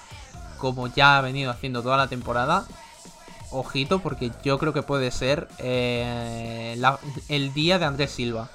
como 0.58 0.88
ya 0.88 1.18
ha 1.18 1.22
venido 1.22 1.52
haciendo 1.52 1.82
toda 1.82 1.96
la 1.96 2.08
temporada, 2.08 2.68
ojito 3.50 4.00
porque 4.00 4.32
yo 4.44 4.60
creo 4.60 4.74
que 4.74 4.84
puede 4.84 5.10
ser 5.10 5.48
eh, 5.58 6.78
el 7.30 7.54
día 7.54 7.80
de 7.80 7.86
Andrés 7.86 8.12
Silva. 8.12 8.50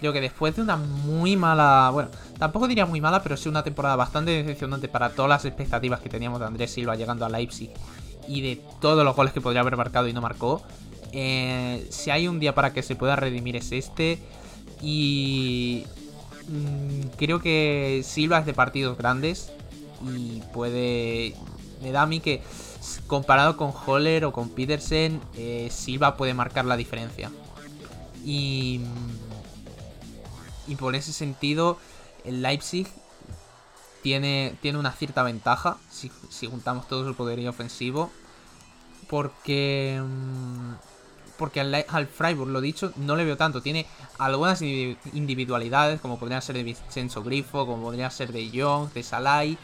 Yo 0.00 0.12
que 0.12 0.20
después 0.20 0.54
de 0.54 0.62
una 0.62 0.76
muy 0.76 1.36
mala. 1.36 1.90
Bueno, 1.92 2.10
tampoco 2.38 2.68
diría 2.68 2.86
muy 2.86 3.00
mala, 3.00 3.22
pero 3.22 3.36
sí 3.36 3.48
una 3.48 3.64
temporada 3.64 3.96
bastante 3.96 4.30
decepcionante 4.30 4.88
para 4.88 5.10
todas 5.10 5.28
las 5.28 5.44
expectativas 5.44 6.00
que 6.00 6.08
teníamos 6.08 6.38
de 6.40 6.46
Andrés 6.46 6.72
Silva 6.72 6.94
llegando 6.94 7.24
a 7.26 7.28
Leipzig 7.28 7.70
y 8.28 8.40
de 8.42 8.62
todos 8.80 9.04
los 9.04 9.16
goles 9.16 9.32
que 9.32 9.40
podría 9.40 9.62
haber 9.62 9.76
marcado 9.76 10.06
y 10.06 10.12
no 10.12 10.20
marcó. 10.20 10.62
Eh, 11.12 11.86
si 11.90 12.10
hay 12.10 12.28
un 12.28 12.38
día 12.38 12.54
para 12.54 12.72
que 12.72 12.82
se 12.82 12.94
pueda 12.94 13.16
redimir 13.16 13.56
es 13.56 13.72
este. 13.72 14.18
Y. 14.80 15.84
Mm, 16.48 17.08
creo 17.16 17.40
que 17.40 18.02
Silva 18.04 18.38
es 18.38 18.46
de 18.46 18.54
partidos 18.54 18.96
grandes 18.96 19.52
y 20.06 20.40
puede. 20.52 21.34
Me 21.82 21.92
da 21.92 22.02
a 22.02 22.06
mí 22.06 22.20
que 22.20 22.42
comparado 23.06 23.56
con 23.56 23.72
Holler 23.86 24.24
o 24.24 24.32
con 24.32 24.50
Petersen, 24.50 25.20
eh, 25.36 25.68
Silva 25.70 26.16
puede 26.16 26.34
marcar 26.34 26.64
la 26.64 26.76
diferencia. 26.76 27.30
Y 28.24 28.80
y 30.68 30.76
por 30.76 30.94
ese 30.94 31.12
sentido, 31.12 31.78
el 32.24 32.42
Leipzig 32.42 32.86
tiene, 34.02 34.56
tiene 34.62 34.78
una 34.78 34.92
cierta 34.92 35.22
ventaja 35.22 35.76
si, 35.90 36.10
juntamos 36.46 36.88
todo 36.88 37.06
su 37.06 37.14
poderío 37.14 37.50
ofensivo. 37.50 38.10
Porque. 39.08 40.00
Mm, 40.02 40.74
porque 41.38 41.60
al, 41.60 42.06
Freiburg, 42.08 42.50
lo 42.50 42.60
dicho, 42.60 42.92
no 42.96 43.14
le 43.14 43.24
veo 43.24 43.36
tanto. 43.36 43.62
Tiene 43.62 43.86
algunas 44.18 44.60
individualidades, 44.60 46.00
como 46.00 46.18
podrían 46.18 46.42
ser 46.42 46.56
de 46.56 46.64
Vincenzo 46.64 47.22
Grifo, 47.22 47.64
como 47.64 47.82
podría 47.82 48.10
ser 48.10 48.32
de 48.32 48.50
Young, 48.50 48.92
de 48.92 49.04
Salai. 49.04 49.56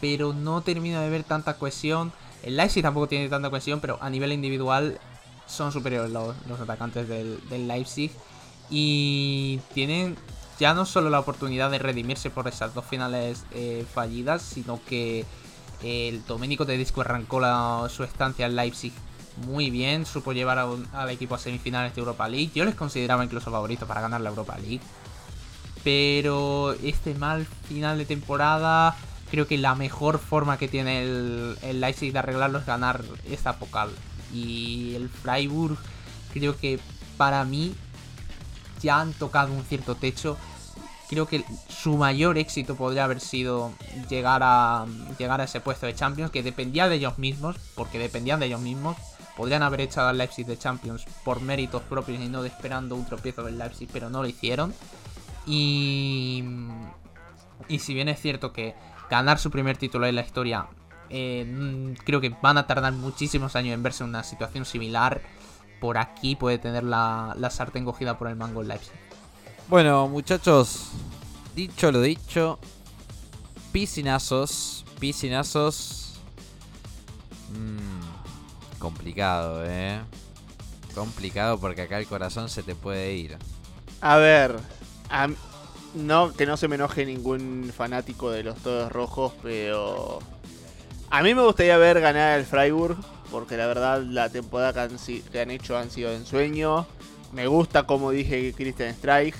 Pero 0.00 0.32
no 0.32 0.60
termino 0.60 1.00
de 1.00 1.10
ver 1.10 1.24
tanta 1.24 1.58
cohesión. 1.58 2.12
El 2.44 2.56
Leipzig 2.56 2.84
tampoco 2.84 3.08
tiene 3.08 3.28
tanta 3.28 3.50
cohesión, 3.50 3.80
pero 3.80 3.98
a 4.00 4.08
nivel 4.10 4.32
individual 4.32 5.00
son 5.46 5.72
superiores 5.72 6.12
los, 6.12 6.60
atacantes 6.60 7.08
del, 7.08 7.40
del 7.48 7.66
Leipzig. 7.66 8.12
Y 8.70 9.58
tienen 9.74 10.16
ya 10.58 10.74
no 10.74 10.84
solo 10.84 11.10
la 11.10 11.20
oportunidad 11.20 11.70
de 11.70 11.78
redimirse 11.78 12.30
por 12.30 12.48
esas 12.48 12.74
dos 12.74 12.84
finales 12.84 13.44
eh, 13.52 13.86
fallidas, 13.92 14.42
sino 14.42 14.80
que 14.88 15.24
el 15.82 16.24
Domenico 16.26 16.66
Tedesco 16.66 17.02
arrancó 17.02 17.88
su 17.88 18.02
estancia 18.04 18.46
en 18.46 18.56
Leipzig 18.56 18.92
muy 19.46 19.70
bien, 19.70 20.04
supo 20.04 20.32
llevar 20.32 20.58
al 20.58 21.10
equipo 21.10 21.34
a 21.34 21.38
semifinales 21.38 21.94
de 21.94 22.00
Europa 22.00 22.28
League. 22.28 22.50
Yo 22.54 22.64
les 22.64 22.74
consideraba 22.74 23.24
incluso 23.24 23.50
favoritos 23.50 23.86
para 23.86 24.00
ganar 24.00 24.20
la 24.20 24.30
Europa 24.30 24.58
League. 24.58 24.80
Pero 25.84 26.72
este 26.82 27.14
mal 27.14 27.46
final 27.68 27.98
de 27.98 28.04
temporada, 28.04 28.96
creo 29.30 29.46
que 29.46 29.56
la 29.56 29.76
mejor 29.76 30.18
forma 30.18 30.58
que 30.58 30.66
tiene 30.66 31.02
el, 31.02 31.56
el 31.62 31.80
Leipzig 31.80 32.12
de 32.12 32.18
arreglarlo 32.18 32.58
es 32.58 32.66
ganar 32.66 33.04
esta 33.30 33.58
Pokal. 33.58 33.90
Y 34.34 34.94
el 34.96 35.08
Freiburg, 35.08 35.78
creo 36.32 36.56
que 36.56 36.80
para 37.16 37.44
mí 37.44 37.74
ya 38.80 39.00
han 39.00 39.12
tocado 39.12 39.52
un 39.52 39.64
cierto 39.64 39.94
techo. 39.94 40.36
Creo 41.08 41.26
que 41.26 41.44
su 41.68 41.96
mayor 41.96 42.36
éxito 42.36 42.76
podría 42.76 43.04
haber 43.04 43.20
sido 43.20 43.72
llegar 44.10 44.42
a, 44.44 44.86
llegar 45.18 45.40
a 45.40 45.44
ese 45.44 45.60
puesto 45.60 45.86
de 45.86 45.94
Champions, 45.94 46.30
que 46.30 46.42
dependía 46.42 46.88
de 46.88 46.96
ellos 46.96 47.18
mismos, 47.18 47.56
porque 47.74 47.98
dependían 47.98 48.40
de 48.40 48.46
ellos 48.46 48.60
mismos. 48.60 48.96
Podrían 49.36 49.62
haber 49.62 49.82
echado 49.82 50.08
al 50.08 50.18
Leipzig 50.18 50.46
de 50.46 50.58
Champions 50.58 51.06
por 51.24 51.40
méritos 51.40 51.82
propios 51.82 52.20
y 52.20 52.28
no 52.28 52.44
esperando 52.44 52.96
un 52.96 53.06
tropiezo 53.06 53.42
del 53.44 53.56
Leipzig, 53.56 53.88
pero 53.92 54.10
no 54.10 54.22
lo 54.22 54.28
hicieron. 54.28 54.74
Y, 55.46 56.44
y 57.68 57.78
si 57.78 57.94
bien 57.94 58.08
es 58.08 58.20
cierto 58.20 58.52
que 58.52 58.74
ganar 59.08 59.38
su 59.38 59.50
primer 59.50 59.78
título 59.78 60.06
en 60.06 60.16
la 60.16 60.22
historia, 60.22 60.66
eh, 61.10 61.94
creo 62.04 62.20
que 62.20 62.34
van 62.42 62.58
a 62.58 62.66
tardar 62.66 62.92
muchísimos 62.92 63.56
años 63.56 63.74
en 63.74 63.82
verse 63.82 64.04
en 64.04 64.10
una 64.10 64.22
situación 64.22 64.64
similar 64.64 65.22
por 65.80 65.98
aquí 65.98 66.36
puede 66.36 66.58
tener 66.58 66.84
la, 66.84 67.34
sartén 67.50 67.84
cogida 67.84 68.18
por 68.18 68.28
el 68.28 68.36
mango 68.36 68.62
Leipzig. 68.62 68.92
Bueno, 69.68 70.08
muchachos, 70.08 70.90
dicho 71.54 71.92
lo 71.92 72.00
dicho, 72.00 72.58
piscinazos, 73.72 74.84
piscinazos. 74.98 76.20
Mmm, 77.50 78.78
complicado, 78.78 79.64
eh. 79.66 80.00
Complicado 80.94 81.58
porque 81.58 81.82
acá 81.82 81.98
el 81.98 82.06
corazón 82.06 82.48
se 82.48 82.62
te 82.62 82.74
puede 82.74 83.14
ir. 83.14 83.36
A 84.00 84.16
ver, 84.16 84.56
no 85.94 86.32
que 86.32 86.46
no 86.46 86.56
se 86.56 86.68
me 86.68 86.76
enoje 86.76 87.04
ningún 87.04 87.72
fanático 87.76 88.30
de 88.30 88.42
los 88.42 88.56
todos 88.58 88.90
rojos, 88.90 89.32
pero 89.42 90.20
a 91.10 91.22
mí 91.22 91.34
me 91.34 91.42
gustaría 91.42 91.76
ver 91.76 92.00
ganar 92.00 92.38
el 92.38 92.46
Freiburg 92.46 92.96
porque 93.30 93.56
la 93.56 93.66
verdad 93.66 94.02
la 94.02 94.28
temporada 94.28 94.88
que 94.88 95.40
han, 95.40 95.50
hecho 95.50 95.76
han 95.76 95.90
sido 95.90 96.10
de 96.10 96.16
ensueño. 96.16 96.86
Me 97.32 97.46
gusta 97.46 97.84
como 97.84 98.10
dije 98.10 98.52
Christian 98.56 98.94
Streich. 98.94 99.34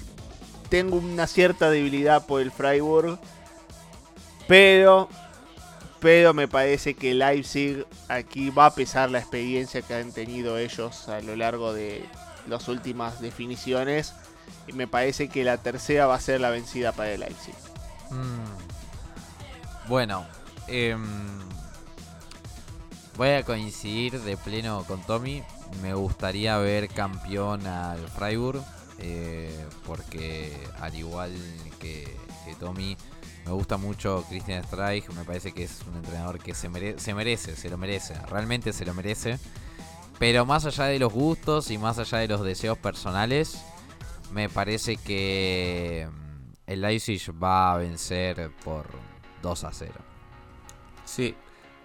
Tengo 0.68 0.97
una 0.97 1.26
cierta 1.26 1.70
debilidad 1.70 2.26
por 2.26 2.43
el 2.43 2.51
Freiburg. 2.51 3.18
Pero, 4.47 5.09
pero 6.01 6.34
me 6.34 6.49
parece 6.49 6.95
que 6.95 7.14
Leipzig 7.14 7.86
aquí 8.09 8.51
va 8.51 8.66
a 8.66 8.74
pesar 8.74 9.11
la 9.11 9.18
experiencia 9.18 9.82
que 9.82 9.95
han 9.95 10.12
tenido 10.12 10.59
ellos 10.59 11.09
a 11.09 11.20
lo 11.20 11.36
largo 11.36 11.72
de 11.72 12.05
las 12.47 12.68
últimas 12.68 13.20
definiciones. 13.20 14.14
Y 14.66 14.72
me 14.72 14.86
parece 14.86 15.28
que 15.28 15.45
la 15.45 15.59
tercera 15.59 16.07
va 16.07 16.14
a 16.14 16.20
ser 16.20 16.41
la 16.41 16.51
vencida 16.51 16.93
para 16.93 17.12
el 17.12 17.20
Leipzig. 17.20 17.55
Mm. 18.11 19.89
Bueno, 19.89 20.26
eh, 20.66 20.97
Voy 23.18 23.30
a 23.30 23.42
coincidir 23.42 24.20
de 24.20 24.36
pleno 24.36 24.84
con 24.86 25.02
Tommy. 25.02 25.42
Me 25.82 25.92
gustaría 25.92 26.56
ver 26.58 26.88
campeón 26.88 27.66
al 27.66 27.98
Freiburg. 28.10 28.62
Eh, 29.00 29.66
porque 29.84 30.56
al 30.80 30.94
igual 30.94 31.32
que, 31.80 32.16
Tommy, 32.60 32.96
me 33.44 33.50
gusta 33.50 33.76
mucho 33.76 34.24
Christian 34.28 34.62
Streich. 34.62 35.08
Me 35.08 35.24
parece 35.24 35.50
que 35.50 35.64
es 35.64 35.80
un 35.90 35.96
entrenador 35.96 36.38
que 36.38 36.54
se, 36.54 36.70
se 37.00 37.12
merece, 37.12 37.56
se 37.56 37.68
lo 37.68 37.76
merece. 37.76 38.14
Realmente 38.28 38.72
se 38.72 38.84
lo 38.84 38.94
merece. 38.94 39.40
Pero 40.20 40.46
más 40.46 40.64
allá 40.64 40.84
de 40.84 41.00
los 41.00 41.12
gustos 41.12 41.72
y 41.72 41.78
más 41.78 41.98
allá 41.98 42.18
de 42.18 42.28
los 42.28 42.44
deseos 42.44 42.78
personales, 42.78 43.60
me 44.30 44.48
parece 44.48 44.96
que 44.96 46.08
mm, 46.08 46.52
el 46.68 46.82
Leipzig 46.82 47.32
va 47.42 47.72
a 47.72 47.78
vencer 47.78 48.52
por 48.64 48.86
2 49.42 49.64
a 49.64 49.72
0. 49.72 49.92
Sí, 51.04 51.34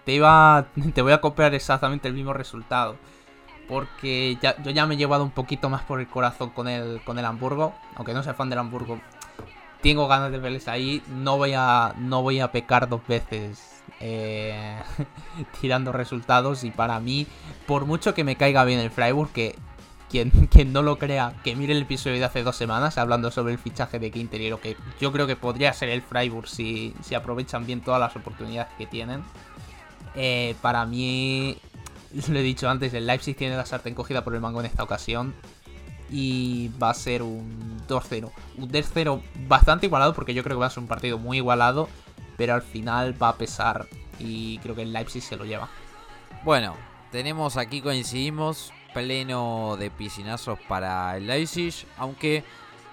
te 0.04 0.12
iba 0.12 0.66
te 0.94 1.02
voy 1.02 1.12
a 1.12 1.20
copiar 1.20 1.54
exactamente 1.54 2.08
el 2.08 2.14
mismo 2.14 2.32
resultado. 2.32 2.96
Porque 3.68 4.36
ya, 4.42 4.62
yo 4.62 4.70
ya 4.70 4.86
me 4.86 4.94
he 4.94 4.98
llevado 4.98 5.24
un 5.24 5.30
poquito 5.30 5.70
más 5.70 5.82
por 5.82 5.98
el 5.98 6.06
corazón 6.06 6.50
con 6.50 6.68
el, 6.68 7.02
con 7.02 7.18
el 7.18 7.24
Hamburgo. 7.24 7.74
Aunque 7.96 8.12
no 8.12 8.22
sea 8.22 8.34
fan 8.34 8.50
del 8.50 8.58
Hamburgo. 8.58 9.00
Tengo 9.80 10.06
ganas 10.06 10.32
de 10.32 10.38
verles 10.38 10.68
ahí. 10.68 11.02
No 11.08 11.38
voy 11.38 11.54
a, 11.56 11.94
no 11.98 12.22
voy 12.22 12.40
a 12.40 12.52
pecar 12.52 12.88
dos 12.88 13.06
veces 13.06 13.74
eh, 14.00 14.76
tirando 15.60 15.92
resultados 15.92 16.64
y 16.64 16.70
para 16.70 17.00
mí, 17.00 17.26
por 17.66 17.86
mucho 17.86 18.14
que 18.14 18.24
me 18.24 18.36
caiga 18.36 18.64
bien 18.64 18.80
el 18.80 18.90
Freiburg, 18.90 19.30
que 19.32 19.56
quien, 20.10 20.30
quien 20.50 20.72
no 20.72 20.82
lo 20.82 20.98
crea, 20.98 21.34
que 21.42 21.56
mire 21.56 21.72
el 21.72 21.82
episodio 21.82 22.18
de 22.18 22.24
hace 22.24 22.42
dos 22.42 22.56
semanas 22.56 22.98
hablando 22.98 23.30
sobre 23.30 23.52
el 23.52 23.58
fichaje 23.58 23.98
de 23.98 24.10
Quinteriero, 24.10 24.60
que 24.60 24.76
yo 25.00 25.12
creo 25.12 25.26
que 25.26 25.36
podría 25.36 25.72
ser 25.72 25.88
el 25.88 26.02
Freiburg 26.02 26.48
si, 26.48 26.94
si 27.02 27.14
aprovechan 27.14 27.66
bien 27.66 27.80
todas 27.80 28.00
las 28.00 28.14
oportunidades 28.16 28.72
que 28.76 28.86
tienen. 28.86 29.22
Eh, 30.14 30.54
para 30.62 30.86
mí, 30.86 31.58
lo 32.28 32.38
he 32.38 32.42
dicho 32.42 32.68
antes, 32.68 32.94
el 32.94 33.06
Leipzig 33.06 33.36
tiene 33.36 33.56
la 33.56 33.66
sartén 33.66 33.94
cogida 33.94 34.24
por 34.24 34.34
el 34.34 34.40
mango 34.40 34.60
en 34.60 34.66
esta 34.66 34.82
ocasión. 34.82 35.34
Y 36.10 36.70
va 36.82 36.90
a 36.90 36.94
ser 36.94 37.22
un 37.22 37.80
2-0. 37.88 38.30
Un 38.58 38.70
3-0 38.70 39.22
bastante 39.48 39.86
igualado 39.86 40.14
porque 40.14 40.34
yo 40.34 40.42
creo 40.42 40.56
que 40.56 40.60
va 40.60 40.66
a 40.66 40.70
ser 40.70 40.82
un 40.82 40.88
partido 40.88 41.18
muy 41.18 41.38
igualado. 41.38 41.88
Pero 42.36 42.54
al 42.54 42.62
final 42.62 43.20
va 43.20 43.30
a 43.30 43.36
pesar 43.36 43.86
y 44.18 44.58
creo 44.58 44.74
que 44.74 44.82
el 44.82 44.92
Leipzig 44.92 45.22
se 45.22 45.36
lo 45.36 45.44
lleva. 45.44 45.68
Bueno, 46.44 46.74
tenemos 47.10 47.56
aquí 47.56 47.80
coincidimos 47.80 48.72
pleno 48.92 49.76
de 49.78 49.90
piscinazos 49.90 50.58
para 50.68 51.16
el 51.16 51.26
Leipzig, 51.26 51.74
aunque 51.96 52.44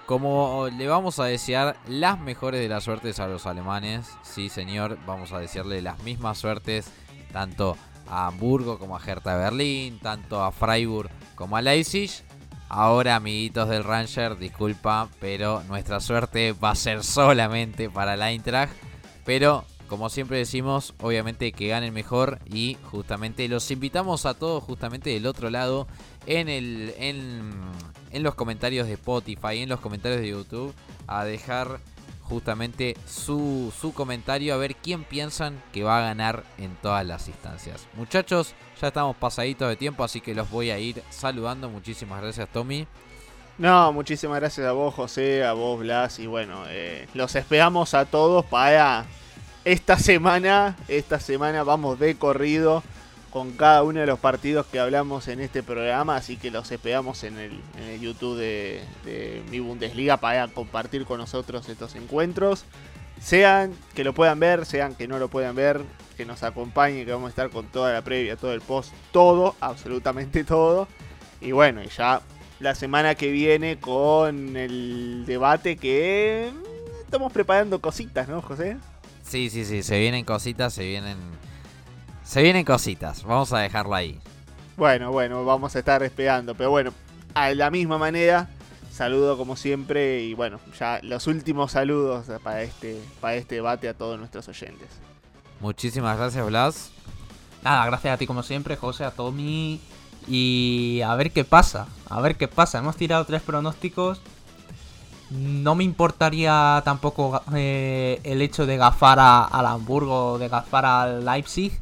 como 0.06 0.68
le 0.76 0.88
vamos 0.88 1.18
a 1.18 1.24
desear 1.24 1.76
las 1.86 2.18
mejores 2.18 2.60
de 2.60 2.68
las 2.68 2.84
suertes 2.84 3.20
a 3.20 3.28
los 3.28 3.46
alemanes, 3.46 4.10
sí 4.22 4.48
señor, 4.48 4.98
vamos 5.06 5.32
a 5.32 5.38
desearle 5.38 5.80
las 5.80 6.02
mismas 6.02 6.38
suertes 6.38 6.90
tanto 7.32 7.76
a 8.08 8.26
Hamburgo 8.26 8.78
como 8.78 8.96
a 8.96 9.00
Hertha 9.04 9.36
Berlín, 9.36 9.98
tanto 10.00 10.42
a 10.42 10.52
Freiburg 10.52 11.10
como 11.34 11.56
a 11.56 11.62
Leipzig. 11.62 12.10
Ahora, 12.68 13.16
amiguitos 13.16 13.68
del 13.68 13.84
Ranger, 13.84 14.38
disculpa, 14.38 15.08
pero 15.20 15.62
nuestra 15.64 16.00
suerte 16.00 16.52
va 16.52 16.70
a 16.70 16.74
ser 16.74 17.04
solamente 17.04 17.90
para 17.90 18.14
el 18.14 18.22
Eintracht. 18.22 18.72
Pero, 19.26 19.64
como 19.88 20.08
siempre 20.08 20.38
decimos, 20.38 20.94
obviamente 21.00 21.52
que 21.52 21.68
ganen 21.68 21.92
mejor 21.92 22.38
y 22.46 22.78
justamente 22.90 23.46
los 23.48 23.70
invitamos 23.70 24.24
a 24.24 24.34
todos 24.34 24.64
justamente 24.64 25.10
del 25.10 25.26
otro 25.26 25.50
lado 25.50 25.86
en, 26.26 26.48
el, 26.48 26.94
en, 26.96 27.52
en 28.10 28.22
los 28.22 28.34
comentarios 28.34 28.86
de 28.86 28.94
Spotify, 28.94 29.58
en 29.58 29.68
los 29.68 29.80
comentarios 29.80 30.22
de 30.22 30.28
YouTube, 30.28 30.74
a 31.06 31.24
dejar 31.24 31.78
justamente 32.32 32.96
su, 33.06 33.72
su 33.78 33.92
comentario 33.92 34.54
a 34.54 34.56
ver 34.56 34.74
quién 34.74 35.04
piensan 35.04 35.62
que 35.72 35.84
va 35.84 35.98
a 35.98 36.02
ganar 36.02 36.44
en 36.58 36.74
todas 36.76 37.06
las 37.06 37.28
instancias. 37.28 37.86
Muchachos, 37.94 38.54
ya 38.80 38.88
estamos 38.88 39.16
pasaditos 39.16 39.68
de 39.68 39.76
tiempo, 39.76 40.02
así 40.02 40.20
que 40.20 40.34
los 40.34 40.50
voy 40.50 40.70
a 40.70 40.78
ir 40.78 41.02
saludando. 41.10 41.68
Muchísimas 41.68 42.22
gracias, 42.22 42.48
Tommy. 42.48 42.86
No, 43.58 43.92
muchísimas 43.92 44.40
gracias 44.40 44.66
a 44.66 44.72
vos, 44.72 44.94
José, 44.94 45.44
a 45.44 45.52
vos, 45.52 45.78
Blas, 45.78 46.18
y 46.18 46.26
bueno, 46.26 46.64
eh, 46.68 47.06
los 47.14 47.36
esperamos 47.36 47.92
a 47.94 48.06
todos 48.06 48.44
para 48.46 49.04
esta 49.64 49.98
semana. 49.98 50.76
Esta 50.88 51.20
semana 51.20 51.62
vamos 51.62 51.98
de 51.98 52.16
corrido 52.16 52.82
con 53.32 53.52
cada 53.52 53.82
uno 53.82 54.00
de 54.00 54.06
los 54.06 54.18
partidos 54.18 54.66
que 54.66 54.78
hablamos 54.78 55.26
en 55.28 55.40
este 55.40 55.62
programa, 55.62 56.16
así 56.16 56.36
que 56.36 56.50
los 56.50 56.70
esperamos 56.70 57.24
en 57.24 57.38
el, 57.38 57.52
en 57.78 57.84
el 57.84 58.00
YouTube 58.00 58.36
de, 58.36 58.82
de 59.06 59.42
mi 59.50 59.58
Bundesliga 59.58 60.18
para 60.18 60.48
compartir 60.48 61.06
con 61.06 61.18
nosotros 61.18 61.66
estos 61.68 61.94
encuentros. 61.94 62.66
Sean 63.20 63.72
que 63.94 64.04
lo 64.04 64.12
puedan 64.12 64.38
ver, 64.38 64.66
sean 64.66 64.94
que 64.94 65.08
no 65.08 65.18
lo 65.18 65.28
puedan 65.28 65.54
ver, 65.54 65.80
que 66.16 66.26
nos 66.26 66.42
acompañen, 66.42 67.06
que 67.06 67.12
vamos 67.12 67.28
a 67.28 67.30
estar 67.30 67.48
con 67.48 67.66
toda 67.66 67.92
la 67.92 68.02
previa, 68.02 68.36
todo 68.36 68.52
el 68.52 68.60
post, 68.60 68.92
todo, 69.12 69.56
absolutamente 69.60 70.44
todo. 70.44 70.86
Y 71.40 71.52
bueno, 71.52 71.82
y 71.82 71.88
ya 71.88 72.20
la 72.60 72.74
semana 72.74 73.14
que 73.14 73.30
viene 73.30 73.78
con 73.78 74.56
el 74.58 75.24
debate 75.26 75.76
que 75.76 76.52
estamos 77.02 77.32
preparando 77.32 77.80
cositas, 77.80 78.28
¿no, 78.28 78.42
José? 78.42 78.76
Sí, 79.22 79.48
sí, 79.48 79.64
sí, 79.64 79.82
se 79.82 79.98
vienen 79.98 80.24
cositas, 80.24 80.74
se 80.74 80.84
vienen... 80.84 81.16
Se 82.24 82.42
vienen 82.42 82.64
cositas, 82.64 83.24
vamos 83.24 83.52
a 83.52 83.58
dejarlo 83.58 83.94
ahí. 83.94 84.18
Bueno, 84.76 85.12
bueno, 85.12 85.44
vamos 85.44 85.74
a 85.76 85.78
estar 85.80 86.02
esperando. 86.02 86.54
Pero 86.54 86.70
bueno, 86.70 86.92
a 87.34 87.50
la 87.54 87.70
misma 87.70 87.98
manera, 87.98 88.48
saludo 88.90 89.36
como 89.36 89.56
siempre 89.56 90.22
y 90.22 90.34
bueno, 90.34 90.58
ya 90.78 91.00
los 91.02 91.26
últimos 91.26 91.72
saludos 91.72 92.26
para 92.42 92.62
este, 92.62 93.00
para 93.20 93.34
este 93.34 93.56
debate 93.56 93.88
a 93.88 93.94
todos 93.94 94.18
nuestros 94.18 94.48
oyentes. 94.48 94.88
Muchísimas 95.60 96.16
gracias, 96.16 96.46
Blas. 96.46 96.90
Nada, 97.62 97.86
gracias 97.86 98.14
a 98.14 98.16
ti 98.18 98.26
como 98.26 98.42
siempre, 98.42 98.76
José, 98.76 99.04
a 99.04 99.10
Tommy. 99.10 99.80
Y 100.28 101.00
a 101.04 101.14
ver 101.16 101.32
qué 101.32 101.44
pasa, 101.44 101.86
a 102.08 102.20
ver 102.20 102.36
qué 102.36 102.46
pasa. 102.48 102.78
Hemos 102.78 102.96
tirado 102.96 103.24
tres 103.24 103.42
pronósticos. 103.42 104.20
No 105.30 105.74
me 105.74 105.82
importaría 105.84 106.80
tampoco 106.84 107.42
eh, 107.54 108.20
el 108.22 108.40
hecho 108.42 108.66
de 108.66 108.76
gafar 108.76 109.18
a- 109.18 109.44
al 109.44 109.66
Hamburgo, 109.66 110.38
de 110.38 110.48
gafar 110.48 110.84
al 110.86 111.24
Leipzig. 111.24 111.72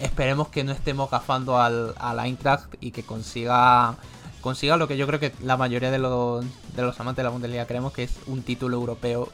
Esperemos 0.00 0.48
que 0.48 0.64
no 0.64 0.72
estemos 0.72 1.10
gafando 1.10 1.60
al, 1.60 1.94
al 1.98 2.18
Eintracht 2.18 2.74
y 2.80 2.90
que 2.90 3.02
consiga 3.02 3.96
consiga 4.40 4.76
lo 4.76 4.88
que 4.88 4.96
yo 4.96 5.06
creo 5.06 5.20
que 5.20 5.32
la 5.42 5.56
mayoría 5.56 5.90
de 5.90 5.98
los, 5.98 6.44
de 6.74 6.82
los 6.82 6.98
amantes 6.98 7.18
de 7.18 7.24
la 7.24 7.30
Bundesliga 7.30 7.66
creemos 7.66 7.92
que 7.92 8.04
es 8.04 8.18
un 8.26 8.42
título 8.42 8.76
europeo 8.76 9.28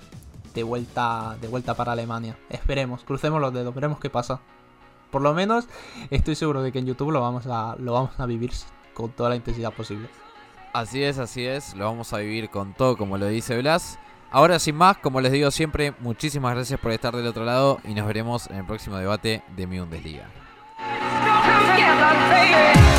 de 0.54 0.62
vuelta, 0.62 1.36
de 1.40 1.48
vuelta 1.48 1.74
para 1.74 1.92
Alemania. 1.92 2.36
Esperemos, 2.50 3.04
crucemos 3.04 3.40
los 3.40 3.52
dedos, 3.52 3.74
veremos 3.74 4.00
qué 4.00 4.10
pasa. 4.10 4.40
Por 5.10 5.22
lo 5.22 5.32
menos 5.34 5.66
estoy 6.10 6.34
seguro 6.34 6.62
de 6.62 6.72
que 6.72 6.80
en 6.80 6.86
YouTube 6.86 7.12
lo 7.12 7.20
vamos 7.20 7.46
a, 7.46 7.76
lo 7.78 7.92
vamos 7.92 8.18
a 8.18 8.26
vivir 8.26 8.50
con 8.94 9.10
toda 9.10 9.30
la 9.30 9.36
intensidad 9.36 9.72
posible. 9.72 10.08
Así 10.72 11.02
es, 11.02 11.18
así 11.18 11.46
es, 11.46 11.74
lo 11.74 11.84
vamos 11.84 12.12
a 12.12 12.18
vivir 12.18 12.50
con 12.50 12.74
todo 12.74 12.96
como 12.96 13.16
lo 13.18 13.26
dice 13.26 13.56
Blas. 13.58 13.98
Ahora 14.32 14.58
sin 14.58 14.74
más, 14.74 14.98
como 14.98 15.20
les 15.20 15.30
digo 15.30 15.50
siempre, 15.50 15.94
muchísimas 16.00 16.54
gracias 16.54 16.80
por 16.80 16.90
estar 16.90 17.14
del 17.14 17.28
otro 17.28 17.44
lado 17.44 17.78
y 17.84 17.94
nos 17.94 18.06
veremos 18.06 18.48
en 18.50 18.56
el 18.56 18.66
próximo 18.66 18.96
debate 18.96 19.42
de 19.56 19.66
mi 19.66 19.78
Bundesliga. 19.78 20.28
Together, 21.64 22.12
baby. 22.28 22.95